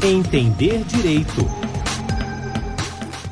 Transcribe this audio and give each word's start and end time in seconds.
Entender 0.00 0.84
Direito. 0.84 1.44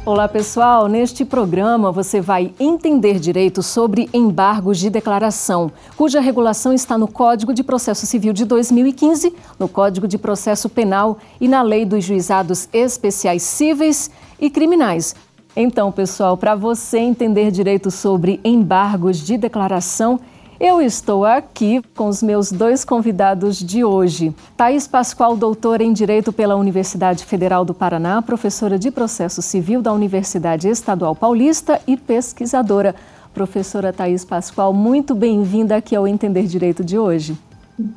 Olá, 0.04 0.26
pessoal. 0.26 0.88
Neste 0.88 1.24
programa 1.24 1.92
você 1.92 2.20
vai 2.20 2.52
entender 2.58 3.20
direito 3.20 3.62
sobre 3.62 4.10
embargos 4.12 4.76
de 4.78 4.90
declaração, 4.90 5.70
cuja 5.96 6.18
regulação 6.18 6.72
está 6.72 6.98
no 6.98 7.06
Código 7.06 7.54
de 7.54 7.62
Processo 7.62 8.04
Civil 8.04 8.32
de 8.32 8.44
2015, 8.44 9.32
no 9.60 9.68
Código 9.68 10.08
de 10.08 10.18
Processo 10.18 10.68
Penal 10.68 11.18
e 11.40 11.46
na 11.46 11.62
Lei 11.62 11.84
dos 11.84 12.04
Juizados 12.04 12.68
Especiais 12.72 13.44
Cíveis 13.44 14.10
e 14.40 14.50
Criminais. 14.50 15.14
Então, 15.54 15.92
pessoal, 15.92 16.36
para 16.36 16.56
você 16.56 16.98
entender 16.98 17.52
direito 17.52 17.92
sobre 17.92 18.40
embargos 18.44 19.24
de 19.24 19.38
declaração, 19.38 20.18
eu 20.58 20.80
estou 20.80 21.24
aqui 21.24 21.82
com 21.94 22.08
os 22.08 22.22
meus 22.22 22.50
dois 22.50 22.84
convidados 22.84 23.58
de 23.58 23.84
hoje. 23.84 24.34
Thaís 24.56 24.86
Pascoal, 24.86 25.36
doutora 25.36 25.84
em 25.84 25.92
Direito 25.92 26.32
pela 26.32 26.56
Universidade 26.56 27.24
Federal 27.24 27.64
do 27.64 27.74
Paraná, 27.74 28.22
professora 28.22 28.78
de 28.78 28.90
Processo 28.90 29.42
Civil 29.42 29.82
da 29.82 29.92
Universidade 29.92 30.68
Estadual 30.68 31.14
Paulista 31.14 31.80
e 31.86 31.96
pesquisadora. 31.96 32.94
Professora 33.34 33.92
Thaís 33.92 34.24
Pascoal, 34.24 34.72
muito 34.72 35.14
bem-vinda 35.14 35.76
aqui 35.76 35.94
ao 35.94 36.08
Entender 36.08 36.44
Direito 36.44 36.82
de 36.82 36.98
hoje. 36.98 37.36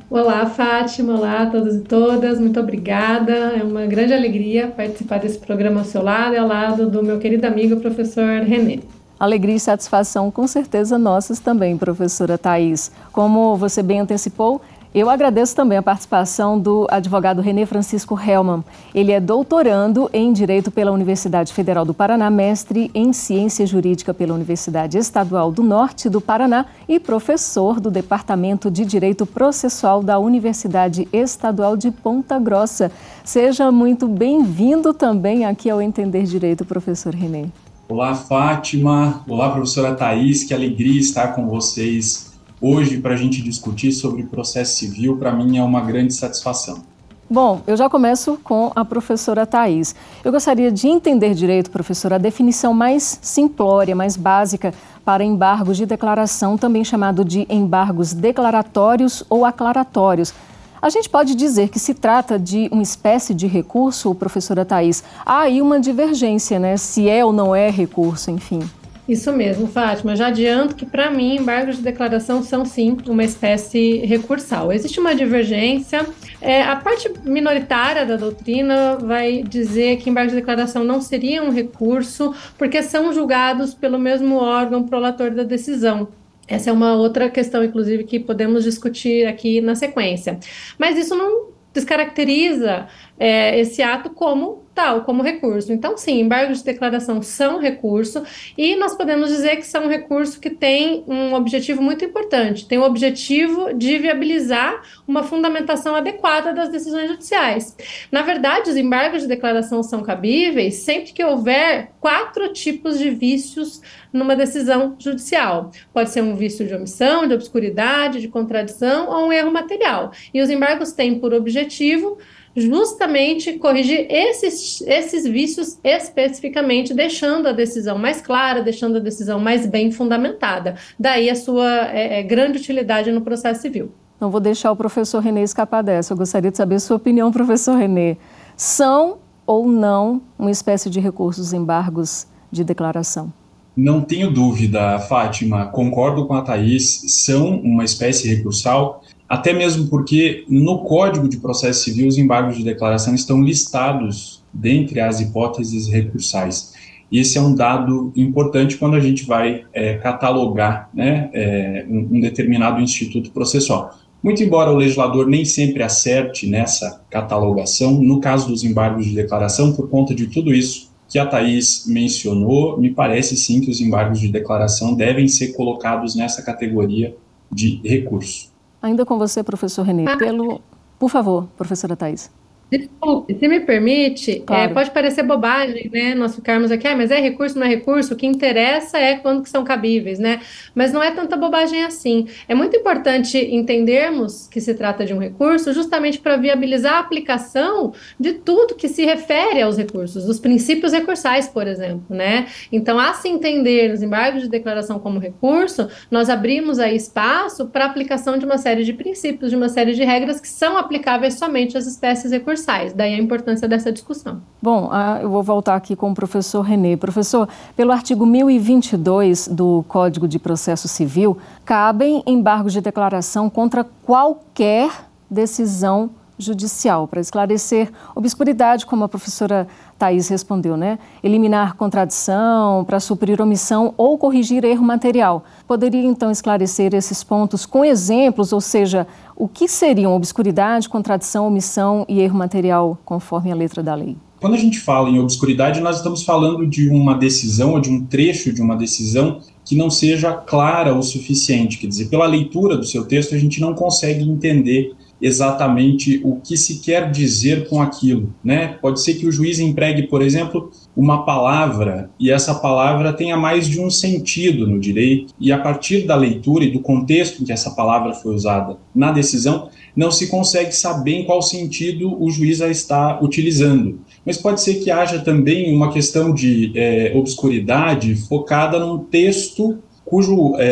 Olá, 0.10 0.46
Fátima. 0.46 1.14
Olá 1.14 1.44
a 1.44 1.46
todos 1.46 1.76
e 1.76 1.80
todas. 1.80 2.38
Muito 2.38 2.60
obrigada. 2.60 3.32
É 3.32 3.64
uma 3.64 3.86
grande 3.86 4.14
alegria 4.14 4.68
participar 4.68 5.20
desse 5.20 5.40
programa 5.40 5.80
ao 5.80 5.86
seu 5.86 6.04
lado 6.04 6.34
e 6.34 6.38
ao 6.38 6.46
lado 6.46 6.90
do 6.90 7.02
meu 7.02 7.18
querido 7.18 7.48
amigo, 7.48 7.80
professor 7.80 8.42
Renê. 8.42 8.82
Alegria 9.20 9.56
e 9.56 9.60
satisfação, 9.60 10.32
com 10.32 10.48
certeza, 10.48 10.98
nossas 10.98 11.40
também, 11.40 11.78
professora 11.78 12.38
Thais. 12.38 12.90
Como 13.12 13.58
você 13.58 13.84
bem 13.84 14.00
antecipou, 14.00 14.62
eu 14.96 15.08
agradeço 15.08 15.56
também 15.56 15.78
a 15.78 15.84
participação 15.84 16.58
do 16.58 16.88
advogado 16.90 17.42
René 17.42 17.64
Francisco 17.66 18.20
Helman. 18.20 18.64
Ele 18.96 19.12
é 19.12 19.20
doutorando 19.20 20.10
em 20.12 20.34
Direito 20.34 20.72
pela 20.72 20.92
Universidade 20.92 21.54
Federal 21.54 21.86
do 21.86 21.94
Paraná, 21.94 22.30
mestre 22.32 22.90
em 22.96 23.14
Ciência 23.14 23.68
Jurídica 23.68 24.16
pela 24.16 24.34
Universidade 24.34 24.98
Estadual 24.98 25.52
do 25.52 25.62
Norte 25.62 26.10
do 26.10 26.20
Paraná 26.20 26.66
e 26.88 27.00
professor 27.00 27.80
do 27.80 27.92
Departamento 27.92 28.72
de 28.72 28.84
Direito 28.84 29.28
Processual 29.28 30.02
da 30.02 30.18
Universidade 30.18 31.08
Estadual 31.14 31.78
de 31.78 31.92
Ponta 31.92 32.40
Grossa. 32.40 32.90
Seja 33.24 33.72
muito 33.72 34.08
bem-vindo 34.08 34.92
também 34.92 35.46
aqui 35.46 35.70
ao 35.70 35.82
Entender 35.82 36.24
Direito, 36.24 36.66
professor 36.66 37.14
René. 37.14 37.50
Olá, 37.92 38.14
Fátima. 38.14 39.24
Olá, 39.28 39.50
professora 39.50 39.96
Thais. 39.96 40.44
Que 40.44 40.54
alegria 40.54 41.00
estar 41.00 41.30
com 41.30 41.48
vocês 41.48 42.32
hoje 42.62 43.00
para 43.00 43.16
a 43.16 43.18
gente 43.18 43.42
discutir 43.42 43.92
sobre 43.92 44.22
processo 44.22 44.78
civil. 44.78 45.18
Para 45.18 45.32
mim 45.32 45.58
é 45.58 45.64
uma 45.64 45.82
grande 45.82 46.14
satisfação. 46.14 46.84
Bom, 47.28 47.64
eu 47.66 47.76
já 47.76 47.90
começo 47.90 48.40
com 48.44 48.72
a 48.76 48.86
professora 48.86 49.44
Thais. 49.44 49.96
Eu 50.24 50.32
gostaria 50.32 50.72
de 50.72 50.88
entender 50.88 51.34
direito, 51.34 51.72
professora, 51.72 52.18
a 52.18 52.20
definição 52.20 52.76
mais 52.76 53.18
simplória, 53.24 53.96
mais 53.96 54.16
básica 54.16 54.72
para 55.04 55.24
embargos 55.24 55.76
de 55.76 55.88
declaração, 55.88 56.60
também 56.60 56.84
chamado 56.84 57.26
de 57.26 57.48
embargos 57.50 58.14
declaratórios 58.14 59.24
ou 59.28 59.44
aclaratórios. 59.44 60.32
A 60.82 60.90
gente 60.90 61.10
pode 61.10 61.36
dizer 61.36 61.70
que 61.70 61.80
se 61.80 61.94
trata 61.94 62.40
de 62.40 62.70
uma 62.72 62.82
espécie 62.82 63.34
de 63.34 63.48
recurso, 63.48 64.16
professora 64.16 64.64
Thais. 64.64 65.04
Há 65.26 65.42
aí 65.42 65.62
uma 65.62 65.80
divergência, 65.80 66.58
né? 66.58 66.78
Se 66.78 67.10
é 67.10 67.24
ou 67.24 67.34
não 67.34 67.54
é 67.54 67.70
recurso, 67.70 68.32
enfim. 68.32 68.62
Isso 69.10 69.34
mesmo, 69.34 69.68
Fátima. 69.68 70.16
Já 70.16 70.28
adianto 70.28 70.76
que, 70.76 70.86
para 70.86 71.10
mim, 71.10 71.38
embargos 71.38 71.78
de 71.78 71.82
declaração 71.82 72.44
são, 72.44 72.64
sim, 72.64 72.96
uma 73.08 73.24
espécie 73.24 74.06
recursal. 74.06 74.72
Existe 74.72 75.00
uma 75.00 75.16
divergência. 75.16 76.06
É, 76.40 76.62
a 76.62 76.76
parte 76.76 77.12
minoritária 77.26 78.06
da 78.06 78.16
doutrina 78.16 78.98
vai 78.98 79.42
dizer 79.42 79.98
que 79.98 80.12
embargos 80.12 80.32
de 80.32 80.40
declaração 80.40 80.84
não 80.84 81.02
seria 81.02 81.44
um 81.44 81.50
recurso, 81.50 82.36
porque 82.56 82.84
são 82.84 83.12
julgados 83.12 83.74
pelo 83.74 83.98
mesmo 83.98 84.36
órgão 84.36 84.84
prolator 84.84 85.32
da 85.32 85.44
decisão. 85.44 86.08
Essa 86.50 86.72
é 86.72 86.74
uma 86.74 86.96
outra 86.96 87.30
questão, 87.30 87.64
inclusive, 87.64 88.04
que 88.04 88.20
podemos 88.20 88.64
discutir 88.64 89.28
aqui 89.28 89.62
na 89.62 89.76
sequência. 89.76 90.40
Mas 90.78 90.98
isso 90.98 91.16
não 91.16 91.50
descaracteriza 91.72 92.88
é, 93.20 93.60
esse 93.60 93.82
ato 93.82 94.10
como 94.10 94.64
tal, 94.80 95.04
como 95.04 95.22
recurso. 95.22 95.74
Então, 95.74 95.98
sim, 95.98 96.22
embargos 96.22 96.60
de 96.60 96.64
declaração 96.64 97.22
são 97.22 97.60
recurso 97.60 98.24
e 98.58 98.78
nós 98.78 98.96
podemos 98.96 99.30
dizer 99.30 99.58
que 99.58 99.68
são 99.68 99.84
um 99.84 99.90
recurso 99.90 100.40
que 100.40 100.50
tem 100.50 101.04
um 101.06 101.34
objetivo 101.34 101.82
muito 101.82 102.06
importante, 102.06 102.66
tem 102.66 102.78
o 102.78 102.84
objetivo 102.84 103.74
de 103.74 103.98
viabilizar 103.98 104.82
uma 105.06 105.22
fundamentação 105.22 105.96
adequada 105.96 106.54
das 106.54 106.70
decisões 106.70 107.10
judiciais. 107.10 107.76
Na 108.10 108.22
verdade, 108.22 108.70
os 108.70 108.78
embargos 108.78 109.24
de 109.24 109.28
declaração 109.28 109.84
são 109.84 110.02
cabíveis 110.02 110.76
sempre 110.76 111.12
que 111.12 111.26
houver 111.26 111.92
quatro 112.00 112.54
tipos 112.54 112.98
de 112.98 113.10
vícios 113.10 113.82
numa 114.14 114.34
decisão 114.34 114.96
judicial. 114.98 115.72
Pode 115.94 116.10
ser 116.10 116.22
um 116.22 116.38
vício 116.38 116.66
de 116.66 116.74
omissão, 116.74 117.28
de 117.28 117.34
obscuridade, 117.34 118.22
de 118.22 118.30
contradição 118.30 119.10
ou 119.10 119.28
um 119.28 119.34
erro 119.34 119.52
material. 119.52 120.14
E 120.34 120.42
os 120.42 120.50
embargos 120.50 120.94
têm 120.94 121.20
por 121.20 121.34
objetivo 121.34 122.18
justamente 122.60 123.54
corrigir 123.54 124.06
esses, 124.10 124.82
esses 124.82 125.26
vícios 125.26 125.78
especificamente, 125.84 126.94
deixando 126.94 127.48
a 127.48 127.52
decisão 127.52 127.98
mais 127.98 128.22
clara, 128.22 128.62
deixando 128.62 128.98
a 128.98 129.00
decisão 129.00 129.40
mais 129.40 129.66
bem 129.66 129.92
fundamentada. 129.92 130.76
Daí 131.00 131.30
a 131.30 131.36
sua 131.36 131.88
é, 131.92 132.20
é, 132.20 132.24
grande 132.24 132.58
utilidade 132.58 133.12
no 133.12 133.22
processo 133.22 133.62
civil. 133.62 133.92
Não 134.20 134.30
vou 134.30 134.42
deixar 134.42 134.72
o 134.72 134.76
professor 134.76 135.20
Renê 135.20 135.44
escapar 135.44 135.82
dessa. 135.82 136.14
Eu 136.14 136.18
gostaria 136.18 136.52
de 136.52 136.58
saber 136.58 136.76
a 136.76 136.80
sua 136.80 136.98
opinião, 136.98 137.32
professor 137.32 137.78
Renê. 137.78 138.18
São 138.58 139.20
ou 139.46 139.68
não 139.68 140.22
uma 140.38 140.52
espécie 140.52 140.90
de 140.90 141.00
recursos 141.00 141.54
embargos 141.54 142.28
de 142.52 142.64
declaração? 142.64 143.32
Não 143.76 144.02
tenho 144.02 144.30
dúvida, 144.30 145.00
Fátima. 145.00 145.68
Concordo 145.68 146.28
com 146.28 146.34
a 146.34 146.42
Thaís. 146.42 147.02
São 147.08 147.60
uma 147.62 147.86
espécie 147.86 148.28
recursal 148.28 149.02
até 149.30 149.54
mesmo 149.54 149.88
porque 149.88 150.44
no 150.50 150.80
Código 150.80 151.30
de 151.30 151.38
Processo 151.38 151.84
Civil 151.84 152.08
os 152.08 152.18
embargos 152.18 152.58
de 152.58 152.64
declaração 152.64 153.14
estão 153.14 153.44
listados 153.44 154.44
dentre 154.52 155.00
as 155.00 155.22
hipóteses 155.22 155.88
recursais. 155.88 156.74
E 157.12 157.20
esse 157.20 157.38
é 157.38 157.42
um 157.42 157.54
dado 157.54 158.12
importante 158.16 158.78
quando 158.78 158.96
a 158.96 159.00
gente 159.00 159.26
vai 159.26 159.66
é, 159.72 159.96
catalogar 159.96 160.90
né, 160.94 161.30
é, 161.34 161.86
um, 161.88 162.20
determinado 162.20 162.82
instituto 162.82 163.32
processual. 163.32 163.96
Muito 164.22 164.44
embora 164.44 164.72
o 164.72 164.76
legislador 164.76 165.28
nem 165.28 165.46
sempre 165.46 165.84
acerte 165.84 166.48
nessa 166.48 167.02
catalogação, 167.10 168.02
no 168.02 168.20
caso 168.20 168.48
dos 168.48 168.64
embargos 168.64 169.06
de 169.06 169.16
declaração, 169.16 169.74
por 169.74 169.90
conta 169.90 170.14
de 170.14 170.28
tudo 170.28 170.54
isso 170.54 170.90
que 171.08 171.18
a 171.18 171.26
Thaís 171.26 171.86
mencionou, 171.88 172.80
me 172.80 172.92
parece 172.92 173.36
sim 173.36 173.62
que 173.62 173.72
os 173.72 173.80
embargos 173.80 174.20
de 174.20 174.28
declaração 174.28 174.94
devem 174.94 175.28
ser 175.28 175.54
colocados 175.54 176.16
nessa 176.16 176.44
categoria 176.44 177.16
de 177.52 177.82
recurso. 177.84 178.49
Ainda 178.82 179.06
com 179.06 179.18
você, 179.18 179.44
professor 179.44 179.84
Renê, 179.84 180.06
ah. 180.08 180.18
pelo... 180.18 180.62
Por 180.98 181.10
favor, 181.10 181.48
professora 181.58 181.96
Thais. 181.96 182.30
Desculpe, 182.72 183.34
se 183.34 183.48
me 183.48 183.62
permite, 183.62 184.32
é, 184.32 184.40
claro. 184.42 184.72
é, 184.72 184.74
pode 184.74 184.92
parecer 184.92 185.24
bobagem, 185.24 185.90
né? 185.92 186.14
Nós 186.14 186.36
ficarmos 186.36 186.72
aqui, 186.72 186.88
ah, 186.88 186.96
mas 186.96 187.10
é 187.10 187.20
recurso, 187.20 187.58
não 187.58 187.66
é 187.66 187.70
recurso, 187.70 188.14
o 188.14 188.16
que 188.16 188.28
interessa 188.28 189.00
é 189.00 189.16
quando 189.16 189.42
que 189.42 189.50
são 189.50 189.64
cabíveis, 189.64 190.20
né? 190.20 190.40
Mas 190.76 190.94
não 190.94 191.02
é 191.02 191.10
tanta 191.10 191.36
bobagem 191.36 191.84
assim. 191.84 192.28
É 192.48 192.54
muito 192.54 192.78
importante 192.78 193.40
entendermos 193.40 194.48
que 194.48 194.62
se 194.62 194.76
trata 194.76 195.04
de 195.04 195.16
um 195.16 195.18
recurso 195.18 195.74
justamente 195.74 196.20
para 196.20 196.38
viabilizar 196.38 196.94
a 196.94 197.00
aplicação 197.00 197.92
de 198.20 198.34
tudo 198.34 198.76
que 198.76 198.88
se 198.88 199.04
refere 199.04 199.64
aos 199.64 199.76
recursos, 199.76 200.26
dos 200.26 200.40
princípios 200.40 200.94
recursais, 200.94 201.48
por 201.48 201.66
exemplo, 201.66 202.16
né? 202.16 202.46
Então, 202.72 203.00
a 203.00 203.14
se 203.14 203.28
entender 203.28 203.92
os 203.92 204.04
embargos 204.04 204.44
de 204.44 204.48
declaração 204.48 205.00
como 205.00 205.18
recurso, 205.18 205.90
nós 206.12 206.30
abrimos 206.30 206.78
aí 206.78 206.96
espaço 206.96 207.66
para 207.66 207.86
aplicação 207.86 208.38
de 208.38 208.46
uma 208.46 208.60
série 208.60 208.84
de 208.84 208.94
princípios, 208.94 209.50
de 209.50 209.56
uma 209.56 209.70
série 209.70 209.96
de 209.96 210.04
regras 210.04 210.40
que 210.40 210.48
são 210.48 210.78
aplicáveis 210.78 211.34
somente 211.34 211.76
às 211.76 211.88
espécies 211.88 212.32
recursais 212.32 212.59
Daí 212.94 213.14
a 213.14 213.18
importância 213.18 213.68
dessa 213.68 213.92
discussão. 213.92 214.42
Bom, 214.62 214.90
eu 215.22 215.30
vou 215.30 215.42
voltar 215.44 215.76
aqui 215.76 215.96
com 215.96 216.12
o 216.12 216.16
professor 216.16 216.62
Renê. 216.62 216.98
Professor, 216.98 217.48
pelo 217.76 217.92
artigo 217.92 218.26
1022 218.26 219.48
do 219.48 219.84
Código 219.88 220.28
de 220.28 220.38
Processo 220.40 220.88
Civil, 220.88 221.38
cabem 221.64 222.24
embargos 222.26 222.74
de 222.74 222.82
declaração 222.82 223.50
contra 223.50 223.84
qualquer 223.84 224.92
decisão 225.30 226.10
judicial, 226.40 227.08
para 227.08 227.20
esclarecer 227.20 227.92
obscuridade, 228.16 228.86
como 228.86 229.04
a 229.04 229.10
professora 229.10 229.68
Thais 229.98 230.30
respondeu, 230.30 230.78
né? 230.78 230.98
Eliminar 231.22 231.76
contradição, 231.76 232.86
para 232.86 233.00
suprir 233.00 233.42
omissão 233.42 233.94
ou 233.98 234.18
corrigir 234.18 234.64
erro 234.64 234.84
material. 234.84 235.44
Poderia 235.68 236.04
então 236.04 236.32
esclarecer 236.32 236.96
esses 236.96 237.24
pontos 237.24 237.66
com 237.66 237.84
exemplos, 237.84 238.54
ou 238.54 238.62
seja, 238.62 239.06
o 239.36 239.48
que 239.48 239.68
seriam 239.68 240.16
obscuridade, 240.16 240.88
contradição, 240.88 241.46
omissão 241.46 242.06
e 242.08 242.22
erro 242.22 242.38
material, 242.38 242.98
conforme 243.04 243.52
a 243.52 243.56
letra 243.56 243.84
da 243.84 243.94
lei? 243.94 244.16
Quando 244.40 244.54
a 244.54 244.58
gente 244.58 244.80
fala 244.80 245.10
em 245.10 245.20
obscuridade, 245.20 245.82
nós 245.82 245.98
estamos 245.98 246.24
falando 246.24 246.66
de 246.66 246.90
uma 246.90 247.14
decisão 247.16 247.74
ou 247.74 247.80
de 247.82 247.90
um 247.90 248.06
trecho 248.06 248.54
de 248.54 248.62
uma 248.62 248.78
decisão 248.78 249.42
que 249.66 249.76
não 249.76 249.90
seja 249.90 250.32
clara 250.32 250.96
o 250.96 251.04
suficiente. 251.04 251.78
Quer 251.78 251.88
dizer, 251.88 252.06
pela 252.06 252.26
leitura 252.26 252.78
do 252.78 252.86
seu 252.86 253.06
texto, 253.06 253.36
a 253.36 253.38
gente 253.38 253.60
não 253.60 253.74
consegue 253.74 254.24
entender 254.24 254.96
exatamente 255.22 256.22
o 256.24 256.38
que 256.38 256.56
se 256.56 256.80
quer 256.80 257.12
dizer 257.12 257.68
com 257.68 257.82
aquilo, 257.82 258.34
né? 258.44 258.78
Pode 258.82 259.02
ser 259.02 259.16
que 259.16 259.28
o 259.28 259.32
juiz 259.32 259.60
empregue, 259.60 260.04
por 260.04 260.22
exemplo, 260.22 260.72
uma 260.96 261.26
palavra 261.26 262.10
e 262.20 262.32
essa 262.32 262.56
palavra 262.56 263.14
tenha 263.14 263.38
mais 263.38 263.68
de 263.68 263.80
um 263.80 263.90
sentido 263.90 264.68
no 264.68 264.80
direito 264.80 265.34
e 265.40 265.52
a 265.52 265.58
partir 265.58 266.06
da 266.06 266.16
leitura 266.16 266.64
e 266.64 266.72
do 266.72 266.80
contexto 266.80 267.42
em 267.42 267.46
que 267.46 267.52
essa 267.52 267.72
palavra 267.72 268.14
foi 268.14 268.34
usada 268.34 268.78
na 268.94 269.12
decisão, 269.12 269.70
não 269.96 270.12
se 270.12 270.28
consegue 270.28 270.72
saber 270.72 271.16
em 271.16 271.26
qual 271.26 271.42
sentido 271.42 272.22
o 272.22 272.30
juiz 272.32 272.62
a 272.62 272.70
está 272.70 273.20
utilizando. 273.22 274.00
Mas 274.26 274.38
pode 274.38 274.62
ser 274.62 274.76
que 274.76 274.92
haja 274.92 275.20
também 275.20 275.74
uma 275.74 275.92
questão 275.92 276.34
de 276.34 276.72
é, 276.76 277.12
obscuridade 277.16 278.16
focada 278.16 278.80
num 278.80 279.00
texto 279.00 279.80
cujo, 280.10 280.56
é, 280.58 280.64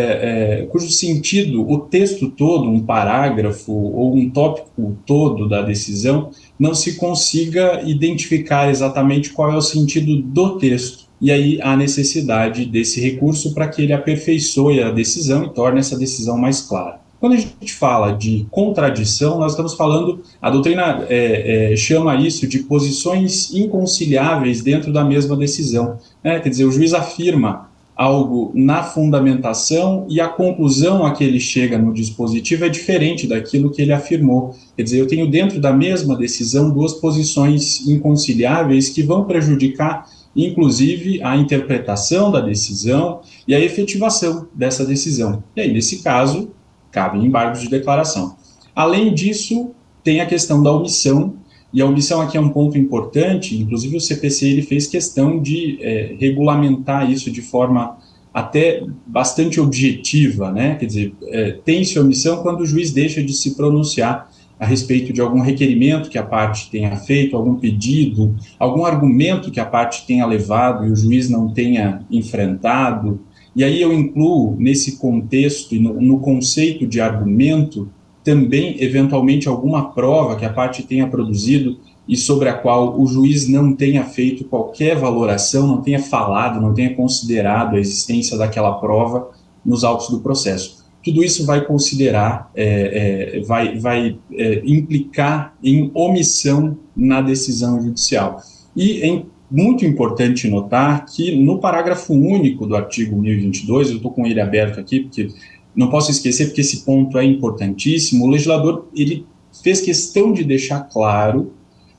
é, 0.61 0.65
cujo 0.65 0.89
sentido, 0.89 1.61
o 1.69 1.77
texto 1.77 2.27
todo, 2.29 2.67
um 2.67 2.79
parágrafo 2.79 3.71
ou 3.71 4.15
um 4.15 4.29
tópico 4.31 4.97
todo 5.05 5.47
da 5.47 5.61
decisão, 5.61 6.31
não 6.59 6.73
se 6.73 6.95
consiga 6.95 7.83
identificar 7.83 8.67
exatamente 8.67 9.31
qual 9.31 9.51
é 9.51 9.55
o 9.55 9.61
sentido 9.61 10.23
do 10.23 10.57
texto. 10.57 11.05
E 11.21 11.31
aí 11.31 11.59
há 11.61 11.77
necessidade 11.77 12.65
desse 12.65 12.99
recurso 12.99 13.53
para 13.53 13.67
que 13.67 13.83
ele 13.83 13.93
aperfeiçoe 13.93 14.81
a 14.81 14.89
decisão 14.89 15.45
e 15.45 15.53
torne 15.53 15.79
essa 15.79 15.97
decisão 15.97 16.35
mais 16.35 16.61
clara. 16.61 16.99
Quando 17.19 17.33
a 17.33 17.37
gente 17.37 17.73
fala 17.73 18.11
de 18.11 18.45
contradição, 18.51 19.39
nós 19.39 19.53
estamos 19.53 19.73
falando, 19.73 20.21
a 20.39 20.49
doutrina 20.51 21.05
é, 21.09 21.73
é, 21.73 21.75
chama 21.75 22.15
isso 22.15 22.47
de 22.47 22.59
posições 22.59 23.51
inconciliáveis 23.53 24.61
dentro 24.61 24.93
da 24.93 25.03
mesma 25.03 25.35
decisão. 25.35 25.97
Né? 26.23 26.39
Quer 26.39 26.49
dizer, 26.49 26.65
o 26.65 26.71
juiz 26.71 26.93
afirma 26.93 27.66
algo 27.97 28.51
na 28.53 28.83
fundamentação 28.83 30.05
e 30.07 30.21
a 30.21 30.27
conclusão 30.27 31.03
a 31.03 31.11
que 31.11 31.23
ele 31.23 31.39
chega 31.39 31.79
no 31.79 31.91
dispositivo 31.91 32.65
é 32.65 32.69
diferente 32.69 33.25
daquilo 33.25 33.71
que 33.71 33.81
ele 33.81 33.91
afirmou. 33.91 34.53
Quer 34.75 34.83
dizer, 34.83 34.99
eu 34.99 35.07
tenho 35.07 35.29
dentro 35.29 35.59
da 35.59 35.73
mesma 35.73 36.15
decisão 36.15 36.69
duas 36.69 36.93
posições 36.93 37.87
inconciliáveis 37.87 38.89
que 38.89 39.01
vão 39.01 39.25
prejudicar, 39.25 40.05
inclusive, 40.35 41.23
a 41.23 41.35
interpretação 41.35 42.31
da 42.31 42.39
decisão 42.39 43.21
e 43.47 43.55
a 43.55 43.59
efetivação 43.59 44.47
dessa 44.53 44.85
decisão. 44.85 45.43
E 45.55 45.61
aí, 45.61 45.73
nesse 45.73 46.03
caso, 46.03 46.51
cabem 46.91 47.25
embargos 47.25 47.61
de 47.61 47.69
declaração. 47.69 48.35
Além 48.75 49.11
disso, 49.11 49.71
tem 50.03 50.21
a 50.21 50.27
questão 50.27 50.61
da 50.61 50.71
omissão, 50.71 51.33
e 51.73 51.81
a 51.81 51.85
omissão 51.85 52.21
aqui 52.21 52.37
é 52.37 52.41
um 52.41 52.49
ponto 52.49 52.77
importante, 52.77 53.57
inclusive 53.57 53.97
o 53.97 54.01
CPC 54.01 54.47
ele 54.47 54.61
fez 54.61 54.87
questão 54.87 55.41
de 55.41 55.77
é, 55.81 56.15
regulamentar 56.19 57.11
isso 57.11 57.29
de 57.29 57.41
forma 57.41 57.97
até 58.33 58.83
bastante 59.05 59.59
objetiva, 59.59 60.51
né? 60.51 60.75
Quer 60.75 60.85
dizer, 60.85 61.13
é, 61.23 61.51
tem-se 61.65 61.99
omissão 61.99 62.41
quando 62.41 62.61
o 62.61 62.65
juiz 62.65 62.91
deixa 62.91 63.21
de 63.21 63.33
se 63.33 63.55
pronunciar 63.55 64.29
a 64.59 64.65
respeito 64.65 65.13
de 65.13 65.21
algum 65.21 65.39
requerimento 65.39 66.09
que 66.09 66.17
a 66.17 66.23
parte 66.23 66.69
tenha 66.69 66.95
feito, 66.97 67.35
algum 67.35 67.55
pedido, 67.55 68.35
algum 68.57 68.85
argumento 68.85 69.51
que 69.51 69.59
a 69.59 69.65
parte 69.65 70.05
tenha 70.07 70.25
levado 70.25 70.85
e 70.85 70.91
o 70.91 70.95
juiz 70.95 71.29
não 71.29 71.49
tenha 71.49 72.01
enfrentado. 72.09 73.19
E 73.55 73.63
aí 73.63 73.81
eu 73.81 73.91
incluo 73.93 74.55
nesse 74.57 74.97
contexto 74.97 75.75
e 75.75 75.79
no, 75.79 75.99
no 76.01 76.19
conceito 76.19 76.87
de 76.87 77.01
argumento 77.01 77.89
também, 78.27 78.75
eventualmente, 78.83 79.47
alguma 79.47 79.93
prova 79.93 80.35
que 80.35 80.43
a 80.43 80.51
parte 80.51 80.83
tenha 80.83 81.07
produzido 81.07 81.79
e 82.05 82.17
sobre 82.17 82.49
a 82.49 82.53
qual 82.53 82.99
o 82.99 83.07
juiz 83.07 83.47
não 83.47 83.73
tenha 83.73 84.03
feito 84.03 84.43
qualquer 84.43 84.97
valoração, 84.97 85.65
não 85.65 85.81
tenha 85.81 85.99
falado, 85.99 86.59
não 86.59 86.73
tenha 86.73 86.93
considerado 86.93 87.77
a 87.77 87.79
existência 87.79 88.37
daquela 88.37 88.73
prova 88.81 89.29
nos 89.65 89.85
autos 89.85 90.09
do 90.09 90.19
processo. 90.19 90.85
Tudo 91.01 91.23
isso 91.23 91.45
vai 91.45 91.63
considerar, 91.63 92.51
é, 92.53 93.37
é, 93.37 93.39
vai, 93.45 93.79
vai 93.79 94.19
é, 94.33 94.61
implicar 94.65 95.53
em 95.63 95.89
omissão 95.93 96.77
na 96.93 97.21
decisão 97.21 97.81
judicial. 97.81 98.41
E 98.75 99.03
é 99.03 99.23
muito 99.49 99.85
importante 99.85 100.49
notar 100.49 101.05
que 101.05 101.33
no 101.33 101.59
parágrafo 101.59 102.13
único 102.13 102.67
do 102.67 102.75
artigo 102.75 103.15
1022, 103.15 103.89
eu 103.89 103.95
estou 103.95 104.11
com 104.11 104.25
ele 104.25 104.41
aberto 104.41 104.81
aqui, 104.81 104.99
porque 104.99 105.29
não 105.77 105.89
posso 105.91 106.09
esquecer 106.09 106.47
porque 106.47 106.61
esse 106.61 106.77
ponto 106.77 107.19
é 107.19 107.23
importantíssimo. 107.23 108.25
O 108.25 108.29
legislador 108.29 108.87
ele 108.95 109.25
fez 109.63 109.79
questão 109.79 110.33
de 110.33 110.43
deixar 110.43 110.81
claro 110.81 111.53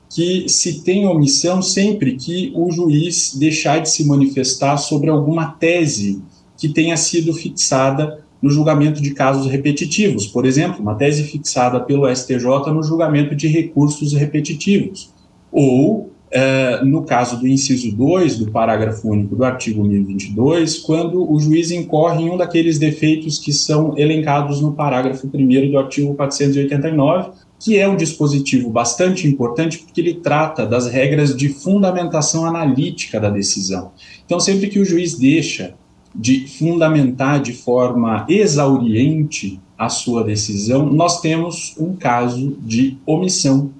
que 0.09 0.49
se 0.49 0.81
tem 0.83 1.07
omissão 1.07 1.61
sempre 1.61 2.15
que 2.15 2.51
o 2.55 2.69
juiz 2.71 3.35
deixar 3.35 3.79
de 3.79 3.89
se 3.89 4.05
manifestar 4.05 4.77
sobre 4.77 5.09
alguma 5.09 5.51
tese 5.51 6.21
que 6.57 6.67
tenha 6.67 6.97
sido 6.97 7.33
fixada 7.33 8.23
no 8.41 8.49
julgamento 8.49 9.01
de 9.01 9.13
casos 9.13 9.49
repetitivos. 9.49 10.27
Por 10.27 10.45
exemplo, 10.45 10.81
uma 10.81 10.95
tese 10.95 11.23
fixada 11.23 11.79
pelo 11.79 12.13
STJ 12.13 12.73
no 12.73 12.83
julgamento 12.83 13.35
de 13.35 13.47
recursos 13.47 14.13
repetitivos. 14.13 15.13
Ou 15.51 16.11
Uh, 16.31 16.85
no 16.85 17.05
caso 17.05 17.39
do 17.39 17.47
inciso 17.47 17.91
2 17.95 18.37
do 18.37 18.51
parágrafo 18.51 19.09
único 19.09 19.35
do 19.35 19.43
artigo 19.43 19.83
1022, 19.83 20.77
quando 20.77 21.27
o 21.27 21.39
juiz 21.39 21.71
incorre 21.71 22.21
em 22.21 22.29
um 22.29 22.37
daqueles 22.37 22.77
defeitos 22.77 23.39
que 23.39 23.51
são 23.51 23.97
elencados 23.97 24.61
no 24.61 24.73
parágrafo 24.73 25.27
1 25.33 25.71
do 25.71 25.79
artigo 25.79 26.13
489, 26.13 27.31
que 27.59 27.79
é 27.79 27.89
um 27.89 27.95
dispositivo 27.95 28.69
bastante 28.69 29.27
importante 29.27 29.79
porque 29.79 29.99
ele 29.99 30.13
trata 30.13 30.67
das 30.67 30.85
regras 30.85 31.35
de 31.35 31.49
fundamentação 31.49 32.45
analítica 32.45 33.19
da 33.19 33.31
decisão. 33.31 33.91
Então, 34.23 34.39
sempre 34.39 34.67
que 34.67 34.79
o 34.79 34.85
juiz 34.85 35.17
deixa 35.17 35.73
de 36.13 36.47
fundamentar 36.47 37.41
de 37.41 37.53
forma 37.53 38.27
exauriente 38.29 39.59
a 39.75 39.89
sua 39.89 40.23
decisão, 40.23 40.85
nós 40.85 41.21
temos 41.21 41.73
um 41.79 41.95
caso 41.95 42.55
de 42.61 42.97
omissão 43.03 43.71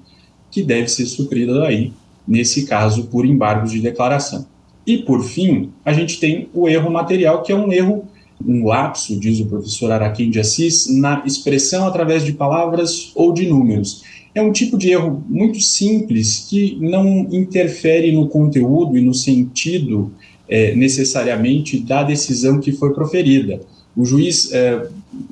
que 0.50 0.64
deve 0.64 0.88
ser 0.88 1.06
suprido 1.06 1.54
daí 1.54 1.92
nesse 2.26 2.66
caso 2.66 3.04
por 3.04 3.26
embargos 3.26 3.72
de 3.72 3.80
declaração. 3.80 4.46
E, 4.86 4.98
por 4.98 5.22
fim, 5.22 5.70
a 5.84 5.92
gente 5.92 6.18
tem 6.18 6.48
o 6.54 6.68
erro 6.68 6.90
material, 6.90 7.42
que 7.42 7.52
é 7.52 7.56
um 7.56 7.72
erro, 7.72 8.04
um 8.44 8.64
lapso, 8.66 9.18
diz 9.18 9.38
o 9.40 9.46
professor 9.46 9.92
Araquém 9.92 10.30
de 10.30 10.40
Assis, 10.40 10.86
na 10.88 11.22
expressão 11.26 11.86
através 11.86 12.24
de 12.24 12.32
palavras 12.32 13.12
ou 13.14 13.32
de 13.32 13.46
números. 13.46 14.02
É 14.34 14.40
um 14.40 14.52
tipo 14.52 14.78
de 14.78 14.90
erro 14.90 15.22
muito 15.28 15.60
simples 15.60 16.46
que 16.48 16.78
não 16.80 17.28
interfere 17.30 18.12
no 18.12 18.28
conteúdo 18.28 18.96
e 18.96 19.00
no 19.00 19.12
sentido 19.12 20.12
é, 20.48 20.74
necessariamente 20.74 21.78
da 21.78 22.02
decisão 22.02 22.60
que 22.60 22.72
foi 22.72 22.92
proferida. 22.92 23.60
O 23.96 24.04
juiz 24.04 24.52
é, 24.52 24.88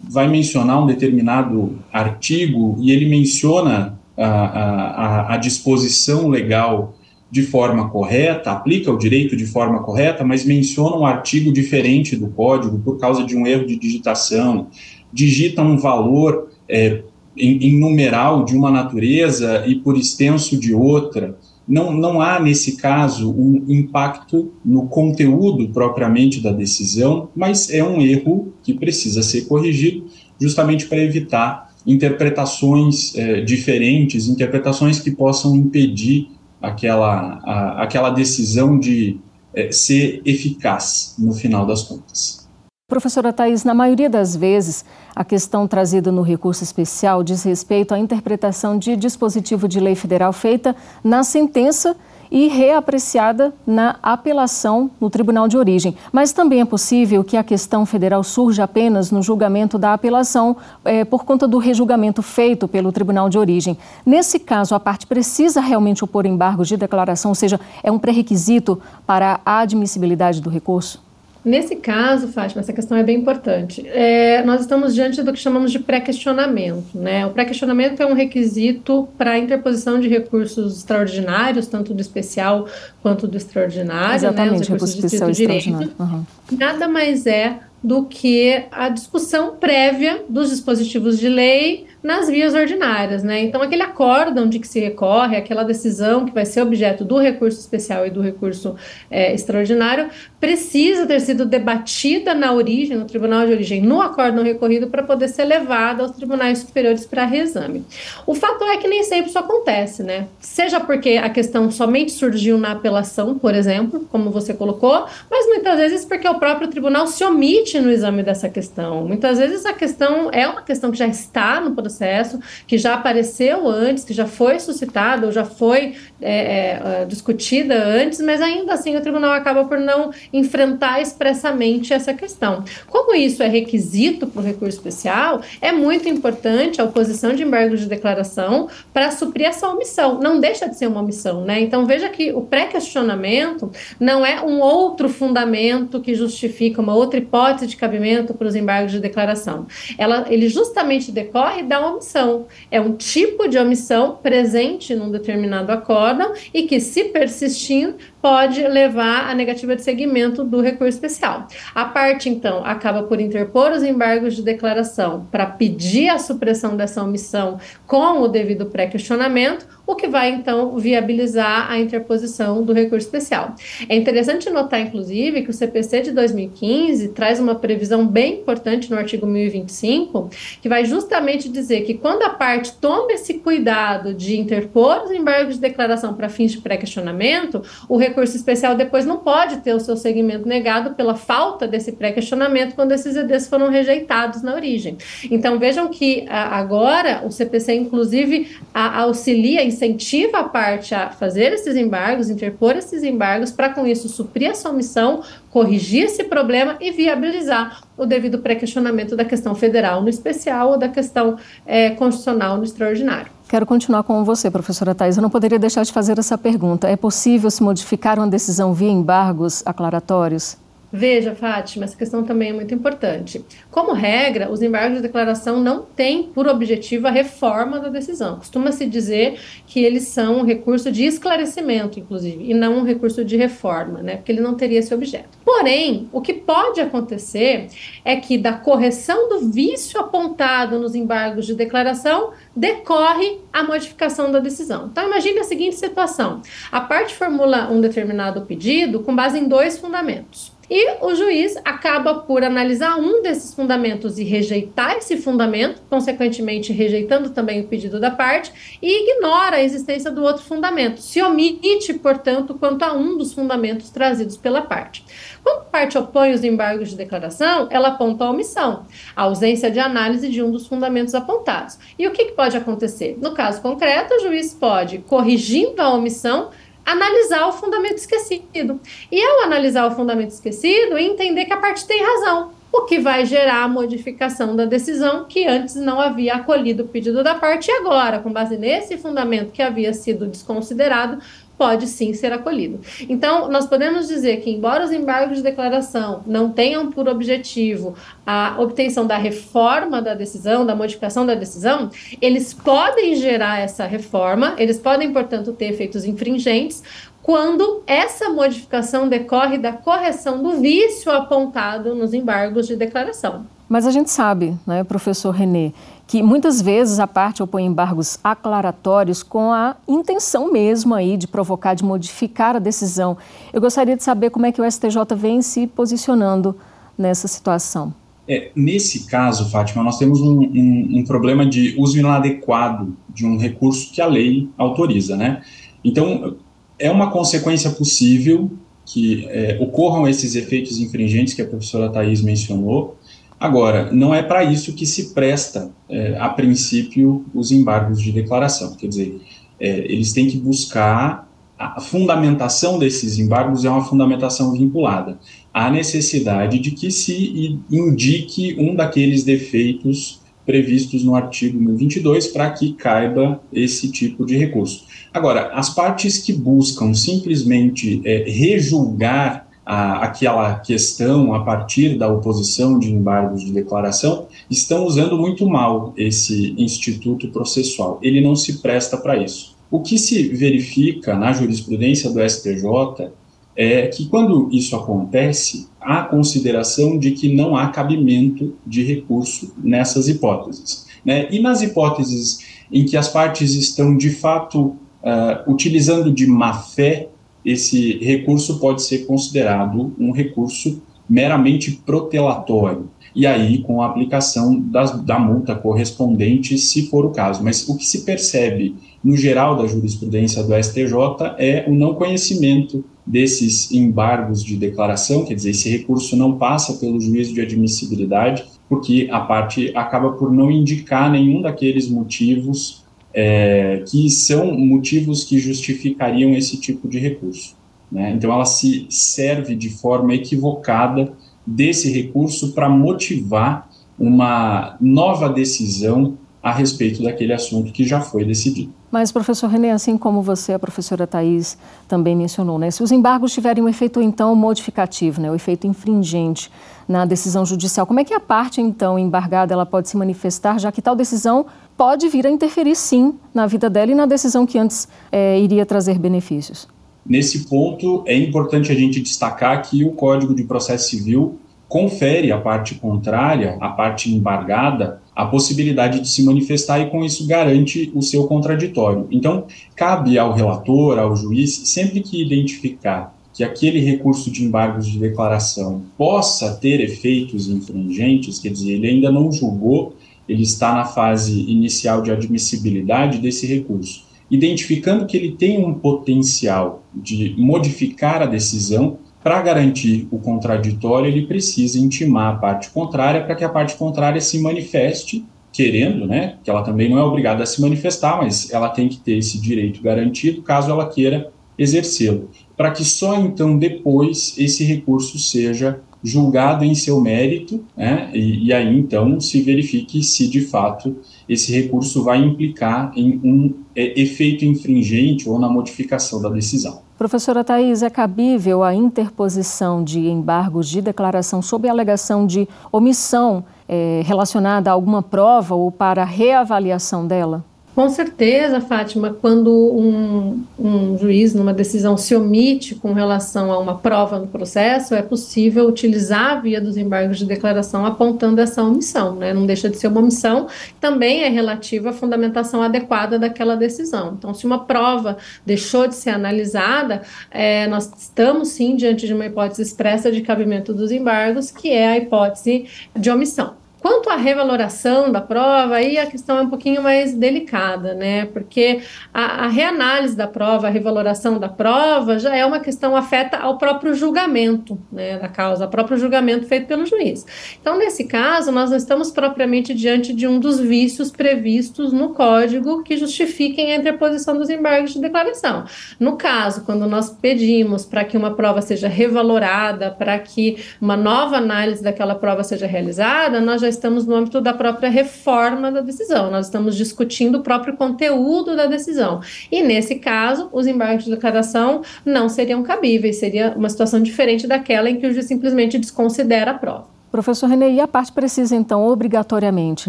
vai 0.08 0.28
mencionar 0.28 0.82
um 0.82 0.86
determinado 0.86 1.78
artigo 1.92 2.76
e 2.80 2.90
ele 2.90 3.08
menciona 3.08 3.97
a, 4.18 4.26
a, 4.26 5.34
a 5.34 5.36
disposição 5.36 6.28
legal 6.28 6.94
de 7.30 7.42
forma 7.42 7.90
correta, 7.90 8.50
aplica 8.50 8.90
o 8.90 8.96
direito 8.96 9.36
de 9.36 9.44
forma 9.44 9.82
correta, 9.82 10.24
mas 10.24 10.44
menciona 10.44 10.96
um 10.96 11.04
artigo 11.04 11.52
diferente 11.52 12.16
do 12.16 12.28
código 12.28 12.78
por 12.78 12.98
causa 12.98 13.22
de 13.22 13.36
um 13.36 13.46
erro 13.46 13.66
de 13.66 13.76
digitação, 13.76 14.68
digita 15.12 15.62
um 15.62 15.76
valor 15.76 16.48
é, 16.68 17.02
em, 17.36 17.68
em, 17.68 17.78
numeral 17.78 18.44
de 18.44 18.56
uma 18.56 18.70
natureza 18.70 19.64
e 19.66 19.74
por 19.74 19.96
extenso 19.96 20.58
de 20.58 20.74
outra. 20.74 21.38
Não, 21.66 21.92
não 21.92 22.22
há, 22.22 22.40
nesse 22.40 22.76
caso, 22.76 23.30
um 23.30 23.62
impacto 23.68 24.52
no 24.64 24.86
conteúdo 24.86 25.68
propriamente 25.68 26.40
da 26.40 26.50
decisão, 26.50 27.28
mas 27.36 27.70
é 27.70 27.84
um 27.84 28.00
erro 28.00 28.54
que 28.62 28.72
precisa 28.72 29.22
ser 29.22 29.42
corrigido 29.42 30.06
justamente 30.40 30.86
para 30.86 31.02
evitar 31.02 31.67
interpretações 31.88 33.14
é, 33.16 33.40
diferentes, 33.40 34.28
interpretações 34.28 35.00
que 35.00 35.10
possam 35.10 35.56
impedir 35.56 36.30
aquela, 36.60 37.40
a, 37.42 37.82
aquela 37.82 38.10
decisão 38.10 38.78
de 38.78 39.18
é, 39.54 39.72
ser 39.72 40.20
eficaz 40.24 41.14
no 41.18 41.32
final 41.32 41.66
das 41.66 41.82
contas. 41.82 42.46
Professora 42.90 43.32
Thais, 43.32 43.64
na 43.64 43.74
maioria 43.74 44.08
das 44.08 44.34
vezes, 44.36 44.84
a 45.14 45.24
questão 45.24 45.66
trazida 45.68 46.10
no 46.12 46.22
recurso 46.22 46.62
especial 46.62 47.22
diz 47.22 47.42
respeito 47.42 47.92
à 47.92 47.98
interpretação 47.98 48.78
de 48.78 48.96
dispositivo 48.96 49.68
de 49.68 49.80
lei 49.80 49.94
federal 49.94 50.32
feita 50.32 50.74
na 51.04 51.22
sentença 51.22 51.96
e 52.30 52.48
reapreciada 52.48 53.52
na 53.66 53.96
apelação 54.02 54.90
no 55.00 55.10
tribunal 55.10 55.48
de 55.48 55.56
origem. 55.56 55.96
Mas 56.12 56.32
também 56.32 56.60
é 56.60 56.64
possível 56.64 57.24
que 57.24 57.36
a 57.36 57.44
questão 57.44 57.86
federal 57.86 58.22
surja 58.22 58.64
apenas 58.64 59.10
no 59.10 59.22
julgamento 59.22 59.78
da 59.78 59.94
apelação 59.94 60.56
é, 60.84 61.04
por 61.04 61.24
conta 61.24 61.46
do 61.46 61.58
rejulgamento 61.58 62.22
feito 62.22 62.68
pelo 62.68 62.92
tribunal 62.92 63.28
de 63.28 63.38
origem. 63.38 63.76
Nesse 64.04 64.38
caso, 64.38 64.74
a 64.74 64.80
parte 64.80 65.06
precisa 65.06 65.60
realmente 65.60 66.04
opor 66.04 66.26
embargos 66.26 66.68
de 66.68 66.76
declaração, 66.76 67.30
ou 67.30 67.34
seja, 67.34 67.60
é 67.82 67.90
um 67.90 67.98
pré-requisito 67.98 68.80
para 69.06 69.40
a 69.44 69.60
admissibilidade 69.60 70.40
do 70.40 70.50
recurso? 70.50 71.07
Nesse 71.44 71.76
caso, 71.76 72.28
Fátima, 72.28 72.60
essa 72.60 72.72
questão 72.72 72.96
é 72.96 73.02
bem 73.02 73.16
importante. 73.16 73.86
É, 73.88 74.42
nós 74.44 74.60
estamos 74.60 74.94
diante 74.94 75.22
do 75.22 75.32
que 75.32 75.38
chamamos 75.38 75.72
de 75.72 75.78
pré-questionamento. 75.78 76.86
Né? 76.94 77.26
O 77.26 77.30
pré-questionamento 77.30 78.00
é 78.02 78.06
um 78.06 78.14
requisito 78.14 79.08
para 79.16 79.32
a 79.32 79.38
interposição 79.38 79.98
de 79.98 80.08
recursos 80.08 80.78
extraordinários, 80.78 81.66
tanto 81.66 81.94
do 81.94 82.00
especial 82.00 82.66
quanto 83.02 83.26
do 83.26 83.36
extraordinário. 83.36 84.16
Exatamente, 84.16 84.52
né? 84.52 84.60
Os 84.60 84.68
recursos 84.68 84.96
especial 84.96 85.30
direito. 85.30 85.92
Uhum. 85.98 86.24
Nada 86.52 86.88
mais 86.88 87.26
é 87.26 87.58
do 87.82 88.04
que 88.04 88.64
a 88.70 88.88
discussão 88.88 89.56
prévia 89.56 90.24
dos 90.28 90.50
dispositivos 90.50 91.18
de 91.18 91.28
lei 91.28 91.86
nas 92.02 92.28
vias 92.28 92.54
ordinárias, 92.54 93.22
né? 93.22 93.40
Então, 93.42 93.60
aquele 93.62 93.82
acórdão 93.82 94.48
de 94.48 94.58
que 94.58 94.68
se 94.68 94.78
recorre, 94.80 95.36
aquela 95.36 95.62
decisão 95.62 96.24
que 96.24 96.32
vai 96.32 96.44
ser 96.44 96.62
objeto 96.62 97.04
do 97.04 97.18
recurso 97.18 97.58
especial 97.58 98.06
e 98.06 98.10
do 98.10 98.20
recurso 98.20 98.76
é, 99.10 99.34
extraordinário, 99.34 100.08
precisa 100.40 101.06
ter 101.06 101.20
sido 101.20 101.44
debatida 101.44 102.34
na 102.34 102.52
origem, 102.52 102.96
no 102.96 103.04
tribunal 103.04 103.46
de 103.46 103.52
origem, 103.52 103.82
no 103.82 104.00
acórdão 104.00 104.44
recorrido, 104.44 104.88
para 104.88 105.02
poder 105.02 105.28
ser 105.28 105.44
levada 105.44 106.02
aos 106.02 106.12
tribunais 106.12 106.58
superiores 106.58 107.04
para 107.04 107.24
reexame. 107.24 107.84
O 108.26 108.34
fato 108.34 108.64
é 108.64 108.76
que 108.76 108.86
nem 108.86 109.02
sempre 109.02 109.30
isso 109.30 109.38
acontece, 109.38 110.02
né? 110.02 110.26
Seja 110.40 110.80
porque 110.80 111.10
a 111.10 111.28
questão 111.28 111.70
somente 111.70 112.12
surgiu 112.12 112.58
na 112.58 112.72
apelação, 112.72 113.38
por 113.38 113.54
exemplo, 113.54 114.06
como 114.10 114.30
você 114.30 114.54
colocou, 114.54 115.06
mas 115.30 115.46
muitas 115.46 115.76
vezes 115.76 116.04
porque 116.04 116.28
o 116.28 116.38
próprio 116.38 116.68
tribunal 116.68 117.06
se 117.06 117.24
omite 117.24 117.80
no 117.80 117.90
exame 117.90 118.22
dessa 118.22 118.48
questão. 118.48 119.04
Muitas 119.04 119.38
vezes 119.38 119.66
a 119.66 119.72
questão 119.72 120.30
é 120.32 120.46
uma 120.46 120.62
questão 120.62 120.90
que 120.90 120.98
já 120.98 121.06
está 121.06 121.60
no 121.60 121.74
processo, 121.88 122.38
que 122.66 122.76
já 122.76 122.94
apareceu 122.94 123.66
antes, 123.66 124.04
que 124.04 124.12
já 124.12 124.26
foi 124.26 124.60
suscitada 124.60 125.26
ou 125.26 125.32
já 125.32 125.44
foi 125.44 125.94
é, 126.20 126.30
é, 126.30 127.02
é 127.02 127.04
discutida 127.06 127.74
antes, 127.74 128.20
mas 128.20 128.42
ainda 128.42 128.74
assim 128.74 128.96
o 128.96 129.00
tribunal 129.00 129.32
acaba 129.32 129.64
por 129.64 129.78
não 129.78 130.10
enfrentar 130.32 131.00
expressamente 131.00 131.92
essa 131.92 132.12
questão. 132.12 132.64
Como 132.86 133.14
isso 133.14 133.42
é 133.42 133.48
requisito 133.48 134.26
para 134.26 134.42
o 134.42 134.44
recurso 134.44 134.76
especial, 134.76 135.40
é 135.60 135.72
muito 135.72 136.08
importante 136.08 136.80
a 136.80 136.84
oposição 136.84 137.32
de 137.34 137.42
embargo 137.42 137.76
de 137.76 137.86
declaração 137.86 138.68
para 138.92 139.10
suprir 139.10 139.46
essa 139.46 139.68
omissão. 139.68 140.20
Não 140.20 140.38
deixa 140.38 140.68
de 140.68 140.76
ser 140.76 140.86
uma 140.86 141.00
omissão, 141.00 141.44
né? 141.44 141.60
Então 141.60 141.86
veja 141.86 142.08
que 142.08 142.32
o 142.32 142.42
pré-questionamento 142.42 143.70
não 143.98 144.26
é 144.26 144.42
um 144.42 144.60
outro 144.60 145.08
fundamento 145.08 146.00
que 146.00 146.14
justifica 146.14 146.82
uma 146.82 146.94
outra 146.94 147.18
hipótese 147.18 147.66
de 147.66 147.76
cabimento 147.76 148.34
para 148.34 148.46
os 148.46 148.54
embargos 148.54 148.92
de 148.92 149.00
declaração. 149.00 149.66
Ela, 149.96 150.26
ele 150.28 150.48
justamente 150.48 151.10
decorre 151.12 151.62
da 151.62 151.77
omissão. 151.80 152.46
É 152.70 152.80
um 152.80 152.94
tipo 152.94 153.48
de 153.48 153.58
omissão 153.58 154.16
presente 154.22 154.94
num 154.94 155.10
determinado 155.10 155.70
acórdão 155.72 156.32
e 156.52 156.62
que, 156.62 156.80
se 156.80 157.04
persistindo, 157.04 157.96
pode 158.20 158.62
levar 158.66 159.30
à 159.30 159.34
negativa 159.34 159.76
de 159.76 159.82
segmento 159.82 160.44
do 160.44 160.60
recurso 160.60 160.96
especial. 160.96 161.46
A 161.74 161.84
parte, 161.84 162.28
então, 162.28 162.64
acaba 162.64 163.02
por 163.04 163.20
interpor 163.20 163.72
os 163.72 163.82
embargos 163.82 164.34
de 164.34 164.42
declaração 164.42 165.26
para 165.30 165.46
pedir 165.46 166.08
a 166.08 166.18
supressão 166.18 166.76
dessa 166.76 167.02
omissão 167.02 167.58
com 167.86 168.20
o 168.22 168.28
devido 168.28 168.66
pré-questionamento, 168.66 169.66
o 169.88 169.96
que 169.96 170.06
vai 170.06 170.28
então 170.30 170.76
viabilizar 170.78 171.70
a 171.70 171.78
interposição 171.78 172.62
do 172.62 172.74
recurso 172.74 173.06
especial. 173.06 173.54
É 173.88 173.96
interessante 173.96 174.50
notar, 174.50 174.80
inclusive, 174.80 175.40
que 175.40 175.48
o 175.48 175.52
CPC 175.54 176.02
de 176.02 176.12
2015 176.12 177.08
traz 177.08 177.40
uma 177.40 177.54
previsão 177.54 178.06
bem 178.06 178.34
importante 178.34 178.90
no 178.90 178.98
artigo 178.98 179.26
1025, 179.26 180.28
que 180.60 180.68
vai 180.68 180.84
justamente 180.84 181.48
dizer 181.48 181.86
que 181.86 181.94
quando 181.94 182.22
a 182.22 182.28
parte 182.28 182.74
toma 182.74 183.12
esse 183.12 183.34
cuidado 183.34 184.12
de 184.12 184.38
interpor 184.38 185.04
os 185.04 185.10
embargos 185.10 185.54
de 185.54 185.60
declaração 185.62 186.12
para 186.12 186.28
fins 186.28 186.52
de 186.52 186.58
pré-questionamento, 186.58 187.62
o 187.88 187.96
recurso 187.96 188.36
especial 188.36 188.74
depois 188.74 189.06
não 189.06 189.16
pode 189.16 189.56
ter 189.58 189.72
o 189.72 189.80
seu 189.80 189.96
segmento 189.96 190.46
negado 190.46 190.94
pela 190.96 191.14
falta 191.14 191.66
desse 191.66 191.92
pré-questionamento 191.92 192.74
quando 192.74 192.92
esses 192.92 193.16
EDs 193.16 193.48
foram 193.48 193.70
rejeitados 193.70 194.42
na 194.42 194.54
origem. 194.54 194.98
Então 195.30 195.58
vejam 195.58 195.88
que 195.88 196.26
agora 196.28 197.22
o 197.24 197.30
CPC, 197.30 197.72
inclusive, 197.74 198.54
auxilia 198.74 199.64
e 199.64 199.77
incentiva 199.78 200.38
a 200.38 200.44
parte 200.44 200.94
a 200.94 201.10
fazer 201.10 201.52
esses 201.52 201.76
embargos, 201.76 202.28
interpor 202.28 202.76
esses 202.76 203.02
embargos, 203.04 203.52
para 203.52 203.68
com 203.68 203.86
isso 203.86 204.08
suprir 204.08 204.50
essa 204.50 204.68
omissão, 204.68 205.22
corrigir 205.50 206.04
esse 206.04 206.24
problema 206.24 206.76
e 206.80 206.90
viabilizar 206.90 207.80
o 207.96 208.04
devido 208.04 208.38
pré-questionamento 208.38 209.14
da 209.14 209.24
questão 209.24 209.54
federal 209.54 210.02
no 210.02 210.08
especial 210.08 210.70
ou 210.70 210.78
da 210.78 210.88
questão 210.88 211.36
é, 211.64 211.90
constitucional 211.90 212.56
no 212.56 212.64
extraordinário. 212.64 213.30
Quero 213.48 213.64
continuar 213.64 214.02
com 214.02 214.22
você, 214.24 214.50
professora 214.50 214.94
Thais. 214.94 215.16
Eu 215.16 215.22
não 215.22 215.30
poderia 215.30 215.58
deixar 215.58 215.82
de 215.82 215.92
fazer 215.92 216.18
essa 216.18 216.36
pergunta. 216.36 216.88
É 216.88 216.96
possível 216.96 217.50
se 217.50 217.62
modificar 217.62 218.18
uma 218.18 218.26
decisão 218.26 218.74
via 218.74 218.90
embargos 218.90 219.62
aclaratórios? 219.64 220.56
Veja, 220.90 221.34
Fátima, 221.34 221.84
essa 221.84 221.96
questão 221.96 222.24
também 222.24 222.48
é 222.48 222.52
muito 222.52 222.74
importante. 222.74 223.44
Como 223.70 223.92
regra, 223.92 224.50
os 224.50 224.62
embargos 224.62 224.96
de 224.96 225.02
declaração 225.02 225.60
não 225.60 225.82
têm 225.82 226.22
por 226.22 226.48
objetivo 226.48 227.06
a 227.06 227.10
reforma 227.10 227.78
da 227.78 227.90
decisão. 227.90 228.36
Costuma-se 228.36 228.86
dizer 228.86 229.38
que 229.66 229.84
eles 229.84 230.04
são 230.04 230.38
um 230.38 230.44
recurso 230.44 230.90
de 230.90 231.04
esclarecimento, 231.04 232.00
inclusive, 232.00 232.50
e 232.50 232.54
não 232.54 232.78
um 232.78 232.84
recurso 232.84 233.22
de 233.22 233.36
reforma, 233.36 234.02
né? 234.02 234.16
Porque 234.16 234.32
ele 234.32 234.40
não 234.40 234.54
teria 234.54 234.78
esse 234.78 234.94
objeto. 234.94 235.36
Porém, 235.44 236.08
o 236.10 236.22
que 236.22 236.32
pode 236.32 236.80
acontecer 236.80 237.68
é 238.02 238.16
que 238.16 238.38
da 238.38 238.54
correção 238.54 239.28
do 239.28 239.50
vício 239.50 240.00
apontado 240.00 240.78
nos 240.78 240.94
embargos 240.94 241.44
de 241.44 241.54
declaração 241.54 242.32
decorre 242.56 243.40
a 243.52 243.62
modificação 243.62 244.32
da 244.32 244.38
decisão. 244.38 244.88
Então, 244.90 245.06
imagine 245.06 245.38
a 245.40 245.44
seguinte 245.44 245.76
situação: 245.76 246.40
a 246.72 246.80
parte 246.80 247.14
formula 247.14 247.70
um 247.70 247.78
determinado 247.78 248.42
pedido 248.42 249.00
com 249.00 249.14
base 249.14 249.38
em 249.38 249.46
dois 249.46 249.76
fundamentos. 249.76 250.56
E 250.70 250.98
o 251.00 251.14
juiz 251.14 251.56
acaba 251.64 252.16
por 252.16 252.44
analisar 252.44 252.96
um 252.96 253.22
desses 253.22 253.54
fundamentos 253.54 254.18
e 254.18 254.24
rejeitar 254.24 254.96
esse 254.96 255.16
fundamento, 255.16 255.80
consequentemente 255.88 256.72
rejeitando 256.72 257.30
também 257.30 257.60
o 257.60 257.66
pedido 257.66 257.98
da 257.98 258.10
parte, 258.10 258.78
e 258.82 259.02
ignora 259.02 259.56
a 259.56 259.62
existência 259.62 260.10
do 260.10 260.22
outro 260.22 260.42
fundamento, 260.42 261.00
se 261.00 261.22
omite, 261.22 261.94
portanto, 261.94 262.54
quanto 262.54 262.82
a 262.82 262.92
um 262.92 263.16
dos 263.16 263.32
fundamentos 263.32 263.90
trazidos 263.90 264.36
pela 264.36 264.60
parte. 264.60 265.04
Quando 265.42 265.60
a 265.60 265.64
parte 265.64 265.96
opõe 265.96 266.32
os 266.32 266.44
embargos 266.44 266.90
de 266.90 266.96
declaração, 266.96 267.68
ela 267.70 267.88
aponta 267.88 268.24
a 268.24 268.30
omissão, 268.30 268.86
a 269.16 269.22
ausência 269.22 269.70
de 269.70 269.80
análise 269.80 270.28
de 270.28 270.42
um 270.42 270.50
dos 270.50 270.66
fundamentos 270.66 271.14
apontados. 271.14 271.78
E 271.98 272.06
o 272.06 272.10
que, 272.10 272.26
pode 272.32 272.56
acontecer? 272.56 273.16
No 273.20 273.32
caso 273.32 273.62
concreto, 273.62 274.14
o 274.14 274.20
juiz 274.20 274.52
pode, 274.52 274.98
corrigindo 274.98 275.80
a 275.80 275.92
omissão, 275.94 276.50
analisar 276.92 277.46
o 277.46 277.52
fundamento 277.52 277.98
esquecido. 277.98 278.80
E 279.12 279.22
ao 279.22 279.44
analisar 279.44 279.86
o 279.86 279.94
fundamento 279.94 280.30
esquecido, 280.30 280.98
entender 280.98 281.44
que 281.44 281.52
a 281.52 281.58
parte 281.58 281.86
tem 281.86 282.02
razão, 282.02 282.50
o 282.72 282.82
que 282.82 282.98
vai 282.98 283.24
gerar 283.24 283.64
a 283.64 283.68
modificação 283.68 284.54
da 284.54 284.64
decisão 284.64 285.24
que 285.24 285.46
antes 285.46 285.74
não 285.74 286.00
havia 286.00 286.34
acolhido 286.34 286.84
o 286.84 286.88
pedido 286.88 287.22
da 287.22 287.34
parte 287.34 287.70
e 287.70 287.72
agora, 287.72 288.18
com 288.18 288.32
base 288.32 288.56
nesse 288.56 288.96
fundamento 288.96 289.52
que 289.52 289.62
havia 289.62 289.92
sido 289.92 290.26
desconsiderado, 290.26 291.18
pode 291.58 291.88
sim 291.88 292.14
ser 292.14 292.32
acolhido. 292.32 292.80
Então, 293.08 293.50
nós 293.50 293.66
podemos 293.66 294.06
dizer 294.06 294.38
que, 294.38 294.50
embora 294.50 294.84
os 294.84 294.92
embargos 294.92 295.38
de 295.38 295.42
declaração 295.42 296.22
não 296.24 296.50
tenham 296.50 296.90
por 296.90 297.08
objetivo 297.08 297.94
a 298.24 298.54
obtenção 298.58 299.06
da 299.06 299.18
reforma 299.18 300.00
da 300.00 300.14
decisão, 300.14 300.64
da 300.64 300.76
modificação 300.76 301.26
da 301.26 301.34
decisão, 301.34 301.90
eles 302.22 302.54
podem 302.54 303.16
gerar 303.16 303.58
essa 303.58 303.84
reforma, 303.84 304.54
eles 304.56 304.78
podem, 304.78 305.12
portanto, 305.12 305.52
ter 305.52 305.66
efeitos 305.66 306.04
infringentes, 306.04 306.82
quando 307.20 307.82
essa 307.86 308.30
modificação 308.30 309.08
decorre 309.08 309.58
da 309.58 309.72
correção 309.72 310.42
do 310.42 310.60
vício 310.60 311.12
apontado 311.12 311.94
nos 311.94 312.14
embargos 312.14 312.66
de 312.66 312.76
declaração. 312.76 313.44
Mas 313.68 313.86
a 313.86 313.90
gente 313.90 314.10
sabe, 314.10 314.56
né, 314.66 314.82
professor 314.82 315.30
René, 315.30 315.72
que 316.08 316.22
muitas 316.22 316.62
vezes 316.62 316.98
a 316.98 317.06
parte 317.06 317.42
opõe 317.42 317.66
embargos 317.66 318.18
aclaratórios 318.24 319.22
com 319.22 319.52
a 319.52 319.76
intenção 319.86 320.50
mesmo 320.50 320.94
aí 320.94 321.18
de 321.18 321.28
provocar, 321.28 321.74
de 321.74 321.84
modificar 321.84 322.56
a 322.56 322.58
decisão. 322.58 323.18
Eu 323.52 323.60
gostaria 323.60 323.94
de 323.94 324.02
saber 324.02 324.30
como 324.30 324.46
é 324.46 324.50
que 324.50 324.60
o 324.60 324.68
STJ 324.68 324.96
vem 325.14 325.42
se 325.42 325.66
posicionando 325.66 326.56
nessa 326.96 327.28
situação. 327.28 327.92
É, 328.26 328.50
nesse 328.56 329.06
caso, 329.06 329.50
Fátima, 329.50 329.84
nós 329.84 329.98
temos 329.98 330.22
um, 330.22 330.40
um, 330.40 330.98
um, 330.98 331.04
problema 331.04 331.44
de 331.44 331.74
uso 331.78 331.98
inadequado 331.98 332.96
de 333.08 333.26
um 333.26 333.36
recurso 333.36 333.92
que 333.92 334.00
a 334.00 334.06
lei 334.06 334.48
autoriza, 334.56 335.14
né? 335.14 335.42
Então, 335.84 336.36
é 336.78 336.90
uma 336.90 337.10
consequência 337.10 337.70
possível 337.70 338.50
que 338.86 339.26
é, 339.28 339.58
ocorram 339.60 340.08
esses 340.08 340.34
efeitos 340.34 340.78
infringentes 340.78 341.34
que 341.34 341.42
a 341.42 341.46
professora 341.46 341.90
Thais 341.90 342.22
mencionou, 342.22 342.97
Agora, 343.40 343.92
não 343.92 344.14
é 344.14 344.22
para 344.22 344.44
isso 344.44 344.74
que 344.74 344.84
se 344.84 345.14
presta, 345.14 345.70
é, 345.88 346.18
a 346.18 346.28
princípio, 346.28 347.24
os 347.32 347.52
embargos 347.52 348.02
de 348.02 348.10
declaração. 348.10 348.74
Quer 348.74 348.88
dizer, 348.88 349.20
é, 349.60 349.78
eles 349.92 350.12
têm 350.12 350.26
que 350.26 350.38
buscar 350.38 351.28
a 351.58 351.80
fundamentação 351.80 352.78
desses 352.78 353.18
embargos 353.18 353.64
é 353.64 353.70
uma 353.70 353.84
fundamentação 353.84 354.52
vinculada 354.52 355.18
à 355.52 355.68
necessidade 355.68 356.60
de 356.60 356.70
que 356.70 356.88
se 356.90 357.58
indique 357.68 358.54
um 358.58 358.76
daqueles 358.76 359.24
defeitos 359.24 360.20
previstos 360.46 361.04
no 361.04 361.14
artigo 361.16 361.60
1022 361.60 362.28
para 362.28 362.50
que 362.50 362.72
caiba 362.74 363.42
esse 363.52 363.90
tipo 363.90 364.24
de 364.24 364.36
recurso. 364.36 364.84
Agora, 365.12 365.48
as 365.52 365.74
partes 365.74 366.18
que 366.18 366.32
buscam 366.32 366.94
simplesmente 366.94 368.00
é, 368.04 368.24
rejulgar 368.30 369.47
a, 369.68 370.02
aquela 370.02 370.60
questão 370.60 371.34
a 371.34 371.44
partir 371.44 371.98
da 371.98 372.10
oposição 372.10 372.78
de 372.78 372.90
embargos 372.90 373.44
de 373.44 373.52
declaração, 373.52 374.26
estão 374.50 374.86
usando 374.86 375.18
muito 375.18 375.46
mal 375.46 375.92
esse 375.94 376.54
instituto 376.56 377.28
processual. 377.28 377.98
Ele 378.00 378.22
não 378.22 378.34
se 378.34 378.62
presta 378.62 378.96
para 378.96 379.22
isso. 379.22 379.54
O 379.70 379.80
que 379.80 379.98
se 379.98 380.28
verifica 380.28 381.14
na 381.14 381.34
jurisprudência 381.34 382.10
do 382.10 382.26
STJ 382.26 383.10
é 383.54 383.88
que 383.88 384.08
quando 384.08 384.48
isso 384.50 384.74
acontece, 384.74 385.68
há 385.78 386.02
consideração 386.04 386.98
de 386.98 387.10
que 387.10 387.34
não 387.34 387.54
há 387.54 387.68
cabimento 387.68 388.54
de 388.66 388.82
recurso 388.82 389.52
nessas 389.58 390.08
hipóteses. 390.08 390.86
Né? 391.04 391.28
E 391.30 391.40
nas 391.40 391.60
hipóteses 391.60 392.38
em 392.72 392.86
que 392.86 392.96
as 392.96 393.08
partes 393.08 393.52
estão 393.52 393.94
de 393.94 394.08
fato 394.08 394.76
uh, 395.02 395.52
utilizando 395.52 396.10
de 396.10 396.26
má 396.26 396.54
fé, 396.54 397.10
esse 397.50 397.98
recurso 397.98 398.58
pode 398.58 398.82
ser 398.82 399.06
considerado 399.06 399.94
um 399.98 400.12
recurso 400.12 400.82
meramente 401.08 401.72
protelatório. 401.86 402.90
E 403.14 403.26
aí, 403.26 403.62
com 403.62 403.80
a 403.80 403.86
aplicação 403.86 404.60
das, 404.60 405.00
da 405.02 405.18
multa 405.18 405.54
correspondente, 405.54 406.58
se 406.58 406.88
for 406.88 407.06
o 407.06 407.10
caso. 407.10 407.42
Mas 407.42 407.66
o 407.68 407.76
que 407.76 407.86
se 407.86 408.04
percebe, 408.04 408.76
no 409.02 409.16
geral, 409.16 409.56
da 409.56 409.66
jurisprudência 409.66 410.42
do 410.42 410.54
STJ 410.54 410.92
é 411.38 411.64
o 411.66 411.74
não 411.74 411.94
conhecimento 411.94 412.84
desses 413.06 413.72
embargos 413.72 414.44
de 414.44 414.54
declaração, 414.54 415.24
quer 415.24 415.34
dizer, 415.34 415.50
esse 415.50 415.70
recurso 415.70 416.14
não 416.14 416.36
passa 416.36 416.74
pelo 416.74 417.00
juízo 417.00 417.32
de 417.32 417.40
admissibilidade, 417.40 418.44
porque 418.68 419.08
a 419.10 419.20
parte 419.20 419.72
acaba 419.74 420.12
por 420.12 420.30
não 420.30 420.50
indicar 420.50 421.10
nenhum 421.10 421.40
daqueles 421.40 421.88
motivos 421.88 422.84
é, 423.20 423.82
que 423.84 424.08
são 424.08 424.56
motivos 424.56 425.24
que 425.24 425.40
justificariam 425.40 426.30
esse 426.34 426.56
tipo 426.60 426.86
de 426.86 427.00
recurso. 427.00 427.56
Né? 427.90 428.12
Então, 428.12 428.32
ela 428.32 428.44
se 428.44 428.86
serve 428.88 429.56
de 429.56 429.70
forma 429.70 430.14
equivocada 430.14 431.12
desse 431.44 431.90
recurso 431.90 432.52
para 432.52 432.68
motivar 432.68 433.68
uma 433.98 434.76
nova 434.80 435.28
decisão 435.28 436.16
a 436.40 436.52
respeito 436.52 437.02
daquele 437.02 437.32
assunto 437.32 437.72
que 437.72 437.84
já 437.84 438.00
foi 438.00 438.24
decidido. 438.24 438.72
Mas, 438.88 439.10
professor 439.10 439.48
René, 439.48 439.72
assim 439.72 439.98
como 439.98 440.22
você, 440.22 440.52
a 440.52 440.58
professora 440.58 441.04
Thais 441.04 441.58
também 441.88 442.14
mencionou, 442.14 442.56
né, 442.56 442.70
se 442.70 442.84
os 442.84 442.92
embargos 442.92 443.34
tiverem 443.34 443.64
um 443.64 443.68
efeito, 443.68 444.00
então, 444.00 444.32
modificativo, 444.36 445.20
né, 445.20 445.28
o 445.28 445.34
efeito 445.34 445.66
infringente 445.66 446.50
na 446.86 447.04
decisão 447.04 447.44
judicial, 447.44 447.84
como 447.84 447.98
é 447.98 448.04
que 448.04 448.14
a 448.14 448.20
parte, 448.20 448.60
então, 448.60 448.96
embargada 448.96 449.52
ela 449.52 449.66
pode 449.66 449.88
se 449.88 449.96
manifestar, 449.96 450.60
já 450.60 450.70
que 450.70 450.80
tal 450.80 450.94
decisão 450.94 451.46
pode 451.78 452.08
vir 452.08 452.26
a 452.26 452.30
interferir, 452.30 452.74
sim, 452.74 453.14
na 453.32 453.46
vida 453.46 453.70
dela 453.70 453.92
e 453.92 453.94
na 453.94 454.04
decisão 454.04 454.44
que 454.44 454.58
antes 454.58 454.88
é, 455.12 455.38
iria 455.38 455.64
trazer 455.64 455.96
benefícios? 455.96 456.66
Nesse 457.06 457.48
ponto, 457.48 458.02
é 458.04 458.18
importante 458.18 458.72
a 458.72 458.74
gente 458.74 459.00
destacar 459.00 459.62
que 459.62 459.84
o 459.84 459.92
Código 459.92 460.34
de 460.34 460.42
Processo 460.42 460.90
Civil 460.90 461.38
confere 461.68 462.32
à 462.32 462.38
parte 462.38 462.74
contrária, 462.74 463.56
à 463.60 463.68
parte 463.68 464.12
embargada, 464.12 465.00
a 465.14 465.26
possibilidade 465.26 466.00
de 466.00 466.08
se 466.08 466.24
manifestar 466.24 466.80
e 466.80 466.90
com 466.90 467.04
isso 467.04 467.26
garante 467.26 467.92
o 467.94 468.02
seu 468.02 468.26
contraditório. 468.26 469.06
Então, 469.10 469.46
cabe 469.76 470.18
ao 470.18 470.32
relator, 470.32 470.98
ao 470.98 471.14
juiz, 471.14 471.68
sempre 471.68 472.00
que 472.00 472.22
identificar 472.22 473.14
que 473.32 473.44
aquele 473.44 473.78
recurso 473.78 474.32
de 474.32 474.44
embargos 474.44 474.86
de 474.86 474.98
declaração 474.98 475.82
possa 475.96 476.56
ter 476.56 476.80
efeitos 476.80 477.48
infringentes, 477.48 478.40
quer 478.40 478.48
dizer, 478.48 478.72
ele 478.72 478.88
ainda 478.88 479.12
não 479.12 479.30
julgou, 479.30 479.94
ele 480.28 480.42
está 480.42 480.74
na 480.74 480.84
fase 480.84 481.40
inicial 481.50 482.02
de 482.02 482.10
admissibilidade 482.10 483.18
desse 483.18 483.46
recurso. 483.46 484.06
Identificando 484.30 485.06
que 485.06 485.16
ele 485.16 485.32
tem 485.32 485.64
um 485.64 485.72
potencial 485.72 486.82
de 486.94 487.34
modificar 487.38 488.22
a 488.22 488.26
decisão, 488.26 488.98
para 489.22 489.42
garantir 489.42 490.06
o 490.10 490.18
contraditório, 490.18 491.08
ele 491.10 491.26
precisa 491.26 491.78
intimar 491.78 492.34
a 492.34 492.38
parte 492.38 492.70
contrária 492.70 493.24
para 493.24 493.34
que 493.34 493.44
a 493.44 493.48
parte 493.48 493.76
contrária 493.76 494.20
se 494.20 494.38
manifeste, 494.38 495.24
querendo, 495.52 496.06
né? 496.06 496.36
Que 496.44 496.50
ela 496.50 496.62
também 496.62 496.88
não 496.88 496.98
é 496.98 497.02
obrigada 497.02 497.42
a 497.42 497.46
se 497.46 497.60
manifestar, 497.60 498.16
mas 498.18 498.50
ela 498.52 498.68
tem 498.68 498.88
que 498.88 498.98
ter 498.98 499.18
esse 499.18 499.40
direito 499.40 499.82
garantido 499.82 500.42
caso 500.42 500.70
ela 500.70 500.88
queira 500.88 501.32
exercê-lo, 501.58 502.30
para 502.56 502.70
que 502.70 502.84
só 502.84 503.16
então 503.16 503.58
depois 503.58 504.34
esse 504.38 504.64
recurso 504.64 505.18
seja 505.18 505.80
julgado 506.02 506.64
em 506.64 506.74
seu 506.74 507.00
mérito, 507.00 507.64
né? 507.76 508.10
E, 508.14 508.46
e 508.46 508.52
aí 508.52 508.78
então 508.78 509.20
se 509.20 509.40
verifique 509.42 510.02
se 510.02 510.28
de 510.28 510.40
fato 510.40 510.96
esse 511.28 511.52
recurso 511.52 512.02
vai 512.02 512.18
implicar 512.18 512.92
em 512.96 513.20
um 513.22 513.54
é, 513.74 514.00
efeito 514.00 514.44
infringente 514.44 515.28
ou 515.28 515.38
na 515.38 515.48
modificação 515.48 516.20
da 516.22 516.28
decisão. 516.28 516.80
Professora 516.96 517.44
Thais, 517.44 517.82
é 517.82 517.90
cabível 517.90 518.64
a 518.64 518.74
interposição 518.74 519.84
de 519.84 520.00
embargos 520.08 520.68
de 520.68 520.82
declaração 520.82 521.40
sob 521.40 521.68
alegação 521.68 522.26
de 522.26 522.48
omissão 522.72 523.44
é, 523.68 524.02
relacionada 524.04 524.70
a 524.70 524.72
alguma 524.72 525.00
prova 525.00 525.54
ou 525.54 525.70
para 525.70 526.02
reavaliação 526.04 527.06
dela? 527.06 527.44
Com 527.78 527.88
certeza, 527.88 528.60
Fátima, 528.60 529.16
quando 529.20 529.52
um, 529.52 530.44
um, 530.58 530.98
juiz, 530.98 531.32
numa 531.32 531.54
decisão, 531.54 531.96
se 531.96 532.12
omite 532.12 532.74
com 532.74 532.92
relação 532.92 533.52
a 533.52 533.58
uma 533.60 533.78
prova 533.78 534.18
no 534.18 534.26
processo, 534.26 534.96
é 534.96 535.00
possível 535.00 535.68
utilizar 535.68 536.32
a 536.32 536.40
via 536.40 536.60
dos 536.60 536.76
embargos 536.76 537.18
de 537.18 537.24
declaração 537.24 537.86
apontando 537.86 538.40
essa 538.40 538.64
omissão, 538.64 539.14
né? 539.14 539.32
Não 539.32 539.46
deixa 539.46 539.68
de 539.68 539.78
ser 539.78 539.86
uma 539.86 540.00
omissão, 540.00 540.48
também 540.80 541.22
é 541.22 541.28
relativa 541.28 541.90
à 541.90 541.92
fundamentação 541.92 542.64
adequada 542.64 543.16
daquela 543.16 543.54
decisão. 543.54 544.16
Então, 544.18 544.34
se 544.34 544.44
uma 544.44 544.64
prova 544.64 545.16
deixou 545.46 545.86
de 545.86 545.94
ser 545.94 546.10
analisada, 546.10 547.02
é, 547.30 547.68
nós 547.68 547.92
estamos 547.96 548.48
sim 548.48 548.74
diante 548.74 549.06
de 549.06 549.14
uma 549.14 549.26
hipótese 549.26 549.62
expressa 549.62 550.10
de 550.10 550.20
cabimento 550.22 550.74
dos 550.74 550.90
embargos, 550.90 551.52
que 551.52 551.70
é 551.70 551.86
a 551.86 551.96
hipótese 551.96 552.66
de 552.96 553.08
omissão. 553.08 553.57
Quanto 553.80 554.10
à 554.10 554.16
revaloração 554.16 555.12
da 555.12 555.20
prova, 555.20 555.76
aí 555.76 555.98
a 555.98 556.06
questão 556.06 556.38
é 556.38 556.42
um 556.42 556.50
pouquinho 556.50 556.82
mais 556.82 557.14
delicada, 557.14 557.94
né? 557.94 558.26
Porque 558.26 558.80
a, 559.14 559.44
a, 559.44 559.48
reanálise 559.48 560.16
da 560.16 560.26
prova, 560.26 560.66
a 560.66 560.70
revaloração 560.70 561.38
da 561.38 561.48
prova, 561.48 562.18
já 562.18 562.34
é 562.34 562.44
uma 562.44 562.58
questão 562.58 562.96
afeta 562.96 563.36
ao 563.36 563.56
próprio 563.56 563.94
julgamento 563.94 564.78
né, 564.90 565.16
da 565.18 565.28
causa, 565.28 565.64
ao 565.64 565.70
próprio 565.70 565.96
julgamento 565.96 566.46
feito 566.46 566.66
pelo 566.66 566.86
juiz. 566.86 567.24
Então, 567.60 567.78
nesse 567.78 568.04
caso, 568.04 568.50
nós 568.50 568.70
não 568.70 568.76
estamos 568.76 569.12
propriamente 569.12 569.72
diante 569.72 570.12
de 570.12 570.26
um 570.26 570.40
dos 570.40 570.58
vícios 570.58 571.12
previstos 571.12 571.92
no 571.92 572.10
código 572.14 572.82
que 572.82 572.96
justifiquem 572.96 573.72
a 573.72 573.76
interposição 573.76 574.36
dos 574.36 574.50
embargos 574.50 574.92
de 574.92 575.00
declaração. 575.00 575.64
No 576.00 576.16
caso, 576.16 576.64
quando 576.64 576.86
nós 576.86 577.10
pedimos 577.10 577.86
para 577.86 578.04
que 578.04 578.16
uma 578.16 578.34
prova 578.34 578.60
seja 578.60 578.88
revalorada, 578.88 579.90
para 579.90 580.18
que 580.18 580.56
uma 580.80 580.96
nova 580.96 581.36
análise 581.36 581.82
daquela 581.82 582.16
prova 582.16 582.42
seja 582.42 582.66
realizada, 582.66 583.40
nós 583.40 583.60
já 583.60 583.67
já 583.68 583.70
estamos 583.70 584.06
no 584.06 584.14
âmbito 584.14 584.40
da 584.40 584.54
própria 584.54 584.88
reforma 584.88 585.70
da 585.70 585.80
decisão, 585.80 586.30
nós 586.30 586.46
estamos 586.46 586.74
discutindo 586.74 587.38
o 587.38 587.42
próprio 587.42 587.76
conteúdo 587.76 588.56
da 588.56 588.66
decisão. 588.66 589.20
E 589.52 589.62
nesse 589.62 589.96
caso, 589.96 590.48
os 590.52 590.66
embargos 590.66 591.04
de 591.04 591.10
declaração 591.10 591.82
não 592.04 592.28
seriam 592.28 592.62
cabíveis, 592.62 593.16
seria 593.16 593.54
uma 593.56 593.68
situação 593.68 594.02
diferente 594.02 594.46
daquela 594.46 594.88
em 594.88 594.98
que 594.98 595.06
o 595.06 595.12
juiz 595.12 595.26
simplesmente 595.26 595.78
desconsidera 595.78 596.52
a 596.52 596.54
prova. 596.54 596.86
Professor 597.10 597.48
René, 597.48 597.70
e 597.70 597.80
a 597.80 597.88
parte 597.88 598.12
precisa, 598.12 598.54
então, 598.54 598.86
obrigatoriamente, 598.86 599.88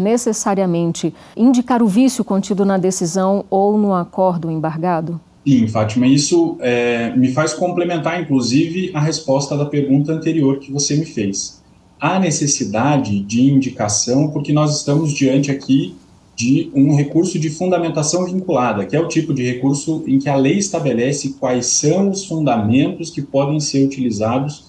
necessariamente, 0.00 1.14
indicar 1.36 1.82
o 1.82 1.86
vício 1.86 2.24
contido 2.24 2.64
na 2.64 2.78
decisão 2.78 3.44
ou 3.50 3.76
no 3.76 3.94
acordo 3.94 4.50
embargado? 4.50 5.20
Sim, 5.46 5.66
Fátima, 5.68 6.06
isso 6.06 6.56
é, 6.60 7.14
me 7.16 7.32
faz 7.32 7.52
complementar, 7.52 8.20
inclusive, 8.20 8.90
a 8.94 9.00
resposta 9.00 9.56
da 9.56 9.66
pergunta 9.66 10.12
anterior 10.12 10.58
que 10.58 10.72
você 10.72 10.96
me 10.96 11.04
fez 11.04 11.59
há 12.00 12.18
necessidade 12.18 13.20
de 13.20 13.42
indicação, 13.42 14.28
porque 14.28 14.52
nós 14.52 14.78
estamos 14.78 15.12
diante 15.12 15.50
aqui 15.50 15.94
de 16.34 16.70
um 16.74 16.96
recurso 16.96 17.38
de 17.38 17.50
fundamentação 17.50 18.24
vinculada, 18.24 18.86
que 18.86 18.96
é 18.96 19.00
o 19.00 19.08
tipo 19.08 19.34
de 19.34 19.42
recurso 19.44 20.02
em 20.06 20.18
que 20.18 20.28
a 20.28 20.36
lei 20.36 20.56
estabelece 20.56 21.34
quais 21.38 21.66
são 21.66 22.08
os 22.08 22.24
fundamentos 22.24 23.10
que 23.10 23.20
podem 23.20 23.60
ser 23.60 23.84
utilizados 23.84 24.64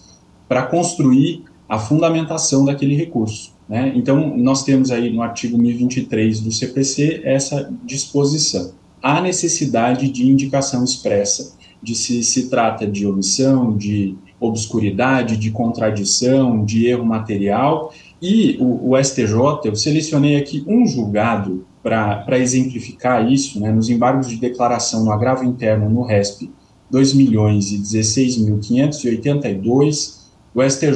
para 0.49 0.63
construir 0.63 1.45
a 1.69 1.79
fundamentação 1.79 2.65
daquele 2.65 2.93
recurso. 2.93 3.53
Né? 3.69 3.93
Então, 3.95 4.35
nós 4.35 4.65
temos 4.65 4.91
aí 4.91 5.09
no 5.09 5.21
artigo 5.21 5.57
1023 5.57 6.41
do 6.41 6.51
CPC 6.51 7.21
essa 7.23 7.71
disposição. 7.85 8.73
Há 9.01 9.21
necessidade 9.21 10.11
de 10.11 10.29
indicação 10.29 10.83
expressa 10.83 11.55
de 11.81 11.95
se 11.95 12.21
se 12.21 12.49
trata 12.49 12.85
de 12.85 13.07
omissão, 13.07 13.77
de 13.77 14.15
obscuridade, 14.41 15.37
de 15.37 15.51
contradição, 15.51 16.65
de 16.65 16.87
erro 16.87 17.05
material. 17.05 17.93
E 18.21 18.57
o, 18.59 18.91
o 18.91 19.01
STJ, 19.01 19.61
eu 19.63 19.75
selecionei 19.75 20.35
aqui 20.35 20.65
um 20.67 20.85
julgado 20.85 21.65
para 21.81 22.37
exemplificar 22.37 23.31
isso, 23.31 23.59
né, 23.59 23.71
nos 23.71 23.89
embargos 23.89 24.27
de 24.27 24.35
declaração 24.35 25.05
no 25.05 25.11
agravo 25.11 25.45
interno 25.45 25.89
no 25.89 26.03
RESP 26.03 26.51
2 26.91 27.13
milhões 27.13 27.71
e 27.71 27.79
16.582, 27.79 30.19
o 30.53 30.61
STJ 30.61 30.91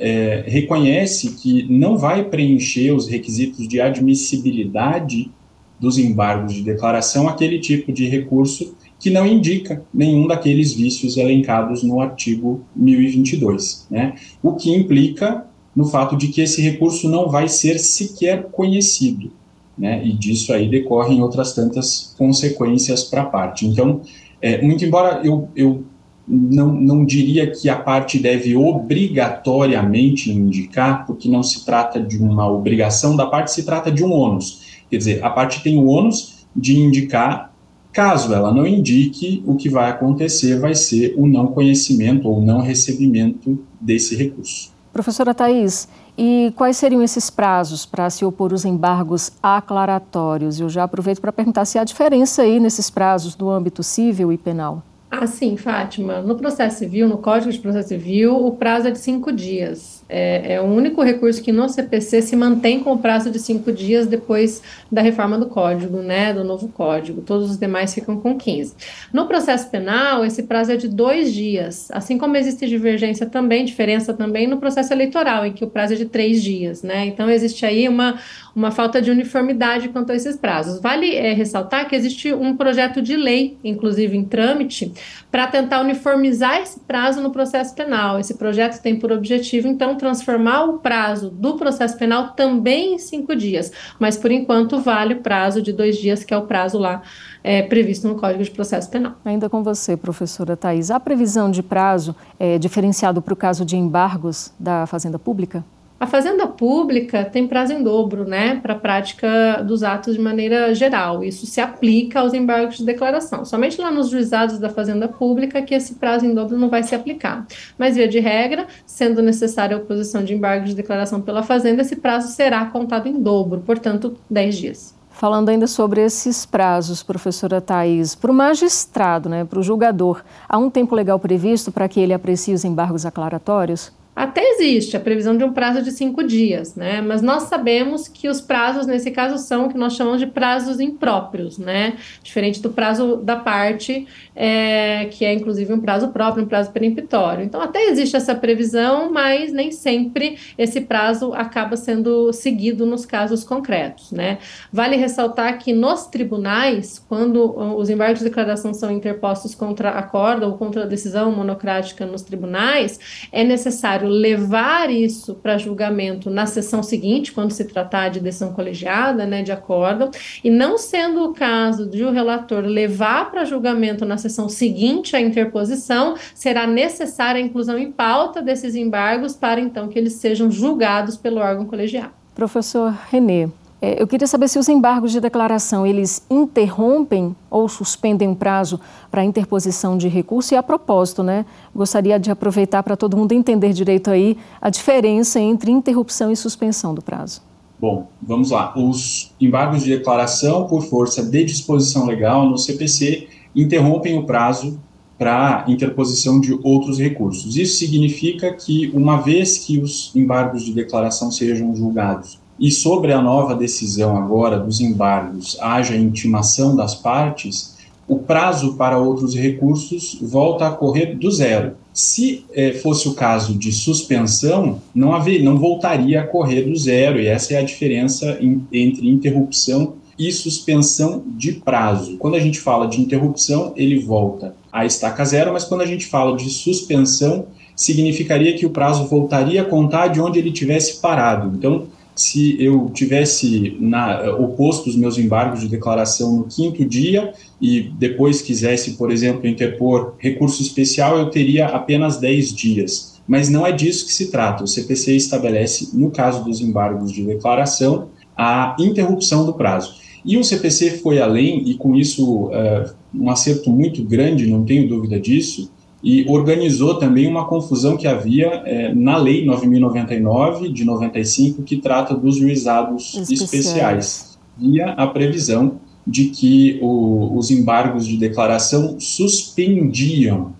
é, 0.00 0.42
reconhece 0.46 1.34
que 1.34 1.70
não 1.70 1.98
vai 1.98 2.24
preencher 2.24 2.92
os 2.92 3.06
requisitos 3.06 3.68
de 3.68 3.78
admissibilidade 3.78 5.30
dos 5.78 5.98
embargos 5.98 6.54
de 6.54 6.62
declaração 6.62 7.28
aquele 7.28 7.58
tipo 7.58 7.92
de 7.92 8.08
recurso 8.08 8.74
que 8.98 9.10
não 9.10 9.26
indica 9.26 9.82
nenhum 9.92 10.26
daqueles 10.26 10.72
vícios 10.72 11.16
elencados 11.16 11.82
no 11.82 12.00
artigo 12.00 12.64
1022, 12.74 13.86
né? 13.90 14.14
O 14.42 14.54
que 14.54 14.74
implica 14.74 15.46
no 15.74 15.84
fato 15.84 16.16
de 16.16 16.28
que 16.28 16.40
esse 16.40 16.62
recurso 16.62 17.08
não 17.08 17.28
vai 17.28 17.48
ser 17.48 17.78
sequer 17.78 18.44
conhecido, 18.44 19.30
né? 19.76 20.04
E 20.04 20.12
disso 20.12 20.52
aí 20.52 20.68
decorrem 20.68 21.22
outras 21.22 21.52
tantas 21.52 22.14
consequências 22.16 23.04
para 23.04 23.22
a 23.22 23.26
parte. 23.26 23.66
Então, 23.66 24.00
é, 24.40 24.62
muito 24.62 24.84
embora 24.84 25.20
eu, 25.22 25.48
eu 25.54 25.84
não, 26.26 26.72
não 26.72 27.04
diria 27.04 27.50
que 27.50 27.68
a 27.68 27.76
parte 27.76 28.18
deve 28.18 28.56
obrigatoriamente 28.56 30.30
indicar, 30.30 31.06
porque 31.06 31.28
não 31.28 31.42
se 31.42 31.64
trata 31.64 32.00
de 32.00 32.18
uma 32.18 32.50
obrigação 32.50 33.14
da 33.14 33.26
parte, 33.26 33.52
se 33.52 33.64
trata 33.64 33.90
de 33.90 34.02
um 34.02 34.12
ônus. 34.12 34.82
Quer 34.90 34.96
dizer, 34.96 35.24
a 35.24 35.30
parte 35.30 35.62
tem 35.62 35.78
o 35.78 35.86
ônus 35.86 36.46
de 36.54 36.78
indicar, 36.78 37.54
caso 37.96 38.34
ela 38.34 38.52
não 38.52 38.66
indique, 38.66 39.42
o 39.46 39.56
que 39.56 39.70
vai 39.70 39.90
acontecer 39.90 40.60
vai 40.60 40.74
ser 40.74 41.14
o 41.16 41.26
não 41.26 41.46
conhecimento 41.46 42.28
ou 42.28 42.42
não 42.42 42.60
recebimento 42.60 43.58
desse 43.80 44.14
recurso. 44.14 44.70
Professora 44.92 45.32
Thais, 45.32 45.88
e 46.16 46.52
quais 46.54 46.76
seriam 46.76 47.02
esses 47.02 47.30
prazos 47.30 47.86
para 47.86 48.10
se 48.10 48.22
opor 48.22 48.52
os 48.52 48.66
embargos 48.66 49.32
aclaratórios? 49.42 50.60
Eu 50.60 50.68
já 50.68 50.84
aproveito 50.84 51.22
para 51.22 51.32
perguntar 51.32 51.64
se 51.64 51.78
há 51.78 51.84
diferença 51.84 52.42
aí 52.42 52.60
nesses 52.60 52.90
prazos 52.90 53.34
no 53.34 53.48
âmbito 53.48 53.82
civil 53.82 54.30
e 54.30 54.36
penal. 54.36 54.82
Ah, 55.10 55.26
sim, 55.26 55.56
Fátima. 55.56 56.20
No 56.20 56.36
processo 56.36 56.80
civil, 56.80 57.08
no 57.08 57.16
Código 57.16 57.50
de 57.50 57.58
Processo 57.58 57.88
Civil, 57.88 58.36
o 58.44 58.52
prazo 58.52 58.88
é 58.88 58.90
de 58.90 58.98
cinco 58.98 59.32
dias. 59.32 59.95
É, 60.08 60.54
é, 60.54 60.60
o 60.60 60.64
único 60.64 61.02
recurso 61.02 61.42
que 61.42 61.50
no 61.50 61.68
CPC 61.68 62.22
se 62.22 62.36
mantém 62.36 62.80
com 62.80 62.92
o 62.92 62.98
prazo 62.98 63.30
de 63.30 63.40
cinco 63.40 63.72
dias 63.72 64.06
depois 64.06 64.62
da 64.90 65.02
reforma 65.02 65.36
do 65.36 65.46
código, 65.46 65.98
né, 65.98 66.32
do 66.32 66.44
novo 66.44 66.68
código. 66.68 67.22
Todos 67.22 67.50
os 67.50 67.58
demais 67.58 67.92
ficam 67.92 68.20
com 68.20 68.36
15. 68.36 68.74
No 69.12 69.26
processo 69.26 69.68
penal, 69.68 70.24
esse 70.24 70.44
prazo 70.44 70.72
é 70.72 70.76
de 70.76 70.86
dois 70.86 71.32
dias, 71.32 71.90
assim 71.90 72.18
como 72.18 72.36
existe 72.36 72.68
divergência 72.68 73.26
também, 73.26 73.64
diferença 73.64 74.14
também 74.14 74.46
no 74.46 74.58
processo 74.58 74.92
eleitoral, 74.92 75.44
em 75.44 75.52
que 75.52 75.64
o 75.64 75.68
prazo 75.68 75.94
é 75.94 75.96
de 75.96 76.06
três 76.06 76.42
dias, 76.42 76.82
né. 76.82 77.06
Então, 77.06 77.28
existe 77.28 77.66
aí 77.66 77.88
uma, 77.88 78.20
uma 78.54 78.70
falta 78.70 79.02
de 79.02 79.10
uniformidade 79.10 79.88
quanto 79.88 80.12
a 80.12 80.14
esses 80.14 80.36
prazos. 80.36 80.80
Vale 80.80 81.16
é, 81.16 81.32
ressaltar 81.32 81.88
que 81.88 81.96
existe 81.96 82.32
um 82.32 82.56
projeto 82.56 83.02
de 83.02 83.16
lei, 83.16 83.56
inclusive 83.64 84.16
em 84.16 84.24
trâmite, 84.24 84.92
para 85.36 85.48
tentar 85.48 85.82
uniformizar 85.82 86.62
esse 86.62 86.80
prazo 86.80 87.20
no 87.20 87.30
processo 87.30 87.74
penal. 87.74 88.18
Esse 88.18 88.32
projeto 88.38 88.80
tem 88.80 88.98
por 88.98 89.12
objetivo, 89.12 89.68
então, 89.68 89.94
transformar 89.94 90.64
o 90.64 90.78
prazo 90.78 91.28
do 91.28 91.58
processo 91.58 91.94
penal 91.98 92.28
também 92.28 92.94
em 92.94 92.98
cinco 92.98 93.36
dias, 93.36 93.70
mas 93.98 94.16
por 94.16 94.30
enquanto 94.30 94.80
vale 94.80 95.12
o 95.12 95.20
prazo 95.20 95.60
de 95.60 95.74
dois 95.74 95.98
dias, 95.98 96.24
que 96.24 96.32
é 96.32 96.38
o 96.38 96.46
prazo 96.46 96.78
lá 96.78 97.02
é, 97.44 97.60
previsto 97.60 98.08
no 98.08 98.14
Código 98.14 98.42
de 98.42 98.50
Processo 98.50 98.88
Penal. 98.88 99.12
Ainda 99.26 99.50
com 99.50 99.62
você, 99.62 99.94
professora 99.94 100.56
Thais, 100.56 100.90
a 100.90 100.98
previsão 100.98 101.50
de 101.50 101.62
prazo 101.62 102.16
é 102.40 102.56
diferenciado 102.56 103.20
para 103.20 103.34
o 103.34 103.36
caso 103.36 103.62
de 103.62 103.76
embargos 103.76 104.50
da 104.58 104.86
Fazenda 104.86 105.18
Pública? 105.18 105.62
A 105.98 106.06
fazenda 106.06 106.46
pública 106.46 107.24
tem 107.24 107.48
prazo 107.48 107.72
em 107.72 107.82
dobro, 107.82 108.28
né, 108.28 108.60
para 108.60 108.74
a 108.74 108.78
prática 108.78 109.62
dos 109.66 109.82
atos 109.82 110.14
de 110.14 110.20
maneira 110.20 110.74
geral. 110.74 111.24
Isso 111.24 111.46
se 111.46 111.58
aplica 111.58 112.20
aos 112.20 112.34
embargos 112.34 112.76
de 112.76 112.84
declaração. 112.84 113.46
Somente 113.46 113.80
lá 113.80 113.90
nos 113.90 114.10
juizados 114.10 114.58
da 114.58 114.68
fazenda 114.68 115.08
pública 115.08 115.62
que 115.62 115.74
esse 115.74 115.94
prazo 115.94 116.26
em 116.26 116.34
dobro 116.34 116.58
não 116.58 116.68
vai 116.68 116.82
se 116.82 116.94
aplicar. 116.94 117.46
Mas, 117.78 117.96
via 117.96 118.06
de 118.06 118.20
regra, 118.20 118.66
sendo 118.84 119.22
necessária 119.22 119.74
a 119.74 119.80
oposição 119.80 120.22
de 120.22 120.34
embargos 120.34 120.68
de 120.68 120.76
declaração 120.76 121.22
pela 121.22 121.42
fazenda, 121.42 121.80
esse 121.80 121.96
prazo 121.96 122.28
será 122.28 122.66
contado 122.66 123.08
em 123.08 123.18
dobro, 123.18 123.62
portanto, 123.64 124.18
10 124.28 124.54
dias. 124.54 124.94
Falando 125.08 125.48
ainda 125.48 125.66
sobre 125.66 126.02
esses 126.02 126.44
prazos, 126.44 127.02
professora 127.02 127.58
Thais, 127.58 128.14
para 128.14 128.30
o 128.30 128.34
magistrado, 128.34 129.30
né, 129.30 129.46
para 129.46 129.58
o 129.58 129.62
julgador, 129.62 130.22
há 130.46 130.58
um 130.58 130.68
tempo 130.68 130.94
legal 130.94 131.18
previsto 131.18 131.72
para 131.72 131.88
que 131.88 131.98
ele 131.98 132.12
aprecie 132.12 132.52
os 132.52 132.66
embargos 132.66 133.06
aclaratórios? 133.06 133.90
Até 134.16 134.40
existe 134.52 134.96
a 134.96 135.00
previsão 135.00 135.36
de 135.36 135.44
um 135.44 135.52
prazo 135.52 135.82
de 135.82 135.92
cinco 135.92 136.24
dias, 136.24 136.74
né? 136.74 137.02
Mas 137.02 137.20
nós 137.20 137.42
sabemos 137.42 138.08
que 138.08 138.30
os 138.30 138.40
prazos, 138.40 138.86
nesse 138.86 139.10
caso, 139.10 139.36
são 139.36 139.66
o 139.66 139.68
que 139.68 139.76
nós 139.76 139.92
chamamos 139.92 140.20
de 140.20 140.26
prazos 140.26 140.80
impróprios, 140.80 141.58
né? 141.58 141.98
Diferente 142.22 142.62
do 142.62 142.70
prazo 142.70 143.16
da 143.16 143.36
parte, 143.36 144.06
é, 144.34 145.08
que 145.10 145.22
é 145.22 145.34
inclusive 145.34 145.70
um 145.70 145.80
prazo 145.80 146.08
próprio, 146.08 146.44
um 146.44 146.48
prazo 146.48 146.72
peremptório. 146.72 147.44
Então, 147.44 147.60
até 147.60 147.90
existe 147.90 148.16
essa 148.16 148.34
previsão, 148.34 149.12
mas 149.12 149.52
nem 149.52 149.70
sempre 149.70 150.38
esse 150.56 150.80
prazo 150.80 151.34
acaba 151.34 151.76
sendo 151.76 152.32
seguido 152.32 152.86
nos 152.86 153.04
casos 153.04 153.44
concretos, 153.44 154.12
né? 154.12 154.38
Vale 154.72 154.96
ressaltar 154.96 155.58
que 155.58 155.74
nos 155.74 156.06
tribunais, 156.06 156.98
quando 157.06 157.54
os 157.76 157.90
embargos 157.90 158.20
de 158.20 158.24
declaração 158.24 158.72
são 158.72 158.90
interpostos 158.90 159.54
contra 159.54 159.90
a 159.90 160.02
corda 160.02 160.46
ou 160.46 160.56
contra 160.56 160.84
a 160.84 160.86
decisão 160.86 161.30
monocrática 161.32 162.06
nos 162.06 162.22
tribunais, 162.22 162.98
é 163.30 163.44
necessário 163.44 164.05
levar 164.06 164.90
isso 164.90 165.34
para 165.34 165.58
julgamento 165.58 166.30
na 166.30 166.46
sessão 166.46 166.82
seguinte, 166.82 167.32
quando 167.32 167.50
se 167.50 167.64
tratar 167.64 168.08
de 168.08 168.20
decisão 168.20 168.52
colegiada, 168.52 169.26
né, 169.26 169.42
de 169.42 169.52
acordo, 169.52 170.10
e 170.42 170.50
não 170.50 170.78
sendo 170.78 171.24
o 171.24 171.32
caso 171.32 171.88
de 171.88 172.04
o 172.04 172.10
relator 172.10 172.64
levar 172.64 173.30
para 173.30 173.44
julgamento 173.44 174.04
na 174.04 174.16
sessão 174.16 174.48
seguinte 174.48 175.14
à 175.14 175.20
interposição, 175.20 176.14
será 176.34 176.66
necessária 176.66 177.40
a 177.40 177.44
inclusão 177.44 177.78
em 177.78 177.90
pauta 177.90 178.40
desses 178.42 178.74
embargos 178.74 179.34
para 179.34 179.60
então 179.60 179.88
que 179.88 179.98
eles 179.98 180.14
sejam 180.14 180.50
julgados 180.50 181.16
pelo 181.16 181.40
órgão 181.40 181.66
colegiado. 181.66 182.12
Professor 182.34 182.94
Renê, 183.10 183.48
eu 183.80 184.06
queria 184.06 184.26
saber 184.26 184.48
se 184.48 184.58
os 184.58 184.68
embargos 184.68 185.12
de 185.12 185.20
declaração 185.20 185.86
eles 185.86 186.24
interrompem 186.30 187.36
ou 187.50 187.68
suspendem 187.68 188.30
o 188.30 188.34
prazo 188.34 188.80
para 189.10 189.22
interposição 189.22 189.98
de 189.98 190.08
recurso 190.08 190.54
e 190.54 190.56
a 190.56 190.62
propósito, 190.62 191.22
né? 191.22 191.44
Gostaria 191.74 192.18
de 192.18 192.30
aproveitar 192.30 192.82
para 192.82 192.96
todo 192.96 193.16
mundo 193.16 193.32
entender 193.32 193.74
direito 193.74 194.10
aí 194.10 194.38
a 194.60 194.70
diferença 194.70 195.38
entre 195.38 195.70
interrupção 195.70 196.32
e 196.32 196.36
suspensão 196.36 196.94
do 196.94 197.02
prazo. 197.02 197.42
Bom, 197.78 198.08
vamos 198.22 198.50
lá. 198.50 198.72
Os 198.74 199.34
embargos 199.38 199.82
de 199.82 199.90
declaração 199.90 200.66
por 200.66 200.82
força 200.82 201.22
de 201.22 201.44
disposição 201.44 202.06
legal 202.06 202.48
no 202.48 202.56
CPC 202.56 203.28
interrompem 203.54 204.18
o 204.18 204.24
prazo 204.24 204.80
para 205.18 205.64
interposição 205.68 206.40
de 206.40 206.58
outros 206.62 206.98
recursos. 206.98 207.56
Isso 207.56 207.78
significa 207.78 208.52
que, 208.54 208.90
uma 208.94 209.18
vez 209.20 209.58
que 209.58 209.78
os 209.78 210.14
embargos 210.14 210.62
de 210.62 210.72
declaração 210.72 211.30
sejam 211.30 211.74
julgados 211.74 212.38
e 212.58 212.70
sobre 212.70 213.12
a 213.12 213.20
nova 213.20 213.54
decisão 213.54 214.16
agora 214.16 214.58
dos 214.58 214.80
embargos 214.80 215.56
haja 215.60 215.96
intimação 215.96 216.74
das 216.74 216.94
partes, 216.94 217.76
o 218.08 218.18
prazo 218.18 218.74
para 218.74 218.98
outros 218.98 219.34
recursos 219.34 220.18
volta 220.22 220.68
a 220.68 220.70
correr 220.70 221.16
do 221.16 221.30
zero. 221.30 221.72
Se 221.92 222.44
eh, 222.52 222.72
fosse 222.72 223.08
o 223.08 223.14
caso 223.14 223.58
de 223.58 223.72
suspensão, 223.72 224.80
não, 224.94 225.12
haver, 225.12 225.42
não 225.42 225.58
voltaria 225.58 226.20
a 226.20 226.26
correr 226.26 226.62
do 226.62 226.76
zero, 226.76 227.18
e 227.18 227.26
essa 227.26 227.54
é 227.54 227.58
a 227.58 227.64
diferença 227.64 228.38
in, 228.40 228.62
entre 228.72 229.08
interrupção 229.08 229.94
e 230.18 230.30
suspensão 230.30 231.24
de 231.26 231.52
prazo. 231.52 232.16
Quando 232.18 232.36
a 232.36 232.40
gente 232.40 232.60
fala 232.60 232.86
de 232.86 233.00
interrupção, 233.00 233.72
ele 233.76 233.98
volta 233.98 234.54
a 234.72 234.84
estaca 234.86 235.24
zero, 235.24 235.52
mas 235.52 235.64
quando 235.64 235.80
a 235.80 235.86
gente 235.86 236.06
fala 236.06 236.36
de 236.36 236.48
suspensão, 236.48 237.46
significaria 237.74 238.56
que 238.56 238.64
o 238.64 238.70
prazo 238.70 239.06
voltaria 239.06 239.62
a 239.62 239.64
contar 239.64 240.08
de 240.08 240.20
onde 240.20 240.38
ele 240.38 240.52
tivesse 240.52 241.00
parado. 241.00 241.54
Então, 241.56 241.86
se 242.16 242.56
eu 242.62 242.88
tivesse 242.88 243.76
na, 243.78 244.34
oposto 244.38 244.88
os 244.88 244.96
meus 244.96 245.18
embargos 245.18 245.60
de 245.60 245.68
declaração 245.68 246.38
no 246.38 246.44
quinto 246.44 246.82
dia 246.84 247.32
e 247.60 247.82
depois 247.98 248.40
quisesse, 248.40 248.92
por 248.92 249.12
exemplo, 249.12 249.46
interpor 249.46 250.14
recurso 250.18 250.62
especial, 250.62 251.18
eu 251.18 251.28
teria 251.28 251.66
apenas 251.66 252.16
10 252.16 252.54
dias. 252.54 253.20
Mas 253.28 253.50
não 253.50 253.66
é 253.66 253.72
disso 253.72 254.06
que 254.06 254.12
se 254.12 254.30
trata. 254.30 254.64
O 254.64 254.66
CPC 254.66 255.14
estabelece, 255.14 255.90
no 255.92 256.10
caso 256.10 256.42
dos 256.42 256.60
embargos 256.60 257.12
de 257.12 257.22
declaração, 257.22 258.08
a 258.34 258.74
interrupção 258.78 259.44
do 259.44 259.52
prazo. 259.52 259.94
E 260.24 260.36
o 260.36 260.44
CPC 260.44 260.98
foi 260.98 261.20
além, 261.20 261.68
e 261.68 261.74
com 261.74 261.94
isso 261.94 262.46
uh, 262.46 262.90
um 263.14 263.30
acerto 263.30 263.70
muito 263.70 264.02
grande, 264.04 264.46
não 264.46 264.64
tenho 264.64 264.88
dúvida 264.88 265.20
disso, 265.20 265.70
e 266.06 266.24
organizou 266.28 267.00
também 267.00 267.26
uma 267.26 267.48
confusão 267.48 267.96
que 267.96 268.06
havia 268.06 268.62
é, 268.64 268.94
na 268.94 269.16
Lei 269.16 269.44
9099 269.44 270.68
de 270.68 270.84
95, 270.84 271.64
que 271.64 271.78
trata 271.78 272.14
dos 272.14 272.36
juizados 272.36 273.12
especiais, 273.16 273.40
especiais 273.50 274.38
via 274.56 274.92
a 274.92 275.08
previsão 275.08 275.80
de 276.06 276.26
que 276.26 276.78
o, 276.80 277.36
os 277.36 277.50
embargos 277.50 278.06
de 278.06 278.16
declaração 278.16 279.00
suspendiam 279.00 280.52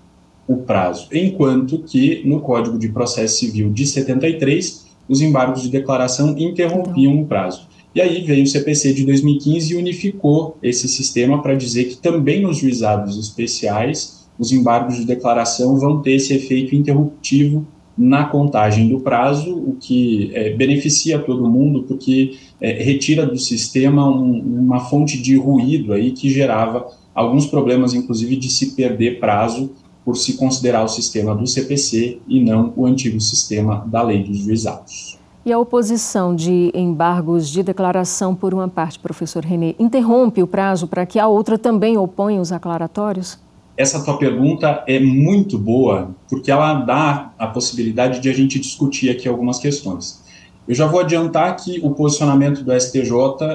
o 0.49 0.57
prazo, 0.57 1.07
enquanto 1.13 1.79
que 1.79 2.23
no 2.25 2.41
Código 2.41 2.77
de 2.77 2.89
Processo 2.89 3.39
Civil 3.39 3.71
de 3.71 3.87
73 3.87 4.85
os 5.09 5.21
embargos 5.21 5.63
de 5.63 5.69
declaração 5.69 6.37
interrompiam 6.37 7.21
o 7.21 7.25
prazo. 7.25 7.69
E 7.95 8.01
aí 8.01 8.25
veio 8.25 8.43
o 8.43 8.47
CPC 8.49 8.93
de 8.93 9.07
2015 9.07 9.73
e 9.73 9.77
unificou 9.77 10.59
esse 10.61 10.89
sistema 10.89 11.41
para 11.41 11.55
dizer 11.55 11.85
que 11.85 11.99
também 11.99 12.43
nos 12.43 12.57
juizados 12.57 13.17
especiais 13.17 14.26
os 14.39 14.53
embargos 14.53 14.97
de 14.97 15.05
declaração 15.05 15.79
vão 15.79 16.03
ter 16.03 16.13
esse 16.13 16.35
efeito 16.35 16.75
interruptivo 16.75 17.67
na 17.97 18.25
contagem 18.25 18.89
do 18.89 19.01
prazo, 19.01 19.57
o 19.57 19.77
que 19.81 20.31
é, 20.35 20.51
beneficia 20.51 21.19
todo 21.19 21.49
mundo, 21.49 21.85
porque 21.85 22.37
é, 22.61 22.73
retira 22.83 23.25
do 23.25 23.39
sistema 23.39 24.07
um, 24.09 24.39
uma 24.39 24.81
fonte 24.81 25.21
de 25.21 25.37
ruído 25.37 25.93
aí 25.95 26.13
que 26.13 26.29
gerava 26.29 26.87
alguns 27.15 27.47
problemas, 27.47 27.95
inclusive, 27.95 28.37
de 28.37 28.51
se 28.51 28.75
perder 28.75 29.19
prazo 29.19 29.71
por 30.05 30.17
se 30.17 30.35
considerar 30.35 30.85
o 30.85 30.89
sistema 30.89 31.35
do 31.35 31.47
CPC 31.47 32.19
e 32.29 32.39
não 32.39 32.73
o 32.77 32.87
antigo 32.87 33.21
sistema 33.21 33.85
da 33.89 34.03
lei 34.03 34.23
dos 34.23 34.39
juizados. 34.39 35.19
E 35.45 35.53
a 35.53 35.59
oposição 35.59 36.35
de 36.35 36.71
embargos 36.75 37.49
de 37.49 37.63
declaração 37.63 38.35
por 38.35 38.53
uma 38.53 38.69
parte, 38.69 38.99
professor 38.99 39.45
Renê, 39.45 39.75
interrompe 39.79 40.43
o 40.43 40.47
prazo 40.47 40.87
para 40.87 41.07
que 41.07 41.19
a 41.19 41.29
outra 41.29 41.57
também 41.57 41.97
oponha 41.97 42.41
os 42.41 42.53
aclaratórios? 42.53 43.39
Essa 43.77 44.03
tua 44.03 44.17
pergunta 44.17 44.83
é 44.87 44.99
muito 44.99 45.59
boa, 45.59 46.15
porque 46.29 46.51
ela 46.51 46.75
dá 46.75 47.33
a 47.39 47.47
possibilidade 47.47 48.21
de 48.21 48.29
a 48.29 48.33
gente 48.33 48.59
discutir 48.59 49.11
aqui 49.11 49.29
algumas 49.29 49.59
questões. 49.59 50.25
Eu 50.67 50.75
já 50.75 50.87
vou 50.87 51.01
adiantar 51.01 51.55
que 51.57 51.79
o 51.83 51.91
posicionamento 51.91 52.65
do 52.65 52.73
STJ 52.73 53.13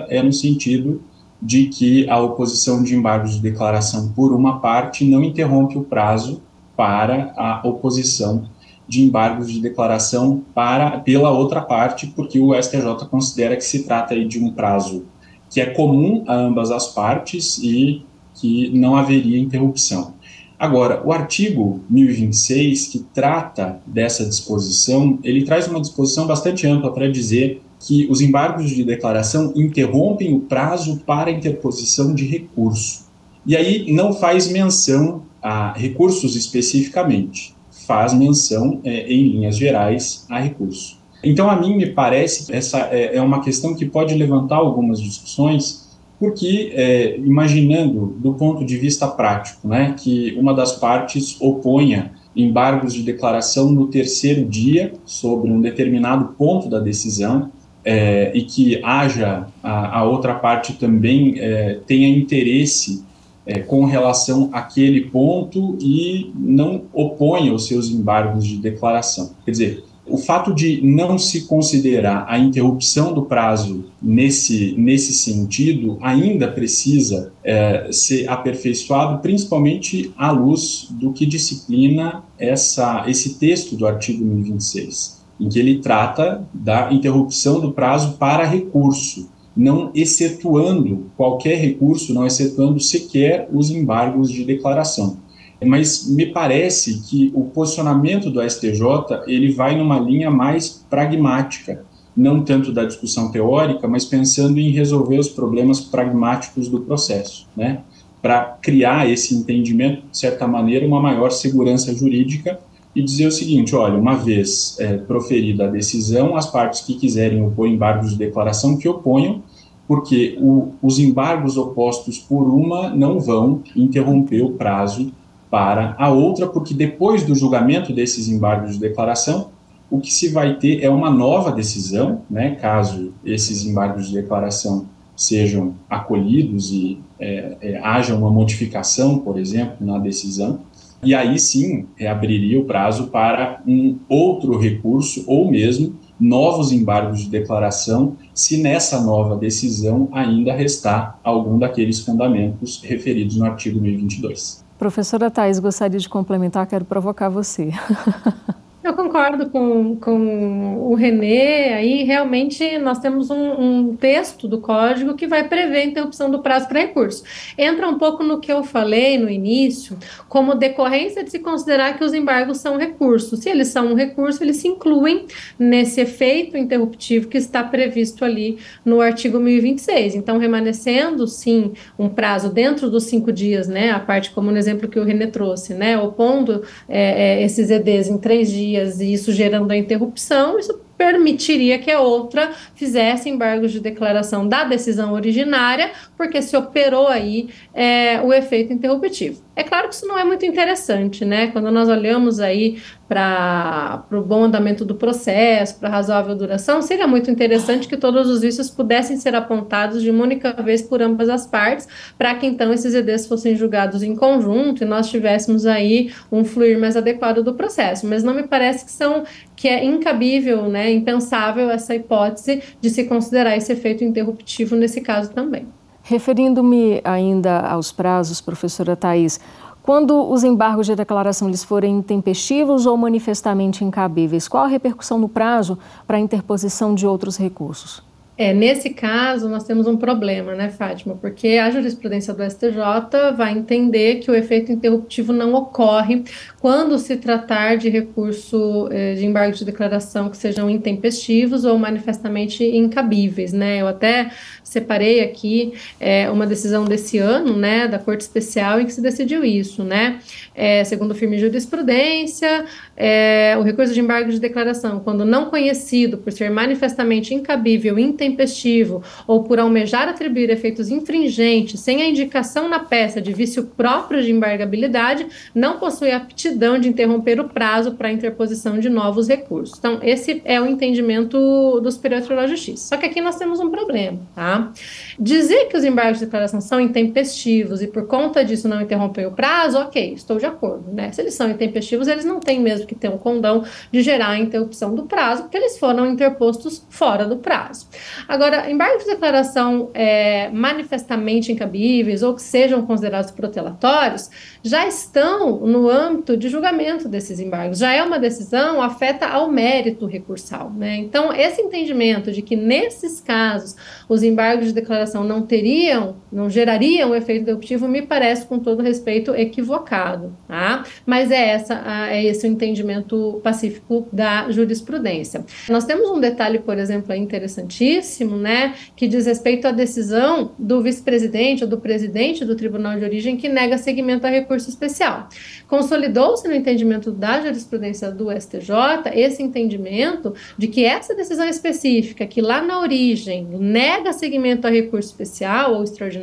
é 0.09 0.21
no 0.21 0.31
sentido 0.31 1.01
de 1.41 1.65
que 1.65 2.07
a 2.07 2.19
oposição 2.19 2.83
de 2.83 2.95
embargos 2.95 3.35
de 3.35 3.41
declaração 3.41 4.13
por 4.13 4.31
uma 4.31 4.59
parte 4.59 5.03
não 5.03 5.23
interrompe 5.23 5.77
o 5.77 5.83
prazo 5.83 6.41
para 6.77 7.33
a 7.35 7.61
oposição 7.67 8.47
de 8.87 9.01
embargos 9.01 9.51
de 9.51 9.59
declaração 9.59 10.43
para 10.53 10.99
pela 10.99 11.31
outra 11.31 11.61
parte, 11.61 12.07
porque 12.07 12.39
o 12.39 12.53
STJ 12.53 13.05
considera 13.09 13.55
que 13.55 13.63
se 13.63 13.83
trata 13.83 14.13
aí 14.13 14.25
de 14.25 14.39
um 14.39 14.51
prazo 14.51 15.05
que 15.49 15.59
é 15.59 15.65
comum 15.65 16.23
a 16.27 16.35
ambas 16.35 16.71
as 16.71 16.87
partes 16.93 17.57
e 17.57 18.05
que 18.41 18.69
não 18.71 18.95
haveria 18.95 19.39
interrupção. 19.39 20.15
Agora, 20.59 21.01
o 21.05 21.11
artigo 21.11 21.81
1026, 21.89 22.87
que 22.87 22.99
trata 23.13 23.79
dessa 23.85 24.25
disposição, 24.25 25.17
ele 25.23 25.43
traz 25.43 25.67
uma 25.67 25.81
disposição 25.81 26.27
bastante 26.27 26.67
ampla 26.67 26.93
para 26.93 27.09
dizer 27.09 27.61
que 27.79 28.07
os 28.11 28.21
embargos 28.21 28.69
de 28.69 28.83
declaração 28.83 29.53
interrompem 29.55 30.35
o 30.35 30.41
prazo 30.41 31.01
para 31.05 31.31
interposição 31.31 32.13
de 32.13 32.25
recurso. 32.25 33.05
E 33.45 33.55
aí 33.57 33.91
não 33.91 34.13
faz 34.13 34.51
menção 34.51 35.23
a 35.41 35.73
recursos 35.73 36.35
especificamente, 36.35 37.55
faz 37.87 38.13
menção 38.13 38.79
é, 38.83 39.11
em 39.11 39.29
linhas 39.29 39.57
gerais 39.57 40.27
a 40.29 40.39
recurso. 40.39 41.01
Então, 41.23 41.49
a 41.49 41.55
mim 41.55 41.75
me 41.75 41.87
parece 41.87 42.47
que 42.47 42.53
essa 42.53 42.79
é, 42.91 43.15
é 43.15 43.21
uma 43.21 43.41
questão 43.41 43.75
que 43.75 43.85
pode 43.85 44.13
levantar 44.13 44.57
algumas 44.57 44.99
discussões, 44.99 45.80
porque, 46.21 46.71
é, 46.75 47.17
imaginando 47.17 48.15
do 48.19 48.35
ponto 48.35 48.63
de 48.63 48.77
vista 48.77 49.07
prático, 49.07 49.67
né, 49.67 49.95
que 49.97 50.37
uma 50.37 50.53
das 50.53 50.73
partes 50.73 51.35
oponha 51.41 52.11
embargos 52.35 52.93
de 52.93 53.01
declaração 53.01 53.71
no 53.71 53.87
terceiro 53.87 54.45
dia 54.45 54.93
sobre 55.03 55.49
um 55.49 55.59
determinado 55.59 56.35
ponto 56.37 56.69
da 56.69 56.79
decisão, 56.79 57.49
é, 57.83 58.31
e 58.35 58.43
que 58.43 58.79
haja 58.83 59.47
a, 59.63 59.97
a 59.97 60.03
outra 60.03 60.35
parte 60.35 60.73
também 60.73 61.39
é, 61.39 61.79
tenha 61.87 62.07
interesse 62.07 63.03
é, 63.43 63.57
com 63.57 63.85
relação 63.85 64.51
àquele 64.53 65.01
ponto 65.01 65.75
e 65.81 66.31
não 66.35 66.83
oponha 66.93 67.51
os 67.51 67.65
seus 67.65 67.89
embargos 67.89 68.45
de 68.45 68.57
declaração. 68.57 69.31
Quer 69.43 69.51
dizer, 69.51 69.83
o 70.05 70.17
fato 70.17 70.53
de 70.53 70.81
não 70.81 71.17
se 71.17 71.47
considerar 71.47 72.25
a 72.27 72.37
interrupção 72.37 73.13
do 73.13 73.23
prazo 73.23 73.85
nesse, 74.01 74.73
nesse 74.77 75.13
sentido 75.13 75.97
ainda 76.01 76.47
precisa 76.47 77.31
é, 77.43 77.87
ser 77.91 78.27
aperfeiçoado, 78.27 79.21
principalmente 79.21 80.11
à 80.17 80.31
luz 80.31 80.87
do 80.91 81.13
que 81.13 81.25
disciplina 81.25 82.23
essa, 82.37 83.05
esse 83.07 83.37
texto 83.37 83.75
do 83.75 83.85
artigo 83.85 84.25
1026, 84.25 85.23
em 85.39 85.47
que 85.47 85.59
ele 85.59 85.79
trata 85.79 86.47
da 86.53 86.91
interrupção 86.91 87.59
do 87.59 87.71
prazo 87.71 88.17
para 88.17 88.43
recurso, 88.43 89.29
não 89.55 89.91
excetuando 89.93 91.11
qualquer 91.15 91.57
recurso, 91.57 92.13
não 92.13 92.25
excetuando 92.25 92.79
sequer 92.79 93.49
os 93.53 93.69
embargos 93.69 94.31
de 94.31 94.45
declaração 94.45 95.17
mas 95.65 96.09
me 96.09 96.25
parece 96.25 97.01
que 97.03 97.31
o 97.35 97.45
posicionamento 97.45 98.29
do 98.29 98.41
STJ 98.41 98.81
ele 99.27 99.51
vai 99.51 99.77
numa 99.77 99.99
linha 99.99 100.31
mais 100.31 100.83
pragmática, 100.89 101.85
não 102.17 102.43
tanto 102.43 102.71
da 102.71 102.83
discussão 102.83 103.31
teórica, 103.31 103.87
mas 103.87 104.03
pensando 104.03 104.59
em 104.59 104.71
resolver 104.71 105.19
os 105.19 105.29
problemas 105.29 105.79
pragmáticos 105.79 106.67
do 106.67 106.81
processo, 106.81 107.47
né? 107.55 107.81
Para 108.21 108.57
criar 108.61 109.09
esse 109.09 109.35
entendimento, 109.35 110.03
de 110.11 110.17
certa 110.17 110.47
maneira, 110.47 110.85
uma 110.85 111.01
maior 111.01 111.31
segurança 111.31 111.93
jurídica 111.93 112.59
e 112.95 113.01
dizer 113.01 113.27
o 113.27 113.31
seguinte: 113.31 113.75
olha, 113.75 113.97
uma 113.97 114.15
vez 114.15 114.75
é, 114.79 114.97
proferida 114.97 115.65
a 115.65 115.71
decisão, 115.71 116.35
as 116.35 116.47
partes 116.47 116.81
que 116.81 116.95
quiserem 116.95 117.43
opor 117.43 117.67
embargos 117.67 118.11
de 118.11 118.17
declaração 118.17 118.77
que 118.77 118.87
oponham, 118.87 119.41
porque 119.87 120.37
o, 120.39 120.73
os 120.81 120.99
embargos 120.99 121.57
opostos 121.57 122.17
por 122.17 122.43
uma 122.43 122.89
não 122.89 123.19
vão 123.19 123.63
interromper 123.75 124.41
o 124.41 124.51
prazo 124.51 125.11
para 125.51 125.95
a 125.99 126.09
outra, 126.09 126.47
porque 126.47 126.73
depois 126.73 127.23
do 127.23 127.35
julgamento 127.35 127.91
desses 127.91 128.29
embargos 128.29 128.75
de 128.75 128.79
declaração, 128.79 129.49
o 129.89 129.99
que 129.99 130.11
se 130.11 130.29
vai 130.29 130.55
ter 130.55 130.81
é 130.81 130.89
uma 130.89 131.11
nova 131.11 131.51
decisão, 131.51 132.21
né, 132.29 132.55
caso 132.55 133.13
esses 133.25 133.65
embargos 133.65 134.07
de 134.07 134.13
declaração 134.13 134.85
sejam 135.13 135.75
acolhidos 135.89 136.71
e 136.71 136.97
é, 137.19 137.57
é, 137.61 137.79
haja 137.83 138.15
uma 138.15 138.31
modificação, 138.31 139.19
por 139.19 139.37
exemplo, 139.37 139.85
na 139.85 139.99
decisão, 139.99 140.61
e 141.03 141.13
aí 141.13 141.37
sim 141.37 141.85
é, 141.99 142.07
abriria 142.07 142.59
o 142.59 142.63
prazo 142.63 143.07
para 143.07 143.61
um 143.67 143.97
outro 144.07 144.57
recurso 144.57 145.25
ou 145.27 145.51
mesmo 145.51 145.95
novos 146.17 146.71
embargos 146.71 147.21
de 147.21 147.29
declaração, 147.29 148.15
se 148.33 148.61
nessa 148.61 149.01
nova 149.01 149.35
decisão 149.35 150.07
ainda 150.13 150.53
restar 150.53 151.19
algum 151.23 151.59
daqueles 151.59 151.99
fundamentos 151.99 152.81
referidos 152.83 153.35
no 153.35 153.45
artigo 153.45 153.81
1022. 153.81 154.60
Professora 154.81 155.29
Thais, 155.29 155.59
gostaria 155.59 155.99
de 155.99 156.09
complementar, 156.09 156.65
quero 156.65 156.83
provocar 156.83 157.29
você. 157.29 157.71
Eu 158.83 158.95
concordo 158.95 159.47
com, 159.51 159.95
com 159.97 160.89
o 160.89 160.95
Renê. 160.95 161.71
Aí, 161.71 162.03
realmente, 162.03 162.79
nós 162.79 162.97
temos 162.97 163.29
um, 163.29 163.89
um, 163.91 163.95
texto 163.95 164.47
do 164.47 164.59
código 164.59 165.13
que 165.13 165.27
vai 165.27 165.47
prever 165.47 165.77
a 165.77 165.85
interrupção 165.85 166.31
do 166.31 166.39
prazo 166.39 166.67
para 166.67 166.79
recurso. 166.79 167.23
Entra 167.55 167.87
um 167.87 167.99
pouco 167.99 168.23
no 168.23 168.39
que 168.39 168.51
eu 168.51 168.63
falei 168.63 169.19
no 169.19 169.29
início, 169.29 169.95
como 170.27 170.55
decorrência 170.55 171.23
de 171.23 171.29
se 171.29 171.37
considerar 171.37 171.95
que 171.95 172.03
os 172.03 172.11
embargos 172.11 172.57
são 172.57 172.75
recursos. 172.75 173.41
Se 173.41 173.49
eles 173.49 173.67
são 173.67 173.91
um 173.91 173.93
recurso, 173.93 174.43
eles 174.43 174.57
se 174.57 174.67
incluem 174.67 175.27
nesse 175.59 176.01
efeito 176.01 176.57
interruptivo 176.57 177.27
que 177.27 177.37
está 177.37 177.63
previsto 177.63 178.25
ali 178.25 178.57
no 178.83 178.99
artigo 178.99 179.39
1026. 179.39 180.15
Então, 180.15 180.39
remanescendo, 180.39 181.27
sim, 181.27 181.73
um 181.99 182.09
prazo 182.09 182.49
dentro 182.49 182.89
dos 182.89 183.03
cinco 183.03 183.31
dias, 183.31 183.67
né? 183.67 183.91
A 183.91 183.99
parte 183.99 184.31
como 184.31 184.49
no 184.49 184.57
exemplo 184.57 184.89
que 184.89 184.99
o 184.99 185.03
Renê 185.03 185.27
trouxe, 185.27 185.75
né? 185.75 185.99
Opondo 185.99 186.63
é, 186.89 187.41
é, 187.41 187.43
esses 187.43 187.69
EDs 187.69 188.07
em 188.07 188.17
três 188.17 188.49
dias 188.49 188.70
dias 188.71 189.01
e 189.01 189.13
isso 189.13 189.31
gerando 189.31 189.71
a 189.71 189.77
interrupção, 189.77 190.57
isso 190.57 190.79
permitiria 190.97 191.79
que 191.79 191.89
a 191.89 191.99
outra 191.99 192.51
fizesse 192.75 193.27
embargos 193.27 193.71
de 193.71 193.79
declaração 193.79 194.47
da 194.47 194.63
decisão 194.63 195.13
originária, 195.13 195.91
porque 196.15 196.43
se 196.43 196.55
operou 196.55 197.07
aí 197.07 197.49
é, 197.73 198.21
o 198.21 198.31
efeito 198.31 198.71
interruptivo. 198.71 199.41
É 199.55 199.63
claro 199.63 199.89
que 199.89 199.95
isso 199.95 200.07
não 200.07 200.17
é 200.17 200.23
muito 200.23 200.45
interessante, 200.45 201.25
né? 201.25 201.47
Quando 201.47 201.71
nós 201.71 201.89
olhamos 201.89 202.39
aí 202.39 202.79
para 203.11 204.05
o 204.09 204.21
bom 204.21 204.45
andamento 204.45 204.85
do 204.85 204.95
processo, 204.95 205.77
para 205.77 205.89
razoável 205.89 206.33
duração, 206.33 206.81
seria 206.81 207.05
muito 207.05 207.29
interessante 207.29 207.85
que 207.85 207.97
todos 207.97 208.29
os 208.29 208.39
vícios 208.39 208.69
pudessem 208.69 209.17
ser 209.17 209.35
apontados 209.35 210.01
de 210.01 210.09
uma 210.09 210.23
única 210.23 210.53
vez 210.63 210.81
por 210.81 211.01
ambas 211.01 211.27
as 211.27 211.45
partes, 211.45 211.89
para 212.17 212.33
que 212.35 212.45
então 212.45 212.71
esses 212.71 212.93
EDs 212.93 213.27
fossem 213.27 213.53
julgados 213.53 214.01
em 214.01 214.15
conjunto 214.15 214.85
e 214.85 214.87
nós 214.87 215.09
tivéssemos 215.09 215.65
aí 215.65 216.13
um 216.31 216.45
fluir 216.45 216.79
mais 216.79 216.95
adequado 216.95 217.43
do 217.43 217.53
processo. 217.53 218.07
Mas 218.07 218.23
não 218.23 218.33
me 218.33 218.43
parece 218.43 218.85
que 218.85 218.91
são 218.91 219.25
que 219.57 219.67
é 219.67 219.83
incabível, 219.83 220.69
né, 220.69 220.89
impensável 220.89 221.69
essa 221.69 221.93
hipótese 221.93 222.63
de 222.79 222.89
se 222.89 223.03
considerar 223.03 223.57
esse 223.57 223.73
efeito 223.73 224.05
interruptivo 224.05 224.73
nesse 224.77 225.01
caso 225.01 225.31
também. 225.31 225.67
Referindo-me 226.03 226.99
ainda 227.03 227.59
aos 227.59 227.91
prazos, 227.91 228.41
professora 228.41 228.95
Thais, 228.95 229.39
quando 229.83 230.29
os 230.29 230.43
embargos 230.43 230.85
de 230.85 230.95
declaração 230.95 231.49
lhes 231.49 231.63
forem 231.63 231.97
intempestivos 231.97 232.85
ou 232.85 232.95
manifestamente 232.95 233.83
incabíveis, 233.83 234.47
qual 234.47 234.63
a 234.65 234.67
repercussão 234.67 235.17
no 235.17 235.27
prazo 235.27 235.77
para 236.05 236.17
a 236.17 236.19
interposição 236.19 236.93
de 236.93 237.07
outros 237.07 237.37
recursos? 237.37 238.03
É, 238.37 238.53
nesse 238.53 238.89
caso, 238.89 239.47
nós 239.47 239.63
temos 239.65 239.85
um 239.85 239.95
problema, 239.95 240.55
né, 240.55 240.69
Fátima? 240.69 241.15
Porque 241.15 241.59
a 241.59 241.69
jurisprudência 241.69 242.33
do 242.33 242.43
STJ 242.43 243.35
vai 243.37 243.51
entender 243.51 244.15
que 244.15 244.31
o 244.31 244.35
efeito 244.35 244.71
interruptivo 244.71 245.31
não 245.31 245.53
ocorre 245.53 246.23
quando 246.61 246.99
se 246.99 247.17
tratar 247.17 247.75
de 247.75 247.89
recurso 247.89 248.87
eh, 248.91 249.15
de 249.15 249.25
embargo 249.25 249.55
de 249.55 249.65
declaração 249.65 250.29
que 250.29 250.37
sejam 250.37 250.69
intempestivos 250.69 251.65
ou 251.65 251.75
manifestamente 251.75 252.63
incabíveis, 252.63 253.51
né? 253.51 253.81
Eu 253.81 253.87
até 253.87 254.29
separei 254.63 255.21
aqui 255.21 255.73
é, 255.99 256.29
uma 256.29 256.45
decisão 256.45 256.85
desse 256.85 257.17
ano, 257.17 257.57
né, 257.57 257.87
da 257.87 257.99
Corte 257.99 258.21
Especial 258.21 258.79
em 258.79 258.85
que 258.85 258.93
se 258.93 259.01
decidiu 259.01 259.43
isso, 259.43 259.83
né? 259.83 260.19
É, 260.53 260.83
segundo 260.83 261.15
firme 261.15 261.39
jurisprudência, 261.39 262.65
é, 262.95 263.55
o 263.59 263.63
recurso 263.63 263.93
de 263.93 263.99
embargo 263.99 264.31
de 264.31 264.39
declaração, 264.39 264.99
quando 264.99 265.25
não 265.25 265.45
conhecido 265.45 266.19
por 266.19 266.31
ser 266.31 266.51
manifestamente 266.51 267.33
incabível, 267.33 267.97
intempestivo 267.97 269.03
ou 269.25 269.43
por 269.43 269.59
almejar 269.59 270.07
atribuir 270.07 270.51
efeitos 270.51 270.89
infringentes 270.89 271.79
sem 271.79 272.03
a 272.03 272.07
indicação 272.07 272.69
na 272.69 272.79
peça 272.79 273.19
de 273.19 273.33
vício 273.33 273.63
próprio 273.65 274.21
de 274.21 274.31
embargabilidade, 274.31 275.25
não 275.55 275.79
possui 275.79 276.11
aptidão 276.11 276.50
de 276.79 276.89
interromper 276.89 277.39
o 277.39 277.49
prazo 277.49 277.93
para 277.93 278.11
interposição 278.11 278.79
de 278.79 278.89
novos 278.89 279.27
recursos. 279.27 279.77
Então, 279.77 279.99
esse 280.01 280.41
é 280.45 280.59
o 280.59 280.65
entendimento 280.65 281.79
do 281.79 281.91
Superior 281.91 282.21
Tribunal 282.21 282.45
de 282.45 282.51
Justiça. 282.51 282.89
Só 282.89 282.97
que 282.97 283.05
aqui 283.05 283.21
nós 283.21 283.35
temos 283.35 283.59
um 283.59 283.69
problema, 283.69 284.19
tá? 284.35 284.71
Dizer 285.19 285.65
que 285.65 285.77
os 285.77 285.83
embargos 285.83 286.19
de 286.19 286.25
declaração 286.25 286.61
são 286.61 286.79
intempestivos 286.79 287.81
e 287.81 287.87
por 287.87 288.07
conta 288.07 288.43
disso 288.43 288.67
não 288.67 288.81
interromper 288.81 289.27
o 289.27 289.31
prazo, 289.31 289.77
ok, 289.77 290.13
estou 290.13 290.37
de 290.37 290.45
acordo, 290.45 290.91
né? 290.91 291.11
Se 291.11 291.21
eles 291.21 291.33
são 291.33 291.49
intempestivos, 291.49 292.07
eles 292.07 292.25
não 292.25 292.39
têm 292.39 292.59
mesmo 292.59 292.85
que 292.85 292.95
ter 292.95 293.09
um 293.09 293.17
condão 293.17 293.63
de 293.91 294.01
gerar 294.01 294.29
a 294.29 294.39
interrupção 294.39 294.93
do 294.95 295.03
prazo, 295.03 295.43
porque 295.43 295.57
eles 295.57 295.77
foram 295.77 296.05
interpostos 296.05 296.85
fora 296.89 297.25
do 297.25 297.37
prazo. 297.37 297.87
Agora, 298.27 298.69
embargos 298.69 299.03
de 299.03 299.11
declaração 299.11 299.89
é, 299.93 300.49
manifestamente 300.49 301.51
incabíveis 301.51 302.23
ou 302.23 302.33
que 302.33 302.41
sejam 302.41 302.85
considerados 302.85 303.31
protelatórios 303.31 304.29
já 304.63 304.87
estão 304.87 305.57
no 305.59 305.89
âmbito 305.89 306.37
de 306.37 306.49
julgamento 306.49 307.09
desses 307.09 307.39
embargos. 307.39 307.79
Já 307.79 307.93
é 307.93 308.03
uma 308.03 308.19
decisão 308.19 308.81
afeta 308.81 309.27
ao 309.27 309.49
mérito 309.49 310.05
recursal, 310.05 310.71
né? 310.71 310.97
Então, 310.97 311.33
esse 311.33 311.61
entendimento 311.61 312.31
de 312.31 312.41
que 312.41 312.55
nesses 312.55 313.19
casos 313.19 313.75
os 314.07 314.21
embargos 314.23 314.67
de 314.67 314.73
declaração 314.73 315.23
não 315.23 315.41
teriam, 315.41 316.15
não 316.31 316.49
gerariam 316.49 317.15
efeito 317.15 317.43
interruptivo, 317.43 317.87
me 317.87 318.01
parece, 318.01 318.45
com 318.45 318.59
todo 318.59 318.81
respeito, 318.81 319.35
equivocado, 319.35 320.35
tá? 320.47 320.83
Mas 321.05 321.31
é 321.31 321.49
essa, 321.49 322.09
é 322.09 322.23
esse 322.23 322.47
o 322.47 322.49
entendimento 322.49 323.39
pacífico 323.43 324.07
da 324.11 324.49
jurisprudência. 324.49 325.45
Nós 325.69 325.85
temos 325.85 326.09
um 326.09 326.19
detalhe, 326.19 326.59
por 326.59 326.77
exemplo, 326.77 327.13
interessantíssimo, 327.13 328.37
né, 328.37 328.75
que 328.95 329.07
diz 329.07 329.25
respeito 329.25 329.67
à 329.67 329.71
decisão 329.71 330.51
do 330.57 330.81
vice-presidente 330.81 331.63
ou 331.63 331.69
do 331.69 331.79
presidente 331.79 332.45
do 332.45 332.55
Tribunal 332.55 332.97
de 332.97 333.05
Origem 333.05 333.37
que 333.37 333.49
nega 333.49 333.77
seguimento 333.77 334.25
a 334.25 334.29
recurso 334.29 334.69
especial. 334.69 335.27
Consolidou-se 335.67 336.47
no 336.47 336.53
entendimento 336.53 337.11
da 337.11 337.41
jurisprudência 337.41 338.11
do 338.11 338.31
STJ 338.31 338.71
esse 339.13 339.43
entendimento 339.43 340.33
de 340.57 340.67
que 340.67 340.85
essa 340.85 341.15
decisão 341.15 341.47
específica, 341.47 342.25
que 342.25 342.41
lá 342.41 342.61
na 342.61 342.79
origem 342.79 343.47
nega 343.51 344.13
seguimento 344.13 344.67
a 344.67 344.69
recurso 344.69 345.09
especial 345.09 345.75
ou 345.75 345.83
extraordinário, 345.83 346.20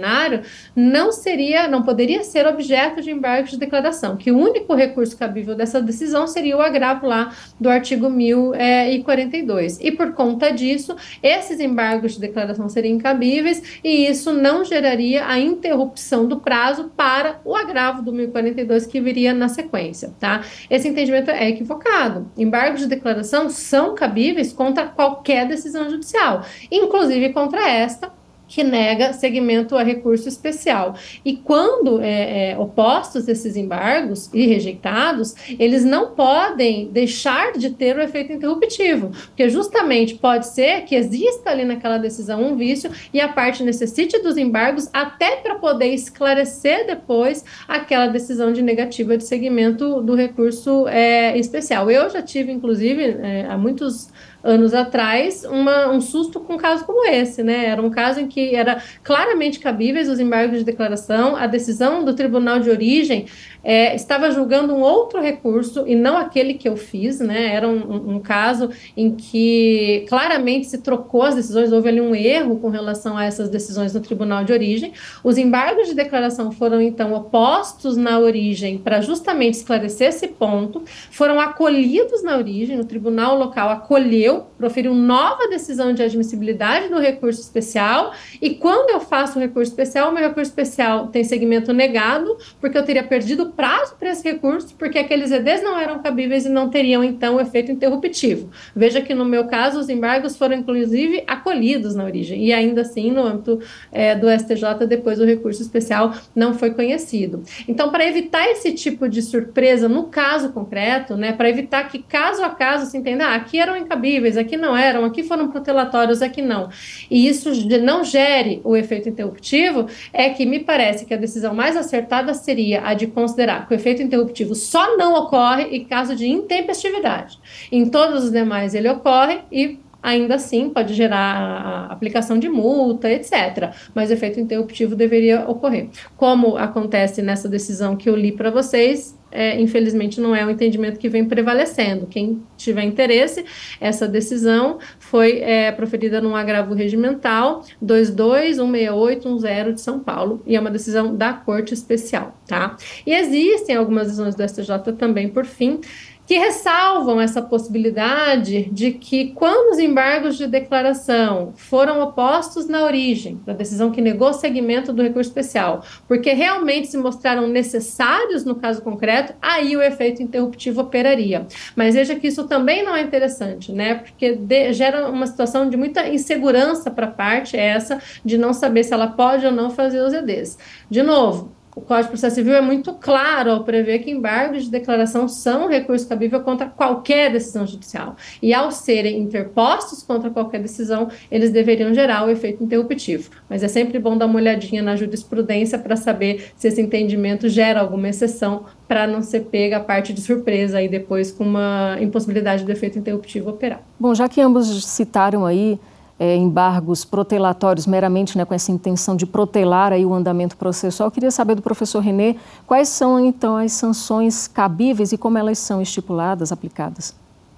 não 0.75 1.13
seria, 1.13 1.69
não 1.69 1.83
poderia 1.83 2.23
ser 2.25 2.47
objeto 2.47 3.03
de 3.03 3.11
embargo 3.11 3.49
de 3.49 3.57
declaração, 3.57 4.17
que 4.17 4.31
o 4.31 4.39
único 4.39 4.75
recurso 4.75 5.17
cabível 5.17 5.55
dessa 5.55 5.81
decisão 5.81 6.27
seria 6.27 6.57
o 6.57 6.61
agravo 6.61 7.07
lá 7.07 7.33
do 7.59 7.69
artigo 7.69 8.09
1042. 8.11 9.79
E 9.81 9.93
por 9.93 10.13
conta 10.13 10.51
disso, 10.51 10.97
esses 11.23 11.61
embargos 11.61 12.13
de 12.15 12.21
declaração 12.21 12.69
seriam 12.69 12.97
incabíveis 12.97 13.81
e 13.83 14.07
isso 14.07 14.33
não 14.33 14.65
geraria 14.65 15.27
a 15.27 15.39
interrupção 15.39 16.27
do 16.27 16.41
prazo 16.41 16.91
para 16.97 17.41
o 17.45 17.55
agravo 17.55 18.03
do 18.03 18.13
1042 18.13 18.87
que 18.87 19.01
viria 19.01 19.33
na 19.33 19.49
sequência, 19.49 20.13
tá? 20.19 20.43
Esse 20.71 20.89
entendimento 20.89 21.31
é 21.31 21.49
equivocado. 21.49 22.31
Embargos 22.37 22.81
de 22.81 22.87
declaração 22.87 23.49
são 23.49 23.95
cabíveis 23.95 24.53
contra 24.53 24.87
qualquer 24.87 25.47
decisão 25.47 25.89
judicial, 25.89 26.45
inclusive 26.71 27.33
contra 27.33 27.69
esta 27.69 28.18
que 28.49 28.65
nega 28.65 29.13
segmento 29.13 29.77
a 29.77 29.83
recurso 29.83 30.29
especial. 30.29 30.95
E 31.25 31.37
quando 31.37 32.01
é, 32.01 32.53
é, 32.53 32.59
opostos 32.59 33.29
esses 33.29 33.55
embargos 33.57 34.31
e 34.33 34.47
rejeitados, 34.47 35.35
eles 35.59 35.85
não 35.85 36.13
podem 36.13 36.89
deixar 36.89 37.53
de 37.53 37.71
ter 37.71 37.97
o 37.97 38.01
efeito 38.01 38.33
interruptivo, 38.33 39.11
porque 39.27 39.49
justamente 39.49 40.15
pode 40.15 40.47
ser 40.47 40.83
que 40.83 40.95
exista 40.95 41.51
ali 41.51 41.65
naquela 41.65 41.99
decisão 41.99 42.43
um 42.43 42.57
vício 42.57 42.91
e 43.13 43.21
a 43.21 43.29
parte 43.29 43.63
necessite 43.63 44.19
dos 44.23 44.37
embargos 44.37 44.89
até 44.93 45.37
para 45.37 45.57
poder 45.57 45.93
esclarecer 45.93 46.87
depois 46.87 47.45
aquela 47.67 48.07
decisão 48.07 48.53
de 48.53 48.63
negativa 48.63 49.17
de 49.17 49.25
segmento 49.25 50.01
do 50.01 50.15
recurso 50.15 50.89
é, 50.89 51.37
especial. 51.37 51.91
Eu 51.91 52.09
já 52.09 52.23
tive, 52.23 52.51
inclusive, 52.51 53.03
é, 53.03 53.47
há 53.49 53.59
muitos 53.59 54.09
anos 54.49 54.73
atrás 54.73 55.45
uma, 55.45 55.89
um 55.89 56.01
susto 56.01 56.41
com 56.41 56.55
um 56.55 56.57
caso 56.57 56.85
como 56.85 57.05
esse, 57.05 57.43
né? 57.43 57.67
Era 57.67 57.83
um 57.83 57.91
caso 57.91 58.21
em 58.21 58.27
que 58.27 58.55
era 58.55 58.83
claramente 59.03 59.61
cabíveis 59.61 60.09
os 60.09 60.19
embargos 60.19 60.59
de 60.59 60.65
declaração, 60.65 61.37
a 61.37 61.47
decisão 61.47 62.05
do 62.05 62.15
tribunal 62.15 62.59
de 62.59 62.71
origem 62.71 63.27
é, 63.63 63.95
estava 63.95 64.31
julgando 64.31 64.75
um 64.75 64.81
outro 64.81 65.21
recurso 65.21 65.85
e 65.87 65.95
não 65.95 66.17
aquele 66.17 66.55
que 66.55 66.69
eu 66.69 66.77
fiz, 66.77 67.21
né? 67.21 67.55
Era 67.55 67.69
um, 67.69 68.15
um, 68.15 68.21
caso 68.21 68.71
em 68.97 69.15
que 69.15 70.05
claramente 70.09 70.67
se 70.67 70.79
trocou 70.79 71.23
as 71.23 71.35
decisões, 71.35 71.73
houve 71.73 71.89
ali 71.89 72.01
um 72.01 72.15
erro 72.15 72.59
com 72.59 72.69
relação 72.69 73.17
a 73.17 73.25
essas 73.25 73.49
decisões 73.49 73.95
no 73.95 74.01
tribunal 74.01 74.45
de 74.45 74.53
origem. 74.53 74.93
Os 75.23 75.37
embargos 75.37 75.89
de 75.89 75.95
declaração 75.95 76.53
foram 76.53 76.81
então 76.81 77.13
opostos 77.13 77.97
na 77.97 78.19
origem 78.19 78.79
para 78.79 79.01
justamente 79.01 79.55
esclarecer 79.55 80.09
esse 80.09 80.29
ponto, 80.29 80.83
foram 81.11 81.41
acolhidos 81.41 82.23
na 82.23 82.37
origem, 82.37 82.79
o 82.79 82.85
tribunal 82.85 83.37
local 83.37 83.71
acolheu, 83.71 84.47
proferiu 84.57 84.95
nova 84.95 85.49
decisão 85.49 85.93
de 85.93 86.03
admissibilidade 86.03 86.89
do 86.89 86.99
recurso 86.99 87.41
especial 87.41 88.13
e 88.41 88.51
quando 88.51 88.91
eu 88.91 89.01
faço 89.01 89.39
o 89.39 89.41
recurso 89.41 89.73
especial, 89.73 90.11
o 90.11 90.13
meu 90.13 90.23
recurso 90.23 90.51
especial 90.51 91.09
tem 91.09 91.25
segmento 91.25 91.73
negado, 91.73 92.37
porque 92.61 92.77
eu 92.77 92.85
teria 92.85 93.03
perdido 93.03 93.48
prazo 93.49 93.97
para 93.99 94.11
esse 94.11 94.23
recurso, 94.23 94.75
porque 94.77 94.99
aqueles 94.99 95.31
EDs 95.31 95.63
não 95.63 95.79
eram 95.79 96.01
cabíveis 96.01 96.47
e 96.47 96.49
não 96.49 96.69
teriam, 96.69 97.03
então, 97.03 97.41
efeito 97.41 97.73
interruptivo. 97.73 98.51
Veja 98.75 99.01
que, 99.01 99.15
no 99.15 99.25
meu 99.25 99.47
caso, 99.47 99.79
os 99.79 99.89
embargos 99.89 100.37
foram, 100.37 100.57
inclusive, 100.57 101.25
acolhidos 101.27 101.95
na 101.95 102.05
origem, 102.05 102.45
e 102.45 102.53
ainda 102.53 102.83
assim, 102.83 103.11
no 103.11 103.23
âmbito 103.23 103.61
é, 103.91 104.15
do 104.15 104.29
STJ, 104.31 104.87
depois 104.87 105.21
o 105.21 105.25
recurso 105.25 105.63
especial 105.63 106.15
não 106.35 106.55
foi 106.55 106.71
conhecido. 106.71 107.43
Então, 107.67 107.91
para 107.91 108.07
evitar 108.07 108.49
esse 108.51 108.73
tipo 108.73 109.09
de 109.09 109.23
surpresa 109.23 109.89
no 109.89 110.05
caso 110.05 110.53
concreto, 110.53 111.17
né, 111.17 111.33
para 111.33 111.49
evitar 111.49 111.89
que, 111.89 112.01
caso 112.01 112.43
a 112.43 112.51
caso, 112.51 112.91
se 112.91 112.97
entenda, 112.97 113.27
ah, 113.27 113.35
aqui 113.35 113.59
eram 113.59 113.77
incabíveis, 113.77 114.37
aqui 114.37 114.57
não 114.57 114.77
eram, 114.77 115.05
aqui 115.05 115.23
foram 115.23 115.49
protelatórios, 115.49 116.23
aqui 116.23 116.43
não, 116.43 116.69
e 117.11 117.29
isso 117.29 117.51
não 117.83 118.05
gere 118.05 118.61
o 118.65 118.77
efeito 118.77 119.09
interruptivo, 119.09 119.87
é 120.13 120.29
que 120.31 120.45
me 120.45 120.61
parece 120.61 121.05
que 121.05 121.15
a 121.15 121.17
decisão 121.17 121.55
mais 121.55 121.77
acertada 121.77 122.35
seria 122.35 122.87
a 122.87 122.95
de 122.95 123.07
considerar 123.07 123.38
considerar 123.39 123.69
que 123.69 123.75
o 123.75 123.77
efeito 123.77 124.03
interruptivo 124.03 124.55
só 124.55 124.97
não 124.97 125.15
ocorre 125.15 125.65
em 125.77 125.85
caso 125.85 126.17
de 126.17 126.27
intempestividade. 126.27 127.39
Em 127.71 127.89
todos 127.89 128.25
os 128.25 128.33
demais 128.33 128.75
ele 128.75 128.89
ocorre 128.89 129.41
e 129.53 129.79
ainda 130.03 130.37
assim 130.37 130.71
pode 130.71 130.95
gerar 130.95 131.87
aplicação 131.91 132.39
de 132.39 132.49
multa, 132.49 133.11
etc. 133.11 133.73
Mas 133.95 134.11
o 134.11 134.13
efeito 134.13 134.41
interruptivo 134.41 134.97
deveria 134.97 135.49
ocorrer. 135.49 135.89
Como 136.17 136.57
acontece 136.57 137.23
nessa 137.23 137.49
decisão 137.49 137.97
que 137.97 138.09
eu 138.09 138.17
li 138.17 138.33
para 138.33 138.51
vocês, 138.51 139.18
é, 139.31 139.61
infelizmente 139.61 140.21
não 140.21 140.35
é 140.35 140.45
o 140.45 140.51
entendimento 140.51 140.99
que 140.99 141.09
vem 141.09 141.25
prevalecendo. 141.25 142.07
Quem 142.07 142.43
tiver 142.57 142.83
interesse, 142.83 143.45
essa 143.81 144.09
decisão 144.09 144.79
foi 144.99 145.39
é, 145.39 145.71
proferida 145.73 146.21
num 146.21 146.35
agravo 146.35 146.75
regimental 146.75 147.63
22.16810 147.83 149.73
de 149.75 149.81
São 149.81 150.01
Paulo 150.01 150.43
e 150.47 150.57
é 150.57 150.61
uma 150.61 150.71
decisão 150.71 151.15
da 151.15 151.33
Corte 151.33 151.75
Especial, 151.75 152.37
tá? 152.47 152.77
E 153.07 153.13
existem 153.13 153.77
algumas 153.77 154.07
decisões 154.07 154.35
do 154.35 154.43
STJ 154.47 154.93
também, 154.97 155.29
por 155.29 155.45
fim, 155.45 155.81
que 156.29 156.37
ressalvam 156.37 157.19
essa 157.19 157.41
possibilidade 157.41 158.69
de 158.71 158.93
que, 158.93 159.33
quando 159.33 159.73
os 159.73 159.79
embargos 159.79 160.37
de 160.37 160.47
declaração 160.47 161.55
foram 161.57 162.03
opostos 162.03 162.69
na 162.69 162.85
origem, 162.85 163.41
da 163.47 163.55
decisão 163.55 163.91
que 163.91 164.03
negou 164.03 164.35
segmento 164.35 164.93
do 164.93 165.03
recurso 165.03 165.31
especial, 165.31 165.83
porque 166.07 166.35
realmente 166.35 166.89
se 166.89 166.99
mostraram 166.99 167.49
necessários 167.49 168.45
no 168.45 168.57
caso 168.57 168.83
concreto, 168.83 169.33
aí 169.41 169.75
o 169.75 169.81
efeito 169.81 170.23
interruptivo 170.23 170.83
operaria. 170.83 171.47
Mas 171.75 171.95
veja 171.95 172.15
que 172.15 172.27
isso 172.27 172.47
também 172.47 172.85
não 172.85 172.95
é 172.95 173.01
interessante, 173.01 173.73
né? 173.73 173.95
Porque 173.95 174.35
de, 174.35 174.75
gera 174.75 175.09
uma 175.09 175.27
situação 175.27 175.67
de 175.71 175.79
muita 175.79 176.07
insegurança 176.09 176.91
para 176.91 177.07
a 177.07 177.11
parte 177.11 177.57
essa 177.57 178.03
de 178.23 178.37
não 178.37 178.53
saber 178.53 178.85
se 178.85 178.93
ela 178.93 179.07
pode 179.07 179.47
ou 179.47 179.53
não 179.53 179.71
fazer 179.71 180.03
os 180.03 180.13
EDs. 180.13 180.59
De 180.91 181.03
novo, 181.03 181.57
o 181.79 181.81
Código 181.81 182.07
de 182.07 182.09
Processo 182.09 182.35
Civil 182.35 182.55
é 182.55 182.61
muito 182.61 182.93
claro 182.95 183.53
ao 183.53 183.63
prever 183.63 184.01
que 184.01 184.11
embargos 184.11 184.65
de 184.65 184.71
declaração 184.71 185.29
são 185.29 185.69
recurso 185.69 186.09
cabível 186.09 186.41
contra 186.41 186.67
qualquer 186.67 187.31
decisão 187.31 187.65
judicial. 187.65 188.17
E 188.43 188.53
ao 188.53 188.73
serem 188.73 189.21
interpostos 189.21 190.03
contra 190.03 190.29
qualquer 190.29 190.61
decisão, 190.61 191.09
eles 191.31 191.53
deveriam 191.53 191.95
gerar 191.95 192.27
o 192.27 192.31
efeito 192.31 192.65
interruptivo. 192.65 193.31
Mas 193.49 193.63
é 193.63 193.69
sempre 193.69 194.01
bom 194.01 194.19
dar 194.19 194.27
uma 194.27 194.41
olhadinha 194.41 194.83
na 194.83 194.97
jurisprudência 194.97 195.79
para 195.79 195.95
saber 195.95 196.51
se 196.57 196.67
esse 196.67 196.81
entendimento 196.81 197.49
gera 197.49 197.81
alguma 197.81 198.09
exceção 198.09 198.65
para 198.89 199.07
não 199.07 199.23
ser 199.23 199.43
pega 199.43 199.77
a 199.77 199.81
parte 199.81 200.13
de 200.13 200.21
surpresa 200.21 200.83
e 200.83 200.89
depois 200.89 201.31
com 201.31 201.45
uma 201.45 201.97
impossibilidade 202.01 202.65
do 202.65 202.73
efeito 202.73 202.99
interruptivo 202.99 203.51
operar. 203.51 203.83
Bom, 204.01 204.13
já 204.17 204.29
que 204.29 204.41
ambos 204.41 204.85
citaram 204.85 205.47
aí 205.47 205.79
é, 206.19 206.37
embargos 206.37 207.05
protelatórios 207.05 207.87
meramente 207.87 208.37
né, 208.37 208.45
com 208.45 208.53
essa 208.53 208.73
intenção 208.73 209.15
de 209.15 209.25
protelar 209.25 209.93
aí 209.93 210.05
o 210.05 210.13
andamento 210.13 210.57
processual. 210.57 211.07
Eu 211.07 211.13
queria 211.13 211.31
saber 211.31 211.55
do 211.55 211.63
professor 211.63 212.01
Renê 212.01 212.37
quais 212.67 212.89
são 212.89 213.25
então 213.25 213.57
as 213.57 213.73
sanções 213.73 214.49
cabíveis 214.49 215.13
e 215.13 215.19
como 215.19 215.39
elas 215.39 215.59
são 215.59 215.81
estipuladas, 215.81 216.51
aplicadas. 216.51 217.15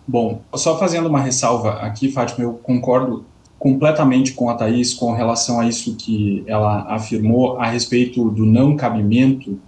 Bom, 0.06 0.40
só 0.54 0.78
fazendo 0.78 1.08
uma 1.08 1.20
ressalva 1.20 1.74
aqui, 1.74 2.10
Fátima, 2.10 2.44
eu 2.44 2.54
concordo 2.54 3.24
completamente 3.58 4.32
com 4.32 4.48
a 4.48 4.54
Thais 4.54 4.94
com 4.94 5.12
relação 5.12 5.60
a 5.60 5.66
isso 5.66 5.94
que 5.94 6.42
ela 6.46 6.82
afirmou 6.88 7.58
a 7.58 7.66
respeito 7.66 8.30
do 8.30 8.44
não 8.44 8.74
cabimento 8.74 9.58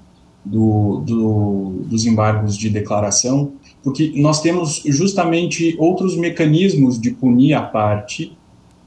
do, 0.45 1.03
do, 1.07 1.85
dos 1.87 2.05
embargos 2.05 2.57
de 2.57 2.69
declaração, 2.69 3.53
porque 3.83 4.13
nós 4.17 4.41
temos 4.41 4.83
justamente 4.87 5.77
outros 5.79 6.17
mecanismos 6.17 7.01
de 7.01 7.11
punir 7.11 7.55
a 7.55 7.63
parte 7.63 8.37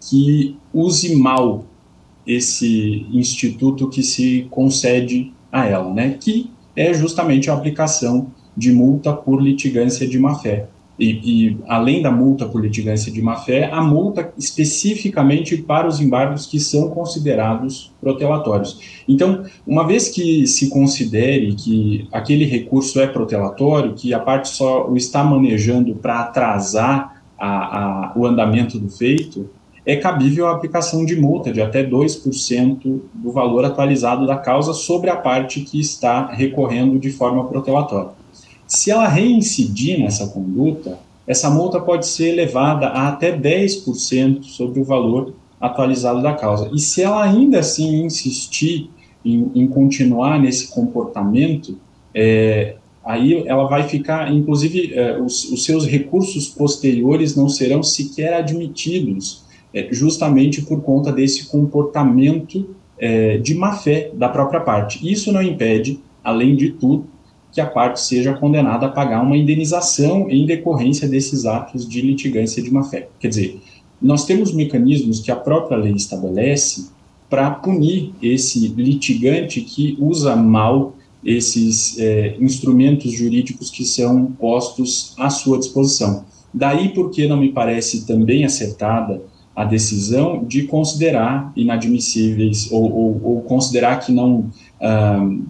que 0.09 0.57
use 0.73 1.15
mal 1.15 1.65
esse 2.25 3.05
instituto 3.11 3.89
que 3.89 4.01
se 4.01 4.47
concede 4.49 5.31
a 5.51 5.65
ela, 5.65 5.93
né? 5.93 6.17
Que 6.19 6.49
é 6.75 6.93
justamente 6.93 7.49
a 7.49 7.53
aplicação 7.53 8.27
de 8.55 8.71
multa 8.71 9.13
por 9.13 9.41
litigância 9.41 10.07
de 10.07 10.17
má-fé. 10.17 10.67
E, 10.97 11.09
e, 11.09 11.57
além 11.67 12.01
da 12.01 12.09
multa 12.09 12.45
por 12.45 12.61
litigância 12.61 13.11
de 13.11 13.21
má-fé, 13.21 13.69
a 13.69 13.81
multa 13.81 14.33
especificamente 14.37 15.57
para 15.57 15.87
os 15.87 15.99
embargos 15.99 16.45
que 16.45 16.57
são 16.57 16.89
considerados 16.89 17.93
protelatórios. 17.99 18.79
Então, 19.07 19.43
uma 19.67 19.85
vez 19.85 20.07
que 20.07 20.47
se 20.47 20.69
considere 20.69 21.53
que 21.53 22.07
aquele 22.13 22.45
recurso 22.45 23.01
é 23.01 23.07
protelatório, 23.07 23.93
que 23.93 24.13
a 24.13 24.19
parte 24.19 24.47
só 24.47 24.89
o 24.89 24.95
está 24.95 25.21
manejando 25.21 25.95
para 25.95 26.21
atrasar 26.21 27.21
a, 27.37 27.47
a, 27.47 28.13
o 28.15 28.25
andamento 28.25 28.79
do 28.79 28.89
feito, 28.89 29.49
é 29.85 29.95
cabível 29.95 30.47
a 30.47 30.51
aplicação 30.51 31.05
de 31.05 31.15
multa 31.15 31.51
de 31.51 31.61
até 31.61 31.83
2% 31.83 33.01
do 33.13 33.31
valor 33.31 33.63
atualizado 33.65 34.25
da 34.25 34.35
causa 34.35 34.73
sobre 34.73 35.09
a 35.09 35.15
parte 35.15 35.61
que 35.61 35.79
está 35.79 36.31
recorrendo 36.31 36.97
de 36.97 37.11
forma 37.11 37.45
protelatória. 37.45 38.11
Se 38.67 38.89
ela 38.89 39.07
reincidir 39.07 39.99
nessa 39.99 40.27
conduta, 40.27 40.97
essa 41.27 41.49
multa 41.49 41.79
pode 41.79 42.07
ser 42.07 42.29
elevada 42.29 42.87
a 42.87 43.09
até 43.09 43.37
10% 43.37 44.43
sobre 44.43 44.79
o 44.79 44.83
valor 44.83 45.33
atualizado 45.59 46.21
da 46.21 46.33
causa. 46.33 46.69
E 46.73 46.79
se 46.79 47.01
ela 47.01 47.23
ainda 47.23 47.59
assim 47.59 48.03
insistir 48.03 48.89
em, 49.23 49.51
em 49.55 49.67
continuar 49.67 50.39
nesse 50.39 50.67
comportamento, 50.67 51.77
é, 52.13 52.75
aí 53.03 53.43
ela 53.47 53.67
vai 53.67 53.87
ficar, 53.87 54.31
inclusive, 54.31 54.93
é, 54.93 55.19
os, 55.19 55.51
os, 55.51 55.63
seus 55.63 55.85
recursos 55.85 56.47
posteriores 56.47 57.35
não 57.35 57.49
serão 57.49 57.81
sequer 57.81 58.33
admitidos, 58.33 59.44
é, 59.75 59.89
justamente 59.91 60.61
por 60.61 60.81
conta 60.81 61.11
desse 61.11 61.47
comportamento 61.47 62.73
é, 62.97 63.37
de 63.37 63.53
má 63.53 63.73
fé 63.73 64.09
da 64.13 64.29
própria 64.29 64.61
parte. 64.61 65.05
Isso 65.11 65.33
não 65.33 65.43
impede, 65.43 65.99
além 66.23 66.55
de 66.55 66.71
tudo, 66.71 67.05
que 67.51 67.59
a 67.59 67.65
parte 67.65 67.99
seja 67.99 68.33
condenada 68.33 68.85
a 68.85 68.89
pagar 68.89 69.21
uma 69.21 69.35
indenização 69.35 70.29
em 70.29 70.45
decorrência 70.45 71.07
desses 71.07 71.45
atos 71.45 71.87
de 71.87 72.01
litigância 72.01 72.63
de 72.63 72.71
má-fé. 72.71 73.09
Quer 73.19 73.27
dizer, 73.27 73.59
nós 74.01 74.25
temos 74.25 74.53
mecanismos 74.53 75.19
que 75.19 75.31
a 75.31 75.35
própria 75.35 75.77
lei 75.77 75.93
estabelece 75.93 76.89
para 77.29 77.51
punir 77.51 78.13
esse 78.21 78.67
litigante 78.69 79.61
que 79.61 79.97
usa 79.99 80.35
mal 80.35 80.95
esses 81.23 81.97
é, 81.97 82.35
instrumentos 82.39 83.11
jurídicos 83.11 83.71
que 83.71 83.83
são 83.83 84.25
postos 84.25 85.13
à 85.17 85.29
sua 85.29 85.57
disposição. 85.57 86.23
Daí 86.53 86.89
porque 86.89 87.27
não 87.27 87.37
me 87.37 87.51
parece 87.51 88.05
também 88.05 88.45
acertada 88.45 89.21
a 89.55 89.63
decisão 89.63 90.43
de 90.43 90.63
considerar 90.63 91.51
inadmissíveis 91.55 92.69
ou, 92.71 92.91
ou, 92.91 93.21
ou 93.23 93.41
considerar 93.41 93.99
que 93.99 94.11
não 94.11 94.51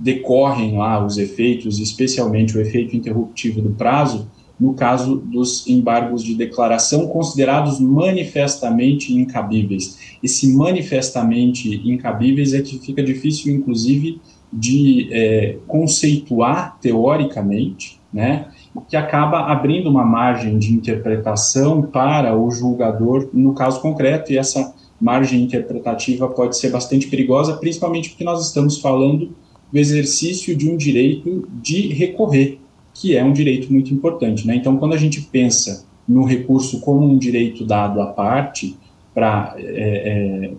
decorrem 0.01 0.78
lá 0.78 1.03
os 1.03 1.18
efeitos, 1.18 1.80
especialmente 1.80 2.58
o 2.58 2.62
efeito 2.62 2.95
interruptivo 2.95 3.62
do 3.62 3.72
prazo, 3.72 4.30
no 4.58 4.74
caso 4.74 5.18
dos 5.18 5.68
embargos 5.68 6.24
de 6.24 6.34
declaração 6.36 7.08
considerados 7.08 7.80
manifestamente 7.80 9.14
incabíveis. 9.14 10.18
Esse 10.24 10.47
manifestamente 10.53 11.82
incabíveis 11.84 12.53
é 12.53 12.62
que 12.62 12.80
fica 12.80 13.03
difícil, 13.03 13.53
inclusive, 13.53 14.22
de 14.53 15.10
é, 15.12 15.58
conceituar 15.68 16.78
teoricamente, 16.80 17.99
né, 18.14 18.47
que 18.82 18.95
acaba 18.95 19.39
abrindo 19.51 19.89
uma 19.89 20.03
margem 20.03 20.57
de 20.57 20.73
interpretação 20.73 21.82
para 21.82 22.38
o 22.38 22.49
julgador 22.51 23.30
no 23.34 23.53
caso 23.53 23.82
concreto, 23.82 24.32
e 24.32 24.38
essa 24.38 24.73
margem 24.99 25.43
interpretativa 25.43 26.28
pode 26.28 26.57
ser 26.57 26.71
bastante 26.71 27.07
perigosa, 27.07 27.57
principalmente 27.57 28.09
porque 28.09 28.23
nós 28.23 28.45
estamos 28.45 28.80
falando 28.80 29.36
do 29.71 29.80
exercício 29.80 30.55
de 30.55 30.69
um 30.69 30.78
direito 30.78 31.47
de 31.61 31.88
recorrer, 31.93 32.59
que 32.93 33.15
é 33.15 33.23
um 33.23 33.34
direito 33.34 33.71
muito 33.71 33.93
importante. 33.93 34.47
Né? 34.47 34.55
Então, 34.55 34.78
quando 34.78 34.93
a 34.93 34.97
gente 34.97 35.21
pensa 35.21 35.86
no 36.07 36.23
recurso 36.23 36.80
como 36.82 37.05
um 37.05 37.17
direito 37.17 37.65
dado 37.65 38.01
à 38.01 38.07
parte, 38.07 38.78
para 39.13 39.55
é, 39.57 39.63
é, 39.63 40.51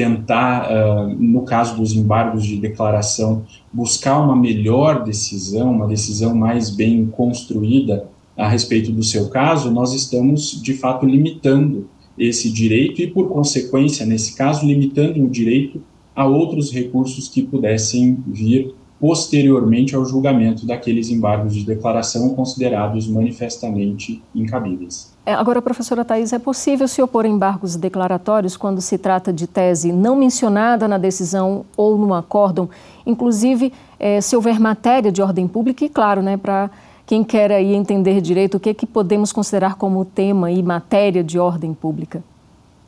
tentar, 0.00 0.70
uh, 0.72 1.14
no 1.14 1.42
caso 1.42 1.76
dos 1.76 1.92
embargos 1.92 2.46
de 2.46 2.56
declaração, 2.56 3.44
buscar 3.70 4.18
uma 4.18 4.34
melhor 4.34 5.04
decisão, 5.04 5.70
uma 5.70 5.86
decisão 5.86 6.34
mais 6.34 6.70
bem 6.70 7.04
construída 7.04 8.08
a 8.34 8.48
respeito 8.48 8.90
do 8.90 9.02
seu 9.02 9.28
caso, 9.28 9.70
nós 9.70 9.92
estamos, 9.92 10.58
de 10.62 10.72
fato, 10.72 11.04
limitando 11.04 11.86
esse 12.18 12.50
direito 12.50 13.02
e, 13.02 13.08
por 13.08 13.28
consequência, 13.28 14.06
nesse 14.06 14.34
caso, 14.34 14.66
limitando 14.66 15.22
o 15.22 15.28
direito 15.28 15.82
a 16.16 16.24
outros 16.26 16.72
recursos 16.72 17.28
que 17.28 17.42
pudessem 17.42 18.16
vir 18.26 18.74
posteriormente 19.00 19.96
ao 19.96 20.04
julgamento 20.04 20.66
daqueles 20.66 21.08
embargos 21.08 21.54
de 21.54 21.64
declaração 21.64 22.34
considerados 22.34 23.08
manifestamente 23.08 24.22
incabíveis. 24.34 25.10
É, 25.24 25.32
agora, 25.32 25.62
professora 25.62 26.04
Thais, 26.04 26.34
é 26.34 26.38
possível 26.38 26.86
se 26.86 27.00
opor 27.00 27.24
a 27.24 27.28
embargos 27.28 27.76
declaratórios 27.76 28.56
quando 28.56 28.80
se 28.82 28.98
trata 28.98 29.32
de 29.32 29.46
tese 29.46 29.90
não 29.90 30.16
mencionada 30.16 30.86
na 30.86 30.98
decisão 30.98 31.64
ou 31.76 31.96
no 31.96 32.12
acórdão, 32.12 32.68
inclusive 33.06 33.72
é, 33.98 34.20
se 34.20 34.36
houver 34.36 34.60
matéria 34.60 35.10
de 35.10 35.22
ordem 35.22 35.48
pública 35.48 35.84
e, 35.84 35.88
claro, 35.88 36.20
né, 36.20 36.36
para 36.36 36.70
quem 37.06 37.24
quer 37.24 37.50
aí 37.52 37.74
entender 37.74 38.20
direito, 38.20 38.56
o 38.56 38.60
que, 38.60 38.70
é 38.70 38.74
que 38.74 38.86
podemos 38.86 39.32
considerar 39.32 39.76
como 39.76 40.04
tema 40.04 40.50
e 40.50 40.62
matéria 40.62 41.24
de 41.24 41.38
ordem 41.38 41.72
pública? 41.72 42.22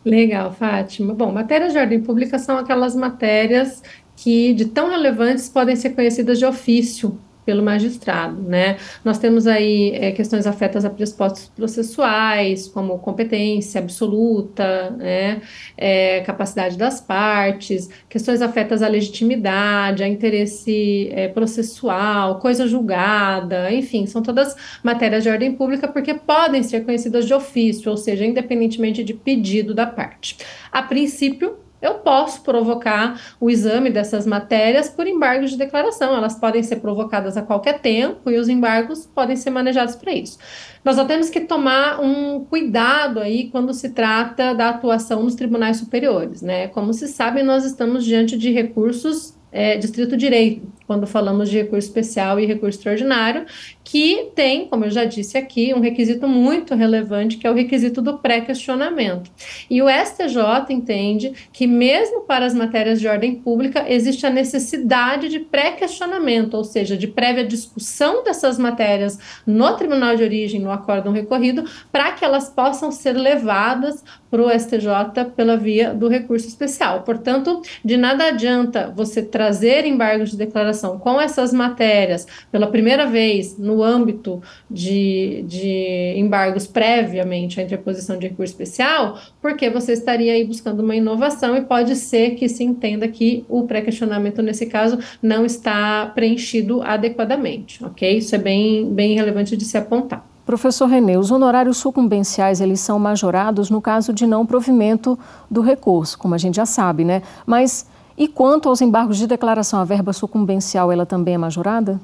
Legal, 0.05 0.53
Fátima. 0.53 1.15
Bom, 1.15 1.31
matérias 1.31 1.73
de 1.73 1.79
ordem 1.79 2.01
pública 2.01 2.39
são 2.39 2.59
aquelas 2.59 2.97
matérias 2.97 3.83
que, 4.17 4.53
de 4.55 4.67
tão 4.67 4.91
relevantes, 4.91 5.49
podem 5.49 5.77
ser 5.77 5.91
conhecidas 5.91 6.39
de 6.39 6.45
ofício 6.45 7.19
pelo 7.45 7.63
magistrado, 7.63 8.41
né? 8.41 8.77
Nós 9.05 9.19
temos 9.19 9.47
aí 9.47 9.91
é, 9.95 10.13
questões 10.13 10.47
afetas 10.47 10.85
a 10.85 10.91
pressupostos 10.91 11.51
processuais, 11.55 12.69
como 12.69 12.99
competência 12.99 13.81
absoluta, 13.81 14.91
né? 14.91 15.43
É, 15.77 16.21
capacidade 16.21 16.79
das 16.79 17.01
partes, 17.01 17.89
questões 18.09 18.41
afetas 18.41 18.83
à 18.83 18.89
legitimidade, 18.89 20.03
a 20.03 20.09
interesse 20.09 21.09
é, 21.13 21.29
processual, 21.29 22.39
coisa 22.39 22.67
julgada, 22.67 23.73
enfim, 23.73 24.07
são 24.07 24.23
todas 24.23 24.55
matérias 24.83 25.25
de 25.25 25.31
ordem 25.31 25.53
pública 25.55 25.89
porque 25.89 26.15
podem 26.15 26.63
ser 26.63 26.85
conhecidas 26.85 27.27
de 27.27 27.35
ofício, 27.35 27.91
ou 27.91 27.97
seja, 27.97 28.25
independentemente 28.25 29.03
de 29.03 29.15
pedido 29.15 29.75
da 29.75 29.87
parte. 29.87 30.39
A 30.71 30.83
princípio, 30.83 31.57
eu 31.83 31.95
posso 31.95 32.43
provocar 32.43 33.21
o 33.41 33.51
exame 33.51 33.91
dessas 33.91 34.25
matérias 34.25 34.89
por 34.89 35.07
embargos 35.07 35.51
de 35.51 35.59
declaração. 35.59 36.15
Elas 36.15 36.39
podem 36.39 36.63
ser 36.63 36.77
provocadas 36.77 37.37
a 37.37 37.43
qualquer 37.43 37.81
tempo 37.81 38.31
e 38.31 38.39
os 38.39 38.49
embargos 38.49 39.05
podem 39.05 39.35
ser 39.35 39.51
manejados 39.51 39.97
para 39.97 40.13
isso. 40.13 40.39
Nós 40.85 40.97
só 40.97 41.05
temos 41.05 41.29
que 41.29 41.41
tomar 41.41 42.01
um 42.01 42.45
cuidado 42.45 43.19
aí 43.19 43.49
quando 43.51 43.75
se 43.75 43.91
trata 43.91 44.55
da 44.55 44.69
atuação 44.71 45.23
nos 45.25 45.35
tribunais 45.35 45.79
superiores, 45.79 46.41
né? 46.41 46.69
Como 46.69 46.95
se 46.95 47.09
sabe, 47.09 47.43
nós 47.43 47.65
estamos 47.65 48.05
diante 48.05 48.39
de 48.39 48.53
recursos 48.53 49.35
é, 49.53 49.77
distrito 49.77 50.17
direito, 50.17 50.67
quando 50.87 51.07
falamos 51.07 51.51
de 51.51 51.59
recurso 51.59 51.87
especial 51.87 52.41
e 52.41 52.47
recurso 52.47 52.79
extraordinário, 52.79 53.45
que 53.85 54.31
tem, 54.35 54.67
como 54.67 54.85
eu 54.85 54.91
já 54.91 55.05
disse 55.05 55.37
aqui, 55.37 55.75
um 55.75 55.81
requisito 55.81 56.29
muito 56.29 56.75
relevante, 56.75 57.37
que 57.37 57.47
é 57.47 57.51
o 57.51 57.55
requisito 57.55 58.01
do 58.01 58.19
pré-questionamento. 58.19 59.31
E 59.69 59.83
o 59.83 59.87
STJ 59.89 60.71
entende 60.71 61.33
que, 61.53 61.67
mesmo 61.67 62.23
para 62.23 62.47
as 62.47 62.55
matérias 62.55 63.01
de 63.01 63.09
ordem 63.09 63.35
pública, 63.35 63.85
existe 63.89 64.27
a 64.27 64.31
necessidade 64.31 65.29
de 65.29 65.41
pré-questionamento, 65.41 66.55
ou 66.55 66.65
seja, 66.65 66.97
de 66.97 67.07
prévia 67.07 67.45
discussão 67.45 68.23
dessas 68.23 68.59
matérias 68.59 69.19
no 69.47 69.77
tribunal 69.77 70.17
de 70.17 70.23
origem, 70.23 70.61
no 70.61 70.71
acórdão 70.71 71.13
recorrido, 71.13 71.65
para 71.91 72.13
que 72.13 72.25
elas 72.25 72.49
possam 72.49 72.91
ser 72.91 73.13
levadas 73.13 74.03
para 74.31 74.43
o 74.43 74.51
STJ 74.51 75.31
pela 75.37 75.59
via 75.59 75.93
do 75.93 76.09
recurso 76.09 76.49
especial. 76.49 77.03
Portanto, 77.03 77.61
de 77.85 77.99
nada 77.99 78.29
adianta 78.29 78.91
você 78.95 79.23
trazer 79.23 79.85
embargos 79.85 80.31
de 80.31 80.39
declaração 80.39 80.99
com 80.99 81.21
essas 81.21 81.53
matérias 81.53 82.27
pela 82.51 82.67
primeira 82.67 83.07
vez 83.07 83.59
no 83.59 83.72
âmbito 83.81 84.43
de, 84.69 85.45
de 85.47 86.15
embargos 86.17 86.67
previamente 86.67 87.61
à 87.61 87.63
interposição 87.63 88.19
de 88.19 88.27
recurso 88.27 88.53
especial, 88.53 89.19
porque 89.41 89.71
você 89.71 89.93
estaria 89.93 90.33
aí 90.33 90.45
buscando 90.45 90.81
uma 90.81 90.97
inovação 90.97 91.57
e 91.57 91.61
pode 91.61 91.95
ser 91.95 92.31
que 92.31 92.49
se 92.49 92.65
entenda 92.65 93.07
que 93.07 93.45
o 93.49 93.63
pré-questionamento, 93.63 94.43
nesse 94.43 94.67
caso, 94.67 94.99
não 95.23 95.47
está 95.47 96.07
preenchido 96.07 96.83
adequadamente, 96.83 97.85
ok? 97.85 98.19
Isso 98.19 98.35
é 98.35 98.39
bem, 98.39 98.93
bem 98.93 99.15
relevante 99.15 99.57
de 99.57 99.65
se 99.65 99.79
apontar. 99.79 100.27
Professor 100.45 100.87
Renê, 100.87 101.17
os 101.17 101.31
honorários 101.31 101.77
sucumbenciais 101.77 102.61
eles 102.61 102.81
são 102.81 102.99
majorados 102.99 103.71
no 103.71 103.81
caso 103.81 104.13
de 104.13 104.27
não 104.27 104.45
provimento 104.45 105.17
do 105.49 105.61
recurso, 105.61 106.19
como 106.19 106.35
a 106.35 106.39
gente 106.39 106.57
já 106.57 106.67
sabe, 106.67 107.05
né? 107.05 107.23
Mas 107.47 107.87
e 108.17 108.29
quanto 108.29 108.69
aos 108.69 108.81
embargos 108.81 109.17
de 109.19 109.27
declaração, 109.27 109.81
a 109.81 109.85
verba 109.85 110.13
sucumbencial 110.13 110.93
ela 110.93 111.07
também 111.07 111.35
é 111.35 111.39
majorada? 111.39 112.01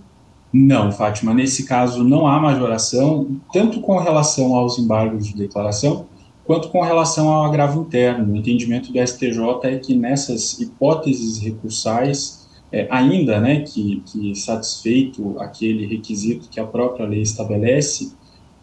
Não, 0.52 0.90
Fátima, 0.90 1.34
nesse 1.34 1.64
caso 1.64 2.02
não 2.02 2.26
há 2.26 2.40
majoração, 2.40 3.38
tanto 3.52 3.80
com 3.80 3.98
relação 3.98 4.54
aos 4.54 4.78
embargos 4.78 5.26
de 5.26 5.34
declaração, 5.34 6.06
quanto 6.44 6.70
com 6.70 6.80
relação 6.80 7.28
ao 7.28 7.44
agravo 7.44 7.82
interno. 7.82 8.32
O 8.32 8.36
entendimento 8.36 8.90
do 8.90 8.98
STJ 9.06 9.38
é 9.64 9.78
que 9.78 9.94
nessas 9.94 10.58
hipóteses 10.58 11.38
recursais, 11.38 12.48
é, 12.72 12.86
ainda 12.90 13.38
né, 13.38 13.60
que, 13.60 14.02
que 14.06 14.34
satisfeito 14.34 15.38
aquele 15.38 15.86
requisito 15.86 16.48
que 16.48 16.58
a 16.58 16.66
própria 16.66 17.06
lei 17.06 17.20
estabelece, 17.20 18.12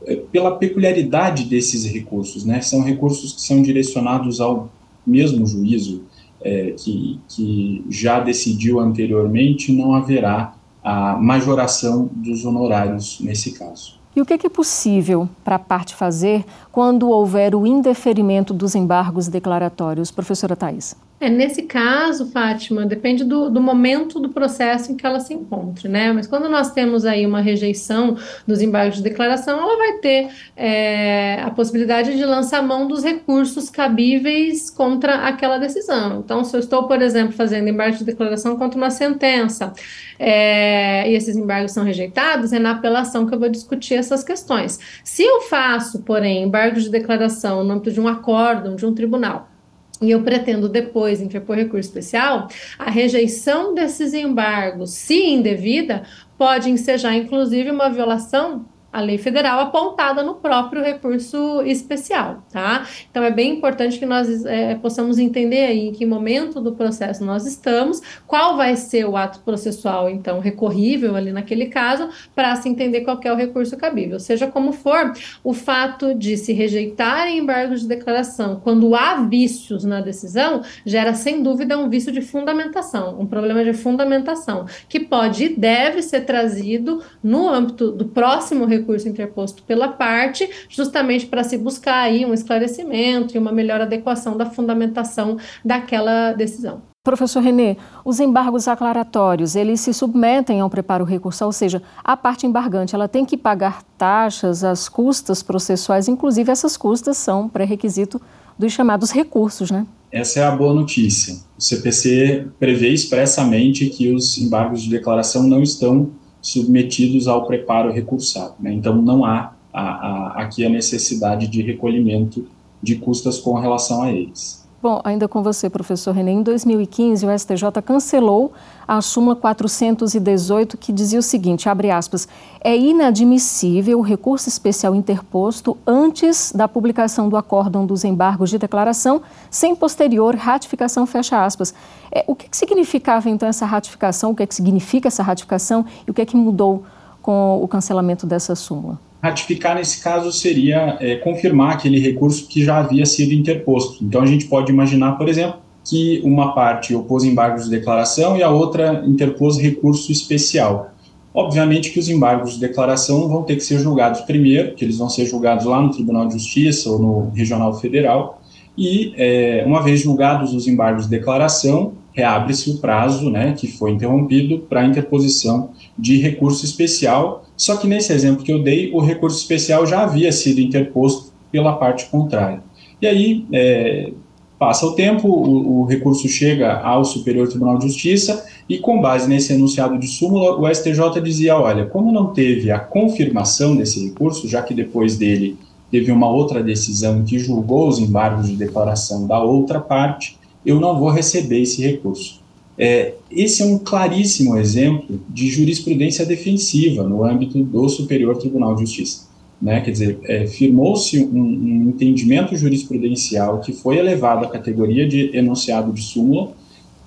é, 0.08 0.16
pela 0.16 0.56
peculiaridade 0.56 1.46
desses 1.46 1.86
recursos, 1.86 2.44
né, 2.44 2.62
são 2.62 2.82
recursos 2.82 3.34
que 3.34 3.42
são 3.42 3.62
direcionados 3.62 4.42
ao 4.42 4.72
mesmo 5.06 5.46
juízo 5.46 6.04
é, 6.42 6.72
que, 6.72 7.20
que 7.28 7.86
já 7.90 8.20
decidiu 8.20 8.80
anteriormente, 8.80 9.72
não 9.72 9.94
haverá 9.94 10.56
a 10.86 11.18
majoração 11.18 12.08
dos 12.14 12.46
honorários 12.46 13.20
nesse 13.20 13.54
caso. 13.54 14.00
E 14.16 14.22
o 14.22 14.26
que 14.26 14.34
é 14.34 14.50
possível 14.50 15.28
para 15.44 15.56
a 15.56 15.60
parte 15.60 15.96
fazer 15.96 16.46
quando 16.72 17.10
houver 17.10 17.56
o 17.56 17.66
indeferimento 17.66 18.54
dos 18.54 18.76
embargos 18.76 19.28
declaratórios, 19.28 20.12
professora 20.12 20.56
Thais? 20.56 20.96
É, 21.18 21.30
nesse 21.30 21.64
caso, 21.64 22.30
Fátima, 22.30 22.86
depende 22.86 23.24
do, 23.24 23.50
do, 23.50 23.62
momento 23.62 24.20
do 24.20 24.30
processo 24.30 24.92
em 24.92 24.98
que 24.98 25.06
ela 25.06 25.22
se 25.22 25.34
encontre, 25.34 25.88
né? 25.88 26.12
Mas 26.12 26.28
quando 26.28 26.50
nós 26.50 26.72
temos 26.72 27.06
aí 27.06 27.26
uma 27.26 27.40
rejeição 27.40 28.18
dos 28.46 28.62
embargos 28.62 28.98
de 28.98 29.04
declaração, 29.04 29.58
ela 29.58 29.78
vai 29.78 29.94
ter 30.00 30.30
é, 30.58 31.42
a 31.42 31.50
possibilidade 31.52 32.18
de 32.18 32.26
lançar 32.26 32.62
mão 32.62 32.86
dos 32.86 33.02
recursos 33.02 33.70
cabíveis 33.70 34.70
contra 34.70 35.26
aquela 35.26 35.58
decisão. 35.58 36.20
Então, 36.20 36.44
se 36.44 36.54
eu 36.54 36.60
estou, 36.60 36.86
por 36.86 37.02
exemplo, 37.02 37.32
fazendo 37.32 37.70
embargo 37.70 37.98
de 37.98 38.04
declaração 38.04 38.58
contra 38.58 38.78
uma 38.78 38.92
sentença 38.92 39.72
é, 40.20 41.10
e 41.10 41.16
esses 41.16 41.38
embargos 41.38 41.72
são 41.72 41.86
rejeitados, 41.86 42.52
é 42.52 42.60
na 42.60 42.72
apelação 42.72 43.26
que 43.26 43.34
eu 43.34 43.40
vou 43.40 43.50
discutir 43.50 43.96
essas 43.96 44.22
questões. 44.22 44.80
Se 45.02 45.24
eu 45.24 45.42
faço, 45.44 46.02
porém, 46.02 46.44
embargo 46.44 46.78
de 46.78 46.90
declaração 46.90 47.64
no 47.64 47.72
âmbito 47.72 47.92
de 47.94 48.02
um 48.02 48.08
acórdão, 48.08 48.76
de 48.76 48.86
um 48.86 48.94
tribunal, 48.94 49.55
e 50.02 50.12
eu 50.12 50.22
pretendo 50.24 50.68
depois 50.68 51.22
interpor 51.22 51.56
recurso 51.56 51.88
especial, 51.90 52.48
a 52.78 52.90
rejeição 52.90 53.74
desses 53.74 54.14
embargos, 54.14 54.92
se 54.92 55.26
indevida, 55.26 56.04
pode 56.38 56.70
ensejar 56.70 57.16
inclusive 57.16 57.72
uma 57.72 57.90
violação 57.90 58.66
a 58.96 59.02
lei 59.02 59.18
federal 59.18 59.60
apontada 59.60 60.24
no 60.24 60.36
próprio 60.36 60.82
recurso 60.82 61.62
especial, 61.64 62.46
tá? 62.50 62.88
Então 63.12 63.22
é 63.22 63.30
bem 63.30 63.58
importante 63.58 64.00
que 64.00 64.06
nós 64.06 64.46
é, 64.46 64.76
possamos 64.76 65.18
entender 65.20 65.66
aí 65.66 65.90
em 65.90 65.92
que 65.92 66.06
momento 66.06 66.62
do 66.62 66.72
processo 66.72 67.22
nós 67.26 67.46
estamos, 67.46 68.02
qual 68.26 68.56
vai 68.56 68.78
ser 68.78 69.06
o 69.06 69.18
ato 69.18 69.42
processual, 69.42 70.10
então, 70.10 70.40
recorrível 70.40 71.14
ali 71.14 71.34
naquele 71.34 71.66
caso, 71.66 72.08
para 72.34 72.56
se 72.56 72.70
entender 72.70 73.02
qual 73.02 73.20
é 73.26 73.34
o 73.34 73.36
recurso 73.36 73.76
cabível. 73.76 74.18
Seja 74.18 74.48
como 74.48 74.72
for, 74.72 75.12
o 75.44 75.52
fato 75.52 76.16
de 76.16 76.38
se 76.38 76.54
rejeitarem 76.54 77.40
embargos 77.40 77.82
de 77.82 77.88
declaração 77.88 78.62
quando 78.64 78.96
há 78.96 79.16
vícios 79.16 79.84
na 79.84 80.00
decisão, 80.00 80.62
gera 80.86 81.14
sem 81.14 81.44
dúvida 81.44 81.78
um 81.78 81.90
vício 81.90 82.14
de 82.14 82.22
fundamentação, 82.22 83.20
um 83.20 83.26
problema 83.26 83.62
de 83.62 83.74
fundamentação, 83.74 84.66
que 84.88 85.02
pode 85.02 85.44
e 85.44 85.50
deve 85.50 86.02
ser 86.02 86.22
trazido 86.22 87.04
no 87.22 87.50
âmbito 87.50 87.92
do 87.92 88.06
próximo 88.06 88.64
recurso 88.64 88.85
recurso 88.86 89.10
interposto 89.10 89.64
pela 89.64 89.88
parte, 89.88 90.48
justamente 90.70 91.26
para 91.26 91.44
se 91.44 91.58
buscar 91.58 92.04
aí 92.04 92.26
um 92.26 92.34
esclarecimento 92.34 93.36
e 93.36 93.40
uma 93.40 93.52
melhor 93.52 93.82
adequação 93.82 94.38
da 94.38 94.46
fundamentação 94.46 95.38
daquela 95.64 96.34
decisão. 96.34 96.82
Professor 97.04 97.40
Renê, 97.40 97.78
os 98.04 98.20
embargos 98.20 98.68
aclaratórios, 98.68 99.56
eles 99.56 99.80
se 99.80 99.94
submetem 99.94 100.60
ao 100.60 100.70
preparo 100.70 101.06
recursal, 101.06 101.50
ou 101.50 101.52
seja, 101.52 101.82
a 102.04 102.18
parte 102.18 102.48
embargante, 102.48 102.96
ela 102.96 103.08
tem 103.08 103.24
que 103.24 103.38
pagar 103.38 103.84
taxas, 103.96 104.64
as 104.64 104.90
custas 104.90 105.44
processuais, 105.44 106.08
inclusive 106.08 106.52
essas 106.52 106.76
custas 106.76 107.18
são 107.18 107.48
pré-requisito 107.48 108.20
dos 108.58 108.74
chamados 108.74 109.12
recursos, 109.12 109.70
né? 109.70 109.86
Essa 110.12 110.40
é 110.40 110.44
a 110.44 110.52
boa 110.52 110.74
notícia. 110.74 111.36
O 111.58 111.62
CPC 111.62 112.48
prevê 112.58 112.90
expressamente 112.90 113.88
que 113.90 114.12
os 114.12 114.38
embargos 114.40 114.82
de 114.82 114.90
declaração 114.90 115.44
não 115.44 115.62
estão 115.62 116.10
submetidos 116.46 117.28
ao 117.28 117.48
preparo 117.48 117.92
recursado. 117.92 118.54
Né? 118.60 118.72
Então, 118.72 119.02
não 119.02 119.26
há 119.26 119.54
a, 119.74 119.82
a, 119.82 120.42
aqui 120.44 120.64
a 120.64 120.70
necessidade 120.70 121.48
de 121.48 121.64
recolhimento 121.64 122.48
de 122.84 122.98
custas 122.98 123.40
com 123.40 123.56
relação 123.56 124.04
a 124.04 124.12
eles. 124.12 124.64
Bom, 124.86 125.02
ainda 125.04 125.28
com 125.28 125.42
você, 125.42 125.68
professor 125.68 126.14
René, 126.14 126.30
em 126.30 126.44
2015 126.44 127.26
o 127.26 127.40
STJ 127.40 127.82
cancelou 127.84 128.54
a 128.88 129.02
súmula 129.02 129.36
418 129.36 130.78
que 130.78 130.94
dizia 130.94 131.18
o 131.18 131.24
seguinte, 131.24 131.68
abre 131.68 131.90
aspas, 131.90 132.28
é 132.64 132.78
inadmissível 132.78 133.98
o 133.98 134.04
recurso 134.04 134.48
especial 134.48 134.94
interposto 134.94 135.76
antes 135.88 136.52
da 136.52 136.68
publicação 136.68 137.28
do 137.28 137.36
acórdão 137.36 137.84
dos 137.84 138.04
embargos 138.04 138.52
de 138.52 138.60
declaração 138.60 139.24
sem 139.50 139.76
posterior 139.76 140.36
ratificação, 140.36 141.08
fecha 141.08 141.44
aspas. 141.44 141.74
É, 142.12 142.24
o 142.28 142.36
que, 142.36 142.48
que 142.48 142.56
significava 142.56 143.28
então 143.28 143.50
essa 143.50 143.66
ratificação, 143.66 144.34
o 144.34 144.36
que, 144.36 144.46
que 144.46 144.54
significa 144.54 145.08
essa 145.08 145.24
ratificação 145.24 145.84
e 146.06 146.12
o 146.12 146.14
que 146.14 146.22
é 146.22 146.26
que 146.28 146.38
mudou 146.38 146.84
com 147.24 147.60
o 147.60 147.68
cancelamento 147.68 148.28
dessa 148.28 148.54
súmula? 148.54 149.00
Ratificar, 149.22 149.76
nesse 149.76 150.04
caso, 150.04 150.32
seria 150.32 150.98
é, 151.00 151.16
confirmar 151.16 151.74
aquele 151.74 152.00
recurso 152.00 152.48
que 152.48 152.64
já 152.64 152.78
havia 152.78 153.06
sido 153.06 153.34
interposto. 153.34 154.04
Então, 154.04 154.22
a 154.22 154.26
gente 154.26 154.46
pode 154.46 154.72
imaginar, 154.72 155.14
por 155.14 155.28
exemplo, 155.28 155.60
que 155.84 156.22
uma 156.24 156.54
parte 156.54 156.96
opôs 156.96 157.24
embargos 157.24 157.66
de 157.66 157.70
declaração 157.70 158.36
e 158.36 158.44
a 158.44 158.50
outra 158.50 159.04
interpôs 159.06 159.58
recurso 159.58 160.12
especial. 160.12 160.92
Obviamente 161.34 161.92
que 161.92 162.00
os 162.00 162.10
embargos 162.10 162.54
de 162.54 162.60
declaração 162.62 163.28
vão 163.28 163.44
ter 163.44 163.56
que 163.56 163.64
ser 163.64 163.78
julgados 163.80 164.22
primeiro, 164.22 164.74
que 164.74 164.86
eles 164.86 164.98
vão 164.98 165.10
ser 165.10 165.26
julgados 165.26 165.66
lá 165.66 165.82
no 165.82 165.92
Tribunal 165.92 166.28
de 166.28 166.34
Justiça 166.34 166.90
ou 166.90 166.98
no 166.98 167.30
Regional 167.32 167.74
Federal, 167.78 168.42
e 168.78 169.14
é, 169.18 169.64
uma 169.66 169.82
vez 169.82 170.02
julgados 170.02 170.54
os 170.54 170.68
embargos 170.68 171.04
de 171.04 171.10
declaração, 171.10 171.94
reabre-se 172.14 172.70
o 172.70 172.78
prazo 172.78 173.30
né, 173.30 173.54
que 173.54 173.68
foi 173.68 173.92
interrompido 173.92 174.60
para 174.60 174.86
interposição 174.86 175.72
de 175.98 176.18
recurso 176.18 176.66
especial, 176.66 177.45
só 177.58 177.78
que 177.78 177.88
nesse 177.88 178.12
exemplo 178.12 178.44
que 178.44 178.52
eu 178.52 178.62
dei, 178.62 178.92
o 178.92 179.00
recurso 179.00 179.38
especial 179.38 179.86
já 179.86 180.04
havia 180.04 180.32
sido 180.32 180.60
interposto 180.60 181.34
pela 181.52 181.74
parte 181.74 182.06
contrária. 182.06 182.62
E 183.02 183.08
aí, 183.08 183.46
é, 183.52 184.12
passa 184.58 184.86
o 184.86 184.94
tempo, 184.94 185.28
o, 185.28 185.82
o, 185.82 185.86
recurso 185.86 186.28
chega 186.28 186.80
ao 186.80 187.06
Superior 187.06 187.48
Tribunal 187.48 187.78
de 187.78 187.88
Justiça 187.88 188.46
e, 188.68 188.78
com 188.78 189.02
base 189.02 189.28
nesse 189.30 189.54
enunciado 189.54 189.98
de 189.98 190.08
súmula, 190.08 190.60
o 190.60 190.74
STJ 190.74 191.22
dizia: 191.24 191.58
olha, 191.58 191.86
como 191.86 192.12
não 192.12 192.28
teve 192.34 192.72
a 192.72 192.80
confirmação 192.80 193.76
desse 193.76 194.06
recurso, 194.06 194.48
já 194.48 194.62
que 194.62 194.74
depois 194.74 195.18
dele 195.18 195.58
teve 195.92 196.12
uma 196.12 196.30
outra 196.30 196.64
decisão 196.64 197.24
que 197.24 197.38
julgou 197.40 197.88
os 197.88 198.00
embargos 198.00 198.48
de 198.48 198.56
declaração 198.56 199.28
da 199.28 199.42
outra 199.42 199.80
parte, 199.80 200.38
eu 200.66 200.80
não 200.80 200.98
vou 201.00 201.10
receber 201.10 201.62
esse 201.62 201.82
recurso. 201.82 202.42
É, 202.78 203.14
esse 203.32 203.62
é 203.62 203.66
um 203.66 203.78
claríssimo 203.78 204.58
exemplo 204.58 205.22
de 205.30 205.50
jurisprudência 205.50 206.26
defensiva 206.26 207.04
no 207.04 207.24
âmbito 207.24 207.64
do 207.64 207.88
Superior 207.88 208.38
Tribunal 208.38 208.76
de 208.76 208.82
Justiça. 208.82 209.26
Né? 209.62 209.80
Quer 209.80 209.92
dizer, 209.92 210.20
é, 210.24 210.46
firmou-se 210.46 211.18
um, 211.24 211.42
um, 211.42 211.90
entendimento 211.90 212.56
jurisprudencial 212.58 213.62
que 213.62 213.72
foi 213.72 213.98
elevado 213.98 214.46
à 214.46 214.50
categoria 214.50 215.08
de 215.08 215.36
enunciado 215.36 215.94
de 215.94 216.02
súmula 216.02 216.52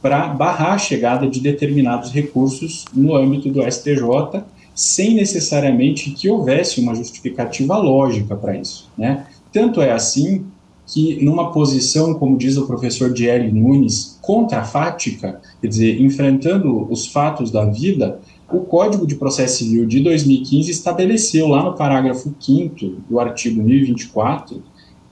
para 0.01 0.29
barrar 0.29 0.75
a 0.75 0.79
chegada 0.79 1.29
de 1.29 1.41
determinados 1.41 2.11
recursos 2.11 2.85
no 2.95 3.15
âmbito 3.15 3.51
do 3.51 3.61
STJ, 3.61 4.43
sem 4.75 5.15
necessariamente 5.15 6.11
que 6.13 6.31
houvesse 6.31 6.81
uma 6.81 6.95
justificativa 6.95 7.77
lógica 7.77 8.35
para 8.35 8.57
isso. 8.57 8.89
Né? 8.97 9.27
Tanto 9.53 9.83
é 9.83 9.93
assim 9.93 10.45
que, 10.89 11.23
numa 11.23 11.53
posição, 11.53 12.15
como 12.15 12.37
diz 12.37 12.57
o 12.57 12.67
professor 12.67 13.13
Diego 13.13 13.55
Nunes, 13.55 14.19
contrafática, 14.23 15.41
quer 15.61 15.67
dizer, 15.69 16.01
enfrentando 16.01 16.91
os 16.91 17.07
fatos 17.07 17.51
da 17.51 17.67
vida, 17.67 18.19
o 18.51 18.61
Código 18.61 19.07
de 19.07 19.15
Processo 19.15 19.59
Civil 19.59 19.87
de 19.87 20.01
2015 20.01 20.71
estabeleceu, 20.71 21.47
lá 21.49 21.63
no 21.63 21.75
parágrafo 21.75 22.35
5 22.41 23.03
do 23.09 23.21
artigo 23.21 23.63
1024, 23.63 24.63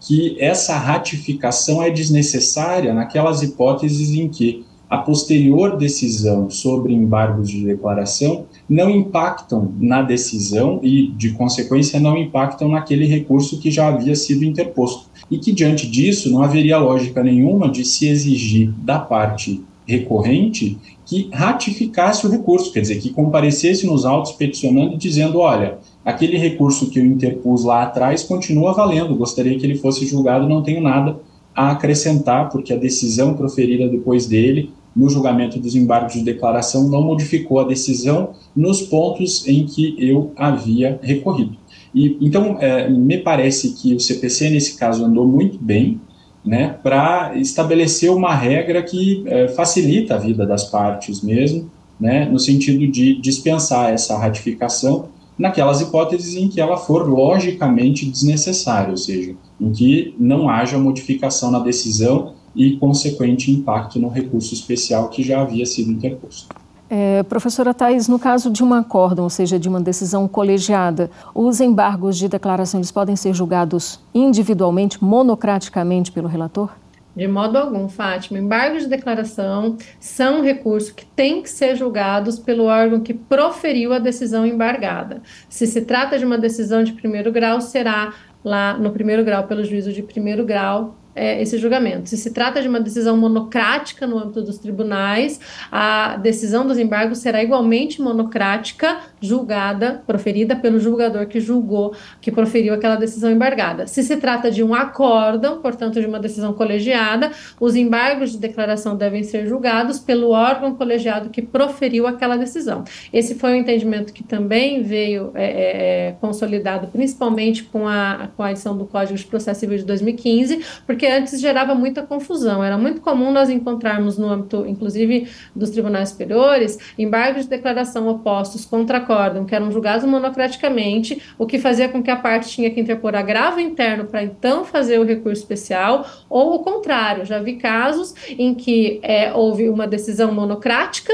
que 0.01 0.37
essa 0.41 0.79
ratificação 0.79 1.83
é 1.83 1.91
desnecessária 1.91 2.95
naquelas 2.95 3.43
hipóteses 3.43 4.11
em 4.11 4.29
que 4.29 4.65
a 4.89 4.99
posterior 4.99 5.77
decisão 5.77 6.49
sobre 6.49 6.95
embargos 6.95 7.51
de 7.51 7.65
declaração 7.65 8.47
não 8.69 8.91
impactam 8.91 9.73
na 9.79 10.03
decisão 10.03 10.81
e, 10.83 11.09
de 11.13 11.31
consequência, 11.31 12.01
não 12.01 12.17
impactam 12.17 12.69
naquele 12.69 13.07
recurso 13.07 13.61
que 13.61 13.71
já 13.71 13.89
havia 13.89 14.17
sido 14.17 14.45
interposto 14.45 15.09
e 15.31 15.39
que, 15.39 15.53
diante 15.53 15.89
disso, 15.89 16.31
não 16.31 16.43
haveria 16.43 16.79
lógica 16.79 17.23
nenhuma 17.23 17.69
de 17.71 17.85
se 17.85 18.09
exigir 18.09 18.73
da 18.79 18.99
parte 18.99 19.63
recorrente 19.87 20.77
que 21.05 21.31
ratificasse 21.33 22.27
o 22.27 22.31
recurso, 22.31 22.73
quer 22.73 22.81
dizer, 22.81 22.99
que 22.99 23.11
comparecesse 23.11 23.87
nos 23.87 24.05
autos 24.05 24.33
peticionando 24.33 24.95
e 24.95 24.99
dizendo: 24.99 25.39
olha, 25.39 25.79
aquele 26.05 26.37
recurso 26.37 26.91
que 26.91 26.99
eu 26.99 27.07
interpus 27.07 27.63
lá 27.63 27.85
atrás 27.85 28.25
continua 28.25 28.73
valendo. 28.73 29.15
Gostaria 29.15 29.57
que 29.57 29.65
ele 29.65 29.79
fosse 29.79 30.05
julgado, 30.05 30.49
não 30.49 30.63
tenho 30.63 30.83
nada 30.83 31.17
a 31.55 31.71
acrescentar, 31.71 32.51
porque 32.51 32.73
a 32.73 32.77
decisão 32.77 33.35
proferida 33.35 33.89
depois 33.89 34.27
dele, 34.27 34.73
no 34.97 35.11
julgamento 35.11 35.61
dos 35.61 35.77
embargos 35.77 36.15
de 36.15 36.23
declaração, 36.23 36.89
não 36.89 37.03
modificou 37.03 37.61
a 37.61 37.65
decisão 37.65 38.31
nos 38.57 38.81
pontos 38.81 39.47
em 39.47 39.67
que 39.67 39.95
eu 39.99 40.33
havia 40.35 40.99
recorrido. 41.03 41.57
E, 41.95 42.17
então, 42.21 42.57
é, 42.61 42.89
me 42.89 43.19
parece 43.19 43.75
que 43.75 43.95
o 43.95 44.01
CPC, 44.01 44.49
nesse 44.49 44.79
caso, 44.79 45.05
andou 45.05 45.29
muito 45.29 45.59
bem, 45.59 46.01
né, 46.45 46.77
para 46.83 47.37
estabelecer 47.37 48.11
uma 48.11 48.35
regra 48.35 48.83
que 48.83 49.23
é, 49.27 49.49
facilita 49.49 50.15
a 50.15 50.19
vida 50.19 50.47
das 50.47 50.65
partes 50.65 51.21
mesmo, 51.21 51.71
né, 52.01 52.25
no 52.27 52.39
sentido 52.39 52.87
de 52.87 53.21
dispensar 53.21 53.93
essa 53.93 54.17
ratificação 54.17 55.09
naquelas 55.39 55.81
hipóteses 55.81 56.35
em 56.35 56.49
que 56.49 56.61
ela 56.61 56.77
for 56.77 57.07
logicamente 57.09 58.07
desnecessária, 58.07 58.91
ou 58.91 58.97
seja, 58.97 59.35
em 59.61 59.71
que 59.71 60.15
não 60.19 60.49
haja 60.49 60.79
modificação 60.79 61.51
na 61.51 61.59
decisão 61.59 62.35
e 62.57 62.77
consequente 62.79 63.51
impacto 63.51 63.99
no 63.99 64.09
recurso 64.09 64.55
especial 64.55 65.09
que 65.09 65.23
já 65.23 65.43
havia 65.43 65.67
sido 65.67 65.93
interposto. 65.93 66.49
É, 66.89 67.25
professora 67.25 67.75
Thais, 67.75 68.07
no 68.07 68.19
caso 68.19 68.49
de 68.49 68.63
um 68.63 68.73
acórdão, 68.73 69.25
ou 69.25 69.31
seja, 69.31 69.59
de 69.59 69.69
uma 69.69 69.81
decisão 69.81 70.29
colegiada, 70.29 71.11
os 71.35 71.61
embargos 71.61 72.17
de 72.17 72.29
declaração 72.29 72.79
eles 72.79 72.93
podem 72.93 73.17
ser 73.17 73.35
julgados 73.35 74.01
individualmente, 74.15 75.03
monocraticamente 75.03 76.13
pelo 76.13 76.29
relator? 76.29 76.71
De 77.17 77.27
modo 77.27 77.57
algum, 77.57 77.89
Fátima. 77.89 78.39
Embargos 78.39 78.83
de 78.83 78.89
declaração 78.89 79.77
são 79.99 80.43
recursos 80.43 80.91
que 80.91 81.07
têm 81.07 81.43
que 81.43 81.49
ser 81.51 81.75
julgados 81.75 82.39
pelo 82.39 82.65
órgão 82.65 83.01
que 83.01 83.15
proferiu 83.15 83.93
a 83.93 83.99
decisão 83.99 84.47
embargada. 84.47 85.23
Se 85.49 85.67
se 85.67 85.81
trata 85.81 86.19
de 86.19 86.27
uma 86.27 86.37
decisão 86.37 86.85
de 86.85 86.93
primeiro 86.93 87.33
grau, 87.33 87.61
será 87.61 88.13
lá 88.45 88.77
no 88.79 88.91
primeiro 88.91 89.25
grau 89.25 89.45
pelo 89.45 89.65
juízo 89.65 89.93
de 89.93 90.03
primeiro 90.03 90.45
grau 90.45 90.95
é, 91.17 91.41
esse 91.41 91.57
julgamento. 91.59 92.09
Se 92.09 92.17
se 92.17 92.31
trata 92.31 92.61
de 92.61 92.69
uma 92.69 92.79
decisão 92.79 93.17
monocrática 93.17 94.07
no 94.07 94.19
âmbito 94.19 94.43
dos 94.43 94.59
tribunais, 94.59 95.41
a 95.73 96.17
decisão 96.17 96.67
dos 96.67 96.79
embargos 96.79 97.19
será 97.19 97.43
igualmente 97.43 98.03
monocrática, 98.03 98.99
julgada, 99.21 100.03
proferida 100.07 100.55
pelo 100.55 100.79
julgador 100.79 101.27
que 101.27 101.41
julgou, 101.41 101.95
que 102.21 102.31
proferiu 102.31 102.75
aquela 102.75 102.97
decisão 102.97 103.31
embargada. 103.31 103.87
Se 103.87 104.03
se 104.03 104.17
trata 104.17 104.51
de 104.51 104.63
um 104.63 104.75
acórdão, 104.75 105.61
portanto, 105.63 106.01
de 106.01 106.07
uma 106.07 106.19
decisão 106.19 106.53
colegiada, 106.53 107.31
os 107.59 107.75
embargos 107.75 108.33
de 108.33 108.39
declaração 108.39 108.97
devem 108.97 109.23
ser 109.23 109.47
julgados 109.47 109.99
pelo 109.99 110.31
órgão 110.31 110.75
colegiado 110.75 111.31
que 111.31 111.41
proferiu 111.41 112.07
aquela 112.07 112.37
decisão. 112.37 112.85
Esse 113.13 113.35
foi 113.35 113.53
um 113.53 113.55
entendimento 113.55 114.13
que 114.13 114.23
também 114.23 114.83
veio 114.83 115.31
é, 115.35 115.45
é, 115.45 116.09
é 116.09 116.13
consolidado, 116.21 116.89
principalmente 116.89 117.65
com 117.65 117.89
a, 117.89 118.29
com 118.37 118.43
a 118.43 118.51
edição 118.51 118.77
do 118.77 118.85
Código 118.85 119.17
de 119.17 119.25
Processo 119.25 119.61
Civil 119.61 119.79
de 119.79 119.85
2015, 119.85 120.61
porque 120.87 121.06
porque 121.07 121.09
antes 121.09 121.41
gerava 121.41 121.75
muita 121.75 122.03
confusão. 122.03 122.65
Era 122.65 122.77
muito 122.77 123.01
comum 123.01 123.31
nós 123.31 123.49
encontrarmos 123.49 124.19
no 124.19 124.29
âmbito, 124.29 124.65
inclusive, 124.67 125.29
dos 125.55 125.71
tribunais 125.71 126.09
superiores, 126.09 126.79
embargos 126.99 127.45
de 127.45 127.51
declaração 127.51 128.09
opostos 128.09 128.65
contra 128.65 128.99
acórdão, 128.99 129.45
que 129.45 129.55
eram 129.55 129.71
julgados 129.71 130.05
monocraticamente, 130.05 131.23
o 131.39 131.47
que 131.47 131.59
fazia 131.59 131.89
com 131.89 132.03
que 132.03 132.11
a 132.11 132.17
parte 132.17 132.49
tinha 132.49 132.71
que 132.71 132.81
interpor 132.81 133.15
agravo 133.15 133.61
interno 133.61 134.07
para 134.07 134.25
então 134.25 134.65
fazer 134.65 134.99
o 134.99 135.05
recurso 135.05 135.43
especial, 135.43 136.05
ou 136.29 136.57
o 136.57 136.59
contrário. 136.61 137.25
Já 137.25 137.39
vi 137.39 137.55
casos 137.55 138.15
em 138.31 138.55
que 138.55 138.99
é, 139.03 139.33
houve 139.33 139.69
uma 139.69 139.87
decisão 139.87 140.33
monocrática 140.33 141.13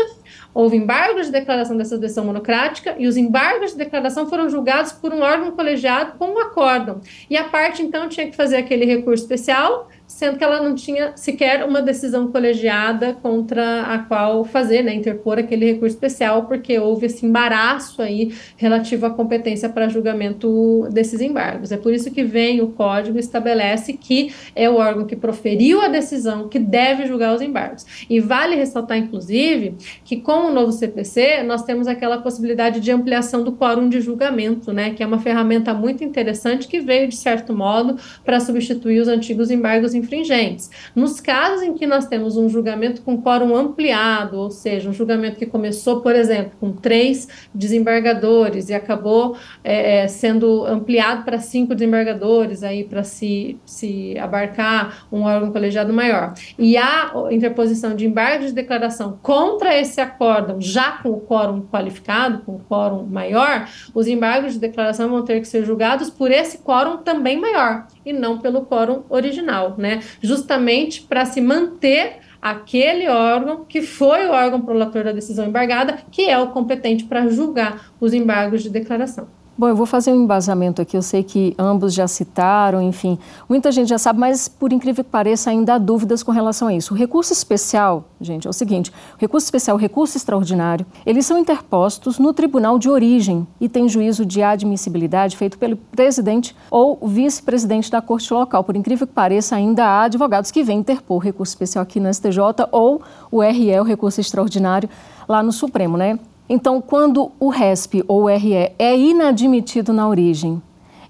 Houve 0.54 0.76
embargos 0.76 1.26
de 1.26 1.32
declaração 1.32 1.76
dessa 1.76 1.96
decisão 1.96 2.24
monocrática 2.24 2.94
e 2.98 3.06
os 3.06 3.16
embargos 3.16 3.72
de 3.72 3.78
declaração 3.78 4.28
foram 4.28 4.48
julgados 4.50 4.92
por 4.92 5.12
um 5.12 5.20
órgão 5.20 5.52
colegiado 5.52 6.18
com 6.18 6.26
um 6.26 6.38
acórdão. 6.38 7.00
E 7.28 7.36
a 7.36 7.44
parte, 7.44 7.82
então, 7.82 8.08
tinha 8.08 8.28
que 8.28 8.36
fazer 8.36 8.56
aquele 8.56 8.84
recurso 8.84 9.24
especial 9.24 9.88
sendo 10.12 10.36
que 10.36 10.44
ela 10.44 10.62
não 10.62 10.74
tinha 10.74 11.12
sequer 11.16 11.64
uma 11.64 11.80
decisão 11.80 12.30
colegiada 12.30 13.14
contra 13.14 13.82
a 13.82 13.98
qual 13.98 14.44
fazer, 14.44 14.82
né, 14.82 14.94
interpor 14.94 15.38
aquele 15.38 15.64
recurso 15.72 15.96
especial, 15.96 16.44
porque 16.44 16.78
houve 16.78 17.06
esse 17.06 17.24
embaraço 17.24 18.02
aí 18.02 18.32
relativo 18.56 19.06
à 19.06 19.10
competência 19.10 19.70
para 19.70 19.88
julgamento 19.88 20.86
desses 20.92 21.20
embargos. 21.20 21.72
É 21.72 21.78
por 21.78 21.94
isso 21.94 22.10
que 22.10 22.22
vem 22.22 22.60
o 22.60 22.68
código 22.68 23.18
estabelece 23.18 23.94
que 23.94 24.32
é 24.54 24.68
o 24.68 24.76
órgão 24.76 25.06
que 25.06 25.16
proferiu 25.16 25.80
a 25.80 25.88
decisão 25.88 26.46
que 26.46 26.58
deve 26.58 27.06
julgar 27.06 27.34
os 27.34 27.40
embargos. 27.40 27.86
E 28.08 28.20
vale 28.20 28.54
ressaltar, 28.54 28.98
inclusive, 28.98 29.74
que 30.04 30.20
com 30.20 30.50
o 30.50 30.52
novo 30.52 30.72
CPC 30.72 31.42
nós 31.42 31.62
temos 31.62 31.88
aquela 31.88 32.18
possibilidade 32.18 32.80
de 32.80 32.92
ampliação 32.92 33.42
do 33.42 33.52
quórum 33.52 33.88
de 33.88 34.00
julgamento, 34.00 34.72
né, 34.72 34.90
que 34.90 35.02
é 35.02 35.06
uma 35.06 35.18
ferramenta 35.18 35.72
muito 35.72 36.04
interessante 36.04 36.68
que 36.68 36.80
veio 36.80 37.08
de 37.08 37.16
certo 37.16 37.54
modo 37.54 37.96
para 38.22 38.38
substituir 38.40 39.00
os 39.00 39.08
antigos 39.08 39.50
embargos 39.50 39.94
infringentes. 40.02 40.70
Nos 40.94 41.20
casos 41.20 41.62
em 41.62 41.74
que 41.74 41.86
nós 41.86 42.06
temos 42.06 42.36
um 42.36 42.48
julgamento 42.48 43.02
com 43.02 43.20
quórum 43.20 43.56
ampliado, 43.56 44.38
ou 44.38 44.50
seja, 44.50 44.88
um 44.88 44.92
julgamento 44.92 45.36
que 45.36 45.46
começou, 45.46 46.00
por 46.00 46.14
exemplo, 46.14 46.52
com 46.60 46.72
três 46.72 47.28
desembargadores 47.54 48.68
e 48.68 48.74
acabou 48.74 49.36
é, 49.62 50.02
é 50.02 50.08
sendo 50.08 50.64
ampliado 50.66 51.24
para 51.24 51.38
cinco 51.38 51.74
desembargadores, 51.74 52.62
aí 52.62 52.84
para 52.84 53.02
se, 53.02 53.58
se 53.64 54.18
abarcar 54.18 55.06
um 55.10 55.22
órgão 55.22 55.52
colegiado 55.52 55.92
maior, 55.92 56.34
e 56.58 56.76
há 56.76 57.12
interposição 57.30 57.94
de 57.94 58.06
embargo 58.06 58.44
de 58.44 58.52
declaração 58.52 59.18
contra 59.22 59.78
esse 59.78 60.00
acórdão, 60.00 60.60
já 60.60 60.92
com 60.92 61.10
o 61.10 61.20
quórum 61.20 61.62
qualificado, 61.62 62.38
com 62.44 62.52
o 62.56 62.60
quórum 62.60 63.04
maior, 63.06 63.68
os 63.94 64.06
embargos 64.06 64.54
de 64.54 64.58
declaração 64.58 65.08
vão 65.08 65.24
ter 65.24 65.40
que 65.40 65.48
ser 65.48 65.64
julgados 65.64 66.10
por 66.10 66.30
esse 66.30 66.58
quórum 66.58 66.98
também 66.98 67.40
maior, 67.40 67.86
e 68.04 68.12
não 68.12 68.38
pelo 68.38 68.64
quórum 68.64 69.02
original, 69.08 69.74
né? 69.78 70.00
Justamente 70.20 71.02
para 71.02 71.24
se 71.24 71.40
manter 71.40 72.18
aquele 72.40 73.08
órgão 73.08 73.64
que 73.64 73.82
foi 73.82 74.26
o 74.26 74.32
órgão 74.32 74.60
prolator 74.62 75.04
da 75.04 75.12
decisão 75.12 75.46
embargada, 75.46 75.98
que 76.10 76.28
é 76.28 76.38
o 76.38 76.48
competente 76.48 77.04
para 77.04 77.28
julgar 77.28 77.92
os 78.00 78.12
embargos 78.12 78.62
de 78.62 78.70
declaração. 78.70 79.41
Bom, 79.56 79.68
eu 79.68 79.76
vou 79.76 79.84
fazer 79.84 80.12
um 80.12 80.22
embasamento 80.22 80.80
aqui. 80.80 80.96
Eu 80.96 81.02
sei 81.02 81.22
que 81.22 81.54
ambos 81.58 81.92
já 81.92 82.08
citaram, 82.08 82.80
enfim, 82.80 83.18
muita 83.46 83.70
gente 83.70 83.88
já 83.88 83.98
sabe, 83.98 84.18
mas 84.18 84.48
por 84.48 84.72
incrível 84.72 85.04
que 85.04 85.10
pareça, 85.10 85.50
ainda 85.50 85.74
há 85.74 85.78
dúvidas 85.78 86.22
com 86.22 86.32
relação 86.32 86.68
a 86.68 86.74
isso. 86.74 86.94
O 86.94 86.96
recurso 86.96 87.34
especial, 87.34 88.08
gente, 88.18 88.46
é 88.46 88.50
o 88.50 88.52
seguinte: 88.52 88.90
o 88.90 89.20
recurso 89.20 89.44
especial, 89.44 89.76
o 89.76 89.80
recurso 89.80 90.16
extraordinário, 90.16 90.86
eles 91.04 91.26
são 91.26 91.36
interpostos 91.36 92.18
no 92.18 92.32
tribunal 92.32 92.78
de 92.78 92.88
origem 92.88 93.46
e 93.60 93.68
tem 93.68 93.90
juízo 93.90 94.24
de 94.24 94.42
admissibilidade 94.42 95.36
feito 95.36 95.58
pelo 95.58 95.76
presidente 95.76 96.56
ou 96.70 96.98
vice-presidente 97.06 97.90
da 97.90 98.00
corte 98.00 98.32
local. 98.32 98.64
Por 98.64 98.74
incrível 98.74 99.06
que 99.06 99.12
pareça, 99.12 99.54
ainda 99.54 99.84
há 99.84 100.04
advogados 100.04 100.50
que 100.50 100.62
vêm 100.62 100.78
interpor 100.78 101.18
o 101.18 101.20
recurso 101.20 101.52
especial 101.52 101.82
aqui 101.82 102.00
no 102.00 102.12
STJ 102.12 102.38
ou 102.70 103.02
o 103.30 103.42
RE, 103.42 103.78
o 103.78 103.84
recurso 103.84 104.18
extraordinário, 104.18 104.88
lá 105.28 105.42
no 105.42 105.52
Supremo, 105.52 105.98
né? 105.98 106.18
Então, 106.54 106.82
quando 106.82 107.32
o 107.40 107.48
RESP 107.48 108.04
ou 108.06 108.26
RE 108.26 108.74
é 108.78 108.94
inadmitido 108.94 109.90
na 109.90 110.06
origem, 110.06 110.60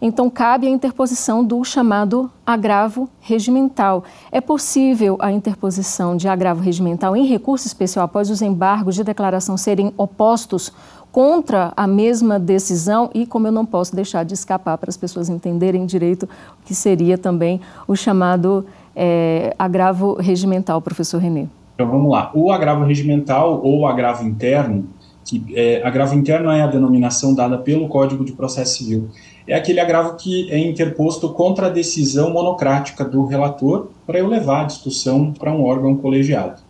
então 0.00 0.30
cabe 0.30 0.68
a 0.68 0.70
interposição 0.70 1.44
do 1.44 1.64
chamado 1.64 2.30
agravo 2.46 3.08
regimental. 3.20 4.04
É 4.30 4.40
possível 4.40 5.16
a 5.18 5.32
interposição 5.32 6.16
de 6.16 6.28
agravo 6.28 6.62
regimental 6.62 7.16
em 7.16 7.26
recurso 7.26 7.66
especial 7.66 8.04
após 8.04 8.30
os 8.30 8.40
embargos 8.40 8.94
de 8.94 9.02
declaração 9.02 9.56
serem 9.56 9.92
opostos 9.96 10.72
contra 11.10 11.72
a 11.76 11.88
mesma 11.88 12.38
decisão 12.38 13.10
e 13.12 13.26
como 13.26 13.48
eu 13.48 13.52
não 13.52 13.66
posso 13.66 13.96
deixar 13.96 14.24
de 14.24 14.34
escapar 14.34 14.78
para 14.78 14.90
as 14.90 14.96
pessoas 14.96 15.28
entenderem 15.28 15.84
direito 15.86 16.22
o 16.22 16.64
que 16.64 16.72
seria 16.72 17.18
também 17.18 17.60
o 17.88 17.96
chamado 17.96 18.64
é, 18.94 19.56
agravo 19.58 20.14
regimental, 20.14 20.80
professor 20.80 21.20
Renê. 21.20 21.48
Então 21.74 21.90
vamos 21.90 22.12
lá. 22.12 22.30
O 22.32 22.52
agravo 22.52 22.84
regimental 22.84 23.60
ou 23.60 23.88
agravo 23.88 24.24
interno 24.24 24.86
que 25.24 25.44
é, 25.54 25.82
agravo 25.84 26.14
interno 26.14 26.50
é 26.50 26.62
a 26.62 26.66
denominação 26.66 27.34
dada 27.34 27.58
pelo 27.58 27.88
Código 27.88 28.24
de 28.24 28.32
Processo 28.32 28.78
Civil. 28.78 29.08
É 29.46 29.54
aquele 29.54 29.80
agravo 29.80 30.16
que 30.16 30.50
é 30.50 30.58
interposto 30.58 31.28
contra 31.30 31.66
a 31.66 31.70
decisão 31.70 32.30
monocrática 32.32 33.04
do 33.04 33.24
relator 33.26 33.88
para 34.06 34.18
eu 34.18 34.28
levar 34.28 34.62
a 34.62 34.64
discussão 34.64 35.32
para 35.32 35.52
um 35.52 35.64
órgão 35.64 35.96
colegiado. 35.96 36.62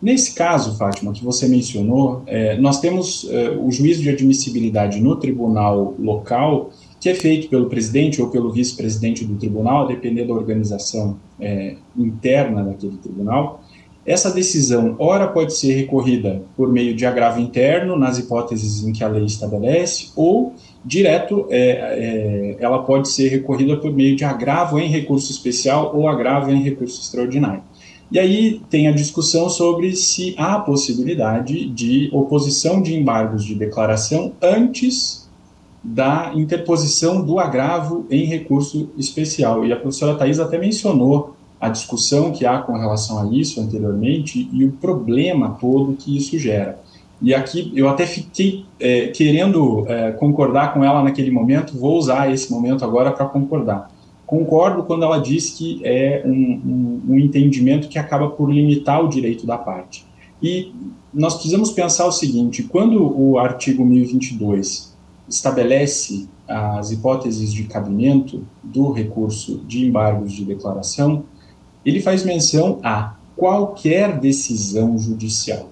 Nesse 0.00 0.32
caso, 0.32 0.76
Fátima, 0.76 1.12
que 1.12 1.24
você 1.24 1.48
mencionou, 1.48 2.22
é, 2.26 2.56
nós 2.56 2.80
temos 2.80 3.26
é, 3.30 3.50
o 3.50 3.70
juízo 3.70 4.00
de 4.00 4.10
admissibilidade 4.10 5.00
no 5.00 5.16
tribunal 5.16 5.94
local, 5.98 6.70
que 7.00 7.08
é 7.08 7.14
feito 7.14 7.48
pelo 7.48 7.66
presidente 7.66 8.22
ou 8.22 8.28
pelo 8.28 8.52
vice-presidente 8.52 9.24
do 9.24 9.34
tribunal, 9.34 9.84
a 9.84 9.88
depender 9.88 10.24
da 10.24 10.32
organização 10.32 11.16
é, 11.40 11.74
interna 11.96 12.62
daquele 12.62 12.96
tribunal, 12.96 13.60
essa 14.08 14.30
decisão, 14.30 14.96
ora, 14.98 15.28
pode 15.28 15.54
ser 15.54 15.74
recorrida 15.74 16.42
por 16.56 16.72
meio 16.72 16.94
de 16.96 17.04
agravo 17.04 17.40
interno, 17.40 17.94
nas 17.94 18.18
hipóteses 18.18 18.82
em 18.82 18.90
que 18.92 19.04
a 19.04 19.08
lei 19.08 19.24
estabelece, 19.24 20.12
ou 20.16 20.54
direto, 20.82 21.46
é, 21.50 21.58
é, 21.60 22.56
ela 22.58 22.82
pode 22.84 23.08
ser 23.08 23.28
recorrida 23.28 23.76
por 23.76 23.92
meio 23.92 24.16
de 24.16 24.24
agravo 24.24 24.78
em 24.78 24.88
recurso 24.88 25.30
especial 25.30 25.92
ou 25.94 26.08
agravo 26.08 26.50
em 26.50 26.62
recurso 26.62 27.00
extraordinário. 27.02 27.62
E 28.10 28.18
aí 28.18 28.62
tem 28.70 28.88
a 28.88 28.92
discussão 28.92 29.50
sobre 29.50 29.94
se 29.94 30.34
há 30.38 30.58
possibilidade 30.58 31.68
de 31.68 32.08
oposição 32.10 32.80
de 32.80 32.94
embargos 32.96 33.44
de 33.44 33.54
declaração 33.54 34.32
antes 34.40 35.28
da 35.84 36.32
interposição 36.34 37.22
do 37.22 37.38
agravo 37.38 38.06
em 38.10 38.24
recurso 38.24 38.88
especial. 38.96 39.66
E 39.66 39.72
a 39.72 39.76
professora 39.76 40.16
Thais 40.16 40.40
até 40.40 40.56
mencionou 40.56 41.36
a 41.60 41.68
discussão 41.68 42.32
que 42.32 42.46
há 42.46 42.58
com 42.58 42.72
relação 42.72 43.20
a 43.20 43.34
isso 43.34 43.60
anteriormente 43.60 44.48
e 44.52 44.64
o 44.64 44.72
problema 44.72 45.56
todo 45.60 45.94
que 45.94 46.16
isso 46.16 46.38
gera. 46.38 46.78
E 47.20 47.34
aqui 47.34 47.72
eu 47.74 47.88
até 47.88 48.06
fiquei 48.06 48.64
é, 48.78 49.08
querendo 49.08 49.84
é, 49.88 50.12
concordar 50.12 50.72
com 50.72 50.84
ela 50.84 51.02
naquele 51.02 51.30
momento, 51.30 51.76
vou 51.76 51.98
usar 51.98 52.32
esse 52.32 52.50
momento 52.50 52.84
agora 52.84 53.10
para 53.10 53.26
concordar. 53.26 53.90
Concordo 54.24 54.84
quando 54.84 55.04
ela 55.04 55.18
diz 55.18 55.50
que 55.50 55.80
é 55.84 56.22
um, 56.24 56.30
um, 56.30 57.14
um 57.14 57.18
entendimento 57.18 57.88
que 57.88 57.98
acaba 57.98 58.28
por 58.28 58.52
limitar 58.52 59.02
o 59.04 59.08
direito 59.08 59.46
da 59.46 59.58
parte. 59.58 60.06
E 60.40 60.72
nós 61.12 61.34
precisamos 61.34 61.72
pensar 61.72 62.06
o 62.06 62.12
seguinte: 62.12 62.62
quando 62.62 63.02
o 63.18 63.38
artigo 63.38 63.84
1022 63.84 64.94
estabelece 65.28 66.28
as 66.46 66.90
hipóteses 66.90 67.52
de 67.52 67.64
cabimento 67.64 68.44
do 68.62 68.92
recurso 68.92 69.62
de 69.66 69.86
embargos 69.86 70.32
de 70.32 70.44
declaração, 70.44 71.24
ele 71.88 72.00
faz 72.00 72.22
menção 72.22 72.78
a 72.82 73.14
qualquer 73.34 74.18
decisão 74.18 74.98
judicial. 74.98 75.70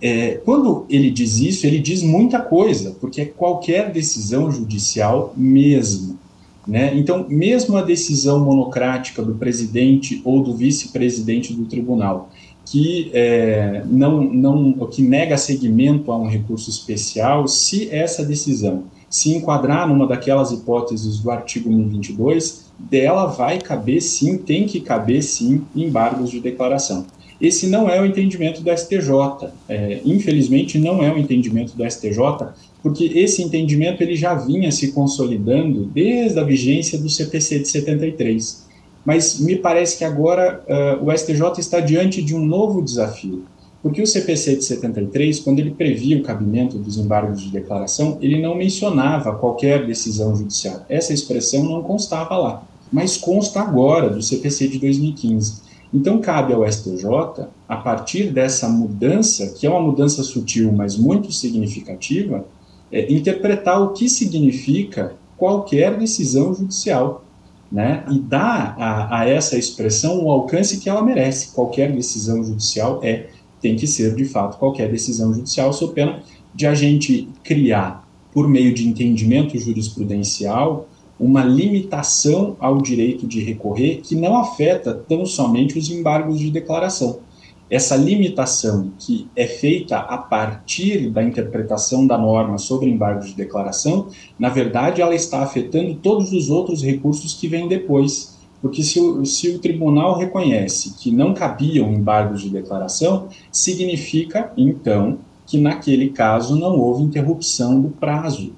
É, 0.00 0.40
quando 0.44 0.84
ele 0.88 1.10
diz 1.10 1.38
isso, 1.38 1.66
ele 1.66 1.78
diz 1.78 2.02
muita 2.02 2.38
coisa, 2.40 2.94
porque 3.00 3.22
é 3.22 3.24
qualquer 3.24 3.90
decisão 3.90 4.52
judicial 4.52 5.32
mesmo. 5.36 6.18
Né? 6.66 6.96
Então, 6.96 7.26
mesmo 7.28 7.76
a 7.76 7.82
decisão 7.82 8.44
monocrática 8.44 9.22
do 9.22 9.34
presidente 9.34 10.20
ou 10.24 10.42
do 10.42 10.54
vice-presidente 10.54 11.52
do 11.52 11.64
tribunal, 11.64 12.30
que 12.64 13.10
é, 13.12 13.82
não, 13.86 14.22
não, 14.22 14.72
que 14.86 15.02
nega 15.02 15.36
seguimento 15.36 16.12
a 16.12 16.16
um 16.16 16.26
recurso 16.26 16.70
especial, 16.70 17.48
se 17.48 17.90
essa 17.90 18.24
decisão 18.24 18.84
se 19.10 19.34
enquadrar 19.34 19.88
numa 19.88 20.06
daquelas 20.06 20.52
hipóteses 20.52 21.18
do 21.18 21.30
artigo 21.30 21.70
1022, 21.70 22.63
dela 22.78 23.26
vai 23.26 23.58
caber 23.58 24.00
sim, 24.00 24.38
tem 24.38 24.66
que 24.66 24.80
caber 24.80 25.22
sim, 25.22 25.62
embargos 25.74 26.30
de 26.30 26.40
declaração. 26.40 27.06
Esse 27.40 27.66
não 27.66 27.88
é 27.88 28.00
o 28.00 28.06
entendimento 28.06 28.62
do 28.62 28.70
STJ. 28.76 29.50
É, 29.68 30.00
infelizmente, 30.04 30.78
não 30.78 31.02
é 31.02 31.12
o 31.12 31.18
entendimento 31.18 31.76
do 31.76 31.88
STJ, 31.90 32.18
porque 32.82 33.04
esse 33.04 33.42
entendimento 33.42 34.02
ele 34.02 34.16
já 34.16 34.34
vinha 34.34 34.70
se 34.70 34.92
consolidando 34.92 35.84
desde 35.84 36.38
a 36.38 36.44
vigência 36.44 36.98
do 36.98 37.10
CPC 37.10 37.60
de 37.60 37.68
73. 37.68 38.64
Mas 39.04 39.38
me 39.38 39.56
parece 39.56 39.98
que 39.98 40.04
agora 40.04 40.64
uh, 40.66 41.06
o 41.06 41.16
STJ 41.16 41.58
está 41.58 41.80
diante 41.80 42.22
de 42.22 42.34
um 42.34 42.44
novo 42.44 42.82
desafio, 42.82 43.44
porque 43.84 44.00
o 44.00 44.06
CPC 44.06 44.56
de 44.56 44.64
73, 44.64 45.40
quando 45.40 45.58
ele 45.58 45.72
previa 45.72 46.16
o 46.16 46.22
cabimento 46.22 46.78
dos 46.78 46.96
embargos 46.96 47.42
de 47.42 47.50
declaração, 47.50 48.16
ele 48.22 48.40
não 48.40 48.54
mencionava 48.54 49.34
qualquer 49.34 49.86
decisão 49.86 50.34
judicial. 50.34 50.86
Essa 50.88 51.12
expressão 51.12 51.62
não 51.64 51.82
constava 51.82 52.34
lá, 52.38 52.66
mas 52.90 53.18
consta 53.18 53.60
agora 53.60 54.08
do 54.08 54.22
CPC 54.22 54.68
de 54.68 54.78
2015. 54.78 55.60
Então, 55.92 56.18
cabe 56.18 56.54
ao 56.54 56.66
STJ, 56.66 57.04
a 57.68 57.76
partir 57.76 58.32
dessa 58.32 58.70
mudança, 58.70 59.48
que 59.48 59.66
é 59.66 59.70
uma 59.70 59.82
mudança 59.82 60.22
sutil, 60.22 60.72
mas 60.72 60.96
muito 60.96 61.30
significativa, 61.30 62.46
é, 62.90 63.12
interpretar 63.12 63.82
o 63.82 63.92
que 63.92 64.08
significa 64.08 65.14
qualquer 65.36 65.98
decisão 65.98 66.54
judicial 66.54 67.22
né, 67.70 68.02
e 68.10 68.18
dar 68.18 68.76
a, 68.78 69.18
a, 69.20 69.28
essa 69.28 69.58
expressão 69.58 70.24
o 70.24 70.30
alcance 70.30 70.78
que 70.78 70.88
ela 70.88 71.02
merece. 71.02 71.52
Qualquer 71.52 71.92
decisão 71.92 72.42
judicial 72.42 73.00
é 73.02 73.26
tem 73.64 73.76
que 73.76 73.86
ser 73.86 74.14
de 74.14 74.26
fato 74.26 74.58
qualquer 74.58 74.90
decisão 74.90 75.32
judicial, 75.32 75.72
sob 75.72 75.94
pena 75.94 76.22
de 76.54 76.66
a 76.66 76.74
gente 76.74 77.26
criar, 77.42 78.06
por 78.30 78.46
meio 78.46 78.74
de 78.74 78.86
entendimento 78.86 79.56
jurisprudencial, 79.58 80.86
uma 81.18 81.42
limitação 81.42 82.58
ao 82.60 82.82
direito 82.82 83.26
de 83.26 83.40
recorrer 83.40 84.02
que 84.02 84.14
não 84.14 84.36
afeta 84.36 84.92
tão 84.92 85.24
somente 85.24 85.78
os 85.78 85.90
embargos 85.90 86.38
de 86.38 86.50
declaração, 86.50 87.20
essa 87.70 87.96
limitação 87.96 88.92
que 88.98 89.26
é 89.34 89.46
feita 89.46 89.96
a 89.96 90.18
partir 90.18 91.08
da 91.08 91.22
interpretação 91.22 92.06
da 92.06 92.18
norma 92.18 92.58
sobre 92.58 92.90
embargo 92.90 93.24
de 93.24 93.32
declaração, 93.32 94.08
na 94.38 94.50
verdade, 94.50 95.00
ela 95.00 95.14
está 95.14 95.42
afetando 95.42 95.94
todos 95.94 96.32
os 96.32 96.50
outros 96.50 96.82
recursos 96.82 97.32
que 97.32 97.48
vêm 97.48 97.66
depois. 97.66 98.33
Porque 98.64 98.82
se 98.82 98.98
o, 98.98 99.26
se 99.26 99.50
o 99.50 99.58
tribunal 99.58 100.16
reconhece 100.16 100.94
que 100.94 101.10
não 101.10 101.34
cabiam 101.34 101.92
embargos 101.92 102.40
de 102.40 102.48
declaração, 102.48 103.28
significa, 103.52 104.54
então, 104.56 105.18
que 105.46 105.58
naquele 105.58 106.08
caso 106.08 106.56
não 106.56 106.80
houve 106.80 107.02
interrupção 107.02 107.78
do 107.78 107.90
prazo 107.90 108.54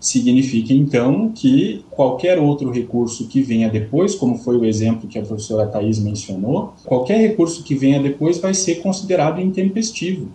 significa 0.00 0.74
então 0.74 1.30
que 1.30 1.84
qualquer 1.92 2.36
outro 2.36 2.70
recurso 2.72 3.28
que 3.28 3.40
venha 3.40 3.70
depois, 3.70 4.16
como 4.16 4.36
foi 4.36 4.56
o 4.56 4.64
exemplo 4.64 5.08
que 5.08 5.20
a 5.20 5.22
professora 5.22 5.68
Thais 5.68 6.00
mencionou, 6.00 6.74
qualquer 6.84 7.18
recurso 7.18 7.62
que 7.62 7.76
venha 7.76 8.02
depois 8.02 8.38
vai 8.38 8.54
ser 8.54 8.82
considerado 8.82 9.40
intempestivo, 9.40 10.28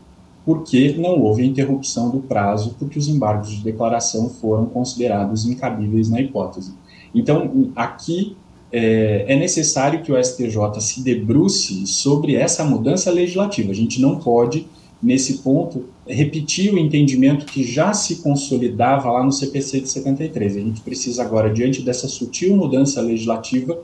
porque 0.46 0.96
não 0.98 1.22
houve 1.22 1.46
interrupção 1.46 2.10
do 2.10 2.20
prazo, 2.22 2.78
porque 2.80 2.98
os 2.98 3.10
embargos 3.10 3.50
de 3.50 3.64
declaração 3.64 4.30
foram 4.30 4.66
considerados 4.66 5.46
incabíveis 5.46 6.10
na 6.10 6.22
hipótese. 6.22 6.74
Então, 7.14 7.72
aqui 7.76 8.38
é, 8.72 9.26
é, 9.28 9.36
necessário 9.36 10.04
que 10.04 10.12
o 10.12 10.24
STJ 10.24 10.80
se 10.82 11.02
debruce 11.02 11.88
sobre 11.88 12.36
essa 12.36 12.64
mudança 12.64 13.12
legislativa. 13.12 13.72
A 13.72 13.76
gente 13.76 14.00
não 14.00 14.20
pode 14.20 14.68
nesse 15.02 15.38
ponto, 15.40 15.86
repetir 16.06 16.74
o 16.74 16.78
entendimento 16.78 17.46
que 17.46 17.64
já 17.64 17.94
se 17.94 18.18
consolidava 18.18 19.10
lá 19.10 19.24
no 19.24 19.32
CPC 19.32 19.82
de 19.82 19.90
73. 19.90 20.58
A 20.58 20.60
gente 20.60 20.82
precisa 20.82 21.24
agora, 21.24 21.50
diante 21.50 21.82
dessa 21.82 22.08
sutil 22.08 22.56
mudança 22.56 23.02
legislativa, 23.02 23.80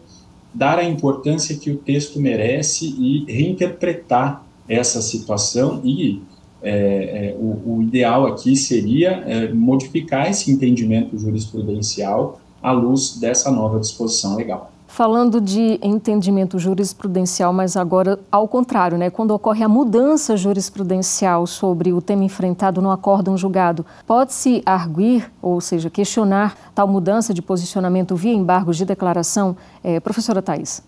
dar 0.54 0.78
a 0.78 0.84
importância 0.84 1.56
que 1.56 1.72
o 1.72 1.78
texto 1.78 2.20
merece 2.20 2.86
e 2.86 3.26
reinterpretar 3.32 4.44
essa 4.68 5.02
situação 5.02 5.82
e 5.84 6.22
é, 6.62 6.72
é, 6.72 7.36
o, 7.40 7.76
o, 7.76 7.84
ideal 7.84 8.26
aqui 8.26 8.56
seria 8.56 9.12
é, 9.28 9.54
modificar 9.54 10.30
esse 10.30 10.50
entendimento 10.50 11.18
jurisprudencial 11.18 12.42
à 12.64 12.72
luz 12.72 13.18
dessa 13.20 13.52
nova 13.52 13.80
disposição 13.80 14.36
legal 14.36 14.75
falando 14.96 15.42
de 15.42 15.78
entendimento 15.84 16.58
jurisprudencial, 16.58 17.52
mas 17.52 17.76
agora 17.76 18.18
ao 18.32 18.48
contrário, 18.48 18.98
né? 18.98 19.10
Quando 19.10 19.32
ocorre 19.32 19.62
a 19.62 19.68
mudança 19.68 20.38
jurisprudencial 20.38 21.46
sobre 21.46 21.92
o 21.92 22.02
tema 22.02 22.24
enfrentado 22.24 22.82
no 22.82 22.90
acórdão 22.90 23.38
julgado, 23.38 23.86
pode-se 24.08 24.64
arguir, 24.66 25.30
ou 25.42 25.60
seja, 25.60 25.90
questionar 25.90 26.56
tal 26.74 26.88
mudança 26.88 27.34
de 27.34 27.42
posicionamento 27.42 28.16
via 28.16 28.34
embargos 28.34 28.78
de 28.78 28.86
declaração? 28.86 29.58
É, 29.84 30.00
professora 30.00 30.42
Thais. 30.42 30.82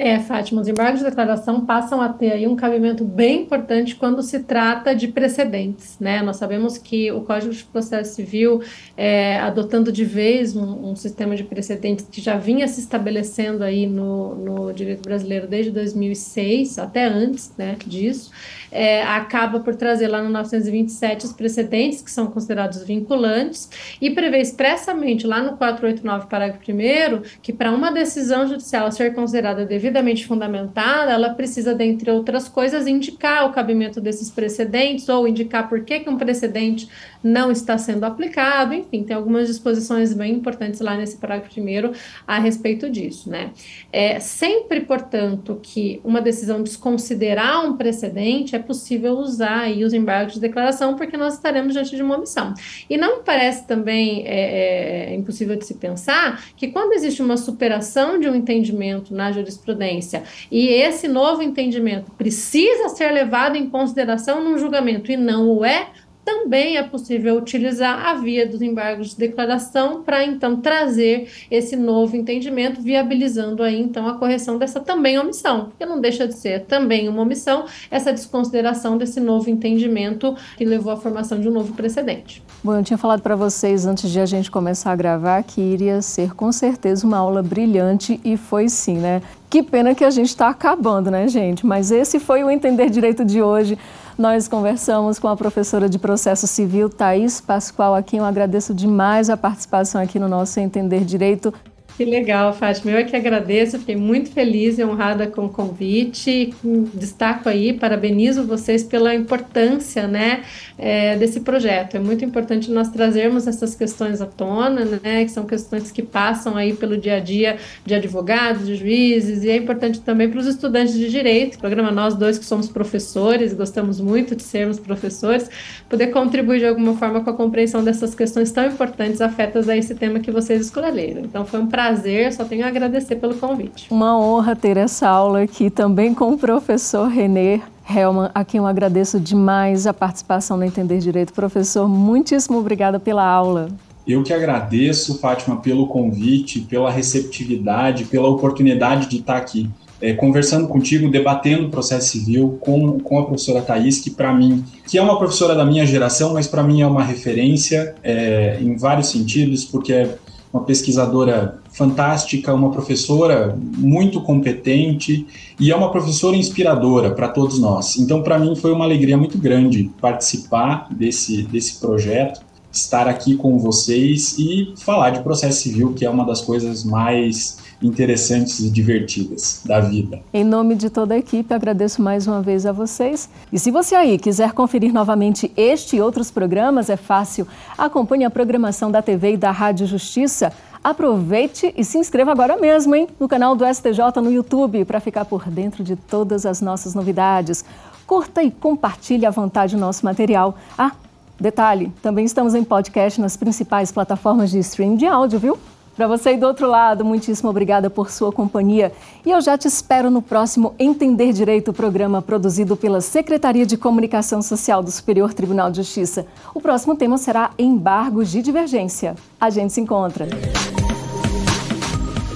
É, 0.00 0.20
Fátima, 0.20 0.60
os 0.60 0.68
embargos 0.68 1.00
de 1.00 1.06
declaração 1.06 1.66
passam 1.66 2.00
a 2.00 2.08
ter 2.08 2.30
aí 2.30 2.46
um 2.46 2.54
cabimento 2.54 3.04
bem 3.04 3.42
importante 3.42 3.96
quando 3.96 4.22
se 4.22 4.38
trata 4.44 4.94
de 4.94 5.08
precedentes, 5.08 5.98
né? 5.98 6.22
Nós 6.22 6.36
sabemos 6.36 6.78
que 6.78 7.10
o 7.10 7.22
Código 7.22 7.52
de 7.52 7.64
Processo 7.64 8.14
Civil, 8.14 8.62
é, 8.96 9.38
adotando 9.40 9.90
de 9.90 10.04
vez 10.04 10.54
um, 10.54 10.90
um, 10.90 10.94
sistema 10.94 11.34
de 11.34 11.42
precedentes 11.42 12.06
que 12.08 12.20
já 12.20 12.36
vinha 12.36 12.68
se 12.68 12.78
estabelecendo 12.78 13.64
aí 13.64 13.88
no, 13.88 14.36
no 14.36 14.72
direito 14.72 15.02
brasileiro 15.02 15.48
desde 15.48 15.72
2006, 15.72 16.78
até 16.78 17.04
antes 17.04 17.52
né, 17.58 17.74
disso, 17.84 18.30
é, 18.70 19.02
acaba 19.02 19.58
por 19.58 19.74
trazer 19.74 20.06
lá 20.06 20.22
no 20.22 20.28
927 20.28 21.26
os 21.26 21.32
precedentes 21.32 22.02
que 22.02 22.10
são 22.10 22.28
considerados 22.28 22.84
vinculantes 22.84 23.68
e 24.00 24.10
prevê 24.10 24.38
expressamente 24.38 25.26
lá 25.26 25.42
no 25.42 25.56
489, 25.56 26.28
parágrafo 26.28 26.62
1 26.70 27.40
que 27.42 27.52
para 27.52 27.72
uma 27.72 27.90
decisão 27.90 28.46
judicial 28.46 28.92
ser 28.92 29.12
considerada 29.12 29.66
devidamente 29.88 30.26
fundamentada, 30.26 31.12
ela 31.12 31.30
precisa, 31.30 31.74
dentre 31.74 32.10
outras 32.10 32.48
coisas, 32.48 32.86
indicar 32.86 33.46
o 33.46 33.52
cabimento 33.52 34.00
desses 34.00 34.30
precedentes 34.30 35.08
ou 35.08 35.26
indicar 35.26 35.68
por 35.68 35.80
que, 35.80 36.00
que 36.00 36.10
um 36.10 36.16
precedente 36.16 36.88
não 37.22 37.50
está 37.50 37.76
sendo 37.76 38.04
aplicado, 38.04 38.74
enfim, 38.74 39.02
tem 39.02 39.16
algumas 39.16 39.48
disposições 39.48 40.12
bem 40.14 40.34
importantes 40.34 40.80
lá 40.80 40.96
nesse 40.96 41.16
parágrafo 41.16 41.52
primeiro 41.52 41.92
a 42.26 42.38
respeito 42.38 42.88
disso, 42.88 43.28
né? 43.28 43.50
É 43.92 44.20
sempre, 44.20 44.80
portanto, 44.80 45.58
que 45.62 46.00
uma 46.04 46.20
decisão 46.20 46.62
desconsiderar 46.62 47.66
um 47.66 47.76
precedente, 47.76 48.54
é 48.54 48.58
possível 48.58 49.14
usar 49.14 49.60
aí 49.60 49.84
os 49.84 49.92
embargos 49.92 50.34
de 50.34 50.40
declaração, 50.40 50.94
porque 50.94 51.16
nós 51.16 51.34
estaremos 51.34 51.72
diante 51.72 51.94
de 51.94 52.02
uma 52.02 52.16
omissão. 52.16 52.54
E 52.88 52.96
não 52.96 53.22
parece 53.22 53.66
também 53.66 54.24
é, 54.26 55.10
é, 55.10 55.14
impossível 55.14 55.56
de 55.56 55.64
se 55.64 55.74
pensar 55.74 56.44
que 56.56 56.68
quando 56.68 56.92
existe 56.92 57.22
uma 57.22 57.36
superação 57.36 58.18
de 58.18 58.28
um 58.28 58.34
entendimento 58.34 59.14
na 59.14 59.32
jurisprudência 59.32 60.22
e 60.50 60.68
esse 60.68 61.08
novo 61.08 61.42
entendimento 61.42 62.10
precisa 62.12 62.88
ser 62.90 63.10
levado 63.10 63.56
em 63.56 63.68
consideração 63.68 64.42
num 64.42 64.58
julgamento 64.58 65.10
e 65.10 65.16
não 65.16 65.48
o 65.48 65.64
é, 65.64 65.88
também 66.28 66.76
é 66.76 66.82
possível 66.82 67.38
utilizar 67.38 68.06
a 68.06 68.12
via 68.12 68.46
dos 68.46 68.60
embargos 68.60 69.12
de 69.12 69.16
declaração 69.16 70.02
para 70.02 70.22
então 70.22 70.56
trazer 70.60 71.26
esse 71.50 71.74
novo 71.74 72.14
entendimento, 72.14 72.82
viabilizando 72.82 73.62
aí 73.62 73.80
então 73.80 74.06
a 74.06 74.18
correção 74.18 74.58
dessa 74.58 74.78
também 74.78 75.18
omissão, 75.18 75.70
porque 75.70 75.86
não 75.86 75.98
deixa 75.98 76.28
de 76.28 76.34
ser 76.34 76.66
também 76.66 77.08
uma 77.08 77.22
omissão 77.22 77.64
essa 77.90 78.12
desconsideração 78.12 78.98
desse 78.98 79.20
novo 79.20 79.48
entendimento 79.48 80.36
que 80.58 80.66
levou 80.66 80.92
à 80.92 80.98
formação 80.98 81.40
de 81.40 81.48
um 81.48 81.52
novo 81.52 81.72
precedente. 81.72 82.42
Bom, 82.62 82.76
eu 82.76 82.84
tinha 82.84 82.98
falado 82.98 83.22
para 83.22 83.34
vocês 83.34 83.86
antes 83.86 84.10
de 84.10 84.20
a 84.20 84.26
gente 84.26 84.50
começar 84.50 84.92
a 84.92 84.96
gravar 84.96 85.42
que 85.42 85.62
iria 85.62 86.02
ser 86.02 86.34
com 86.34 86.52
certeza 86.52 87.06
uma 87.06 87.16
aula 87.16 87.42
brilhante 87.42 88.20
e 88.22 88.36
foi 88.36 88.68
sim, 88.68 88.98
né? 88.98 89.22
Que 89.48 89.62
pena 89.62 89.94
que 89.94 90.04
a 90.04 90.10
gente 90.10 90.28
está 90.28 90.50
acabando, 90.50 91.10
né, 91.10 91.26
gente? 91.26 91.64
Mas 91.64 91.90
esse 91.90 92.20
foi 92.20 92.44
o 92.44 92.50
Entender 92.50 92.90
Direito 92.90 93.24
de 93.24 93.40
hoje. 93.40 93.78
Nós 94.18 94.48
conversamos 94.48 95.20
com 95.20 95.28
a 95.28 95.36
professora 95.36 95.88
de 95.88 95.96
Processo 95.96 96.44
Civil, 96.48 96.90
Thaís 96.90 97.40
Pascoal, 97.40 97.94
a 97.94 98.02
quem 98.02 98.18
eu 98.18 98.24
agradeço 98.24 98.74
demais 98.74 99.30
a 99.30 99.36
participação 99.36 100.00
aqui 100.00 100.18
no 100.18 100.28
nosso 100.28 100.58
Entender 100.58 101.04
Direito. 101.04 101.54
Que 101.98 102.04
legal, 102.04 102.54
Fátima. 102.54 102.92
Eu 102.92 102.98
é 102.98 103.02
que 103.02 103.16
agradeço, 103.16 103.76
fiquei 103.80 103.96
muito 103.96 104.30
feliz 104.30 104.78
e 104.78 104.84
honrada 104.84 105.26
com 105.26 105.46
o 105.46 105.48
convite. 105.48 106.54
Destaco 106.94 107.48
aí, 107.48 107.72
parabenizo 107.72 108.46
vocês 108.46 108.84
pela 108.84 109.12
importância 109.16 110.06
né, 110.06 110.44
é, 110.78 111.16
desse 111.16 111.40
projeto. 111.40 111.96
É 111.96 111.98
muito 111.98 112.24
importante 112.24 112.70
nós 112.70 112.88
trazermos 112.88 113.48
essas 113.48 113.74
questões 113.74 114.20
à 114.20 114.26
tona, 114.26 114.84
né, 115.02 115.24
que 115.24 115.32
são 115.32 115.44
questões 115.44 115.90
que 115.90 116.00
passam 116.00 116.56
aí 116.56 116.72
pelo 116.72 116.96
dia 116.96 117.16
a 117.16 117.18
dia 117.18 117.56
de 117.84 117.92
advogados, 117.96 118.64
de 118.64 118.76
juízes, 118.76 119.42
e 119.42 119.50
é 119.50 119.56
importante 119.56 120.00
também 120.00 120.30
para 120.30 120.38
os 120.38 120.46
estudantes 120.46 120.94
de 120.94 121.10
direito. 121.10 121.56
O 121.56 121.58
programa 121.58 121.90
Nós 121.90 122.14
Dois, 122.14 122.38
que 122.38 122.44
somos 122.44 122.68
professores, 122.68 123.52
gostamos 123.52 124.00
muito 124.00 124.36
de 124.36 124.44
sermos 124.44 124.78
professores, 124.78 125.50
poder 125.88 126.12
contribuir 126.12 126.60
de 126.60 126.66
alguma 126.66 126.94
forma 126.94 127.24
com 127.24 127.30
a 127.30 127.34
compreensão 127.34 127.82
dessas 127.82 128.14
questões 128.14 128.52
tão 128.52 128.66
importantes 128.66 129.20
afetas 129.20 129.68
a 129.68 129.76
esse 129.76 129.96
tema 129.96 130.20
que 130.20 130.30
vocês 130.30 130.60
escolheram. 130.60 131.22
Então, 131.22 131.44
foi 131.44 131.58
um 131.58 131.66
prazer 131.66 131.87
prazer, 131.88 132.32
só 132.32 132.44
tenho 132.44 132.64
a 132.64 132.68
agradecer 132.68 133.16
pelo 133.16 133.34
convite. 133.34 133.86
Uma 133.90 134.18
honra 134.18 134.54
ter 134.54 134.76
essa 134.76 135.08
aula 135.08 135.42
aqui 135.42 135.70
também 135.70 136.12
com 136.12 136.32
o 136.32 136.38
professor 136.38 137.08
Renê 137.08 137.60
Helman, 137.88 138.30
a 138.34 138.44
quem 138.44 138.58
eu 138.58 138.66
agradeço 138.66 139.18
demais 139.18 139.86
a 139.86 139.94
participação 139.94 140.58
no 140.58 140.64
Entender 140.64 140.98
Direito. 140.98 141.32
Professor, 141.32 141.88
muitíssimo 141.88 142.58
obrigada 142.58 143.00
pela 143.00 143.24
aula. 143.24 143.68
Eu 144.06 144.22
que 144.22 144.32
agradeço, 144.32 145.18
Fátima, 145.18 145.56
pelo 145.56 145.86
convite, 145.86 146.60
pela 146.60 146.90
receptividade, 146.90 148.04
pela 148.04 148.28
oportunidade 148.28 149.08
de 149.08 149.18
estar 149.18 149.36
aqui 149.36 149.70
é, 150.00 150.12
conversando 150.12 150.68
contigo, 150.68 151.10
debatendo 151.10 151.66
o 151.66 151.70
processo 151.70 152.08
civil 152.08 152.58
com, 152.60 153.00
com 153.00 153.18
a 153.18 153.24
professora 153.24 153.62
Thais, 153.62 153.98
que 153.98 154.10
para 154.10 154.32
mim, 154.32 154.64
que 154.86 154.96
é 154.96 155.02
uma 155.02 155.18
professora 155.18 155.54
da 155.54 155.64
minha 155.64 155.84
geração, 155.84 156.34
mas 156.34 156.46
para 156.46 156.62
mim 156.62 156.82
é 156.82 156.86
uma 156.86 157.02
referência 157.02 157.94
é, 158.02 158.58
em 158.60 158.76
vários 158.76 159.08
sentidos, 159.08 159.64
porque 159.64 159.92
é 159.92 160.16
uma 160.52 160.62
pesquisadora 160.62 161.60
fantástica, 161.70 162.54
uma 162.54 162.70
professora 162.70 163.56
muito 163.76 164.20
competente 164.20 165.26
e 165.60 165.70
é 165.70 165.76
uma 165.76 165.90
professora 165.90 166.36
inspiradora 166.36 167.10
para 167.10 167.28
todos 167.28 167.58
nós. 167.58 167.98
Então, 167.98 168.22
para 168.22 168.38
mim, 168.38 168.56
foi 168.56 168.72
uma 168.72 168.84
alegria 168.84 169.16
muito 169.16 169.38
grande 169.38 169.90
participar 170.00 170.88
desse, 170.90 171.42
desse 171.42 171.78
projeto, 171.78 172.40
estar 172.72 173.06
aqui 173.08 173.36
com 173.36 173.58
vocês 173.58 174.36
e 174.38 174.72
falar 174.76 175.10
de 175.10 175.22
processo 175.22 175.62
civil, 175.62 175.92
que 175.94 176.04
é 176.04 176.10
uma 176.10 176.24
das 176.24 176.40
coisas 176.40 176.84
mais 176.84 177.58
interessantes 177.82 178.60
e 178.60 178.70
divertidas 178.70 179.62
da 179.64 179.80
vida. 179.80 180.20
Em 180.32 180.44
nome 180.44 180.74
de 180.74 180.90
toda 180.90 181.14
a 181.14 181.18
equipe, 181.18 181.52
agradeço 181.54 182.02
mais 182.02 182.26
uma 182.26 182.42
vez 182.42 182.66
a 182.66 182.72
vocês. 182.72 183.28
E 183.52 183.58
se 183.58 183.70
você 183.70 183.94
aí 183.94 184.18
quiser 184.18 184.52
conferir 184.52 184.92
novamente 184.92 185.52
este 185.56 185.96
e 185.96 186.00
outros 186.00 186.30
programas, 186.30 186.90
é 186.90 186.96
fácil. 186.96 187.46
Acompanhe 187.76 188.24
a 188.24 188.30
programação 188.30 188.90
da 188.90 189.00
TV 189.00 189.34
e 189.34 189.36
da 189.36 189.50
Rádio 189.50 189.86
Justiça. 189.86 190.52
Aproveite 190.82 191.72
e 191.76 191.84
se 191.84 191.98
inscreva 191.98 192.32
agora 192.32 192.56
mesmo, 192.56 192.94
hein, 192.94 193.08
no 193.18 193.28
canal 193.28 193.54
do 193.54 193.64
STJ 193.64 194.20
no 194.22 194.30
YouTube 194.30 194.84
para 194.84 195.00
ficar 195.00 195.24
por 195.24 195.48
dentro 195.48 195.82
de 195.82 195.96
todas 195.96 196.46
as 196.46 196.60
nossas 196.60 196.94
novidades. 196.94 197.64
Curta 198.06 198.42
e 198.42 198.50
compartilhe 198.50 199.26
à 199.26 199.30
vontade 199.30 199.76
o 199.76 199.78
nosso 199.78 200.04
material. 200.04 200.56
Ah, 200.76 200.92
detalhe, 201.38 201.92
também 202.02 202.24
estamos 202.24 202.54
em 202.54 202.64
podcast 202.64 203.20
nas 203.20 203.36
principais 203.36 203.92
plataformas 203.92 204.50
de 204.50 204.58
streaming 204.60 204.96
de 204.96 205.06
áudio, 205.06 205.38
viu? 205.38 205.58
Para 205.98 206.06
você 206.06 206.28
aí 206.28 206.36
do 206.36 206.46
outro 206.46 206.68
lado, 206.68 207.04
muitíssimo 207.04 207.50
obrigada 207.50 207.90
por 207.90 208.08
sua 208.08 208.30
companhia. 208.30 208.92
E 209.26 209.32
eu 209.32 209.40
já 209.40 209.58
te 209.58 209.66
espero 209.66 210.12
no 210.12 210.22
próximo 210.22 210.72
Entender 210.78 211.32
Direito, 211.32 211.72
programa 211.72 212.22
produzido 212.22 212.76
pela 212.76 213.00
Secretaria 213.00 213.66
de 213.66 213.76
Comunicação 213.76 214.40
Social 214.40 214.80
do 214.80 214.92
Superior 214.92 215.34
Tribunal 215.34 215.72
de 215.72 215.78
Justiça. 215.78 216.24
O 216.54 216.60
próximo 216.60 216.94
tema 216.94 217.18
será 217.18 217.50
embargos 217.58 218.30
de 218.30 218.40
divergência. 218.40 219.16
A 219.40 219.50
gente 219.50 219.72
se 219.72 219.80
encontra. 219.80 220.28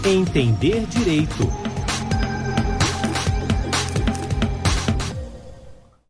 Entender 0.05 0.85
Direito. 0.87 1.72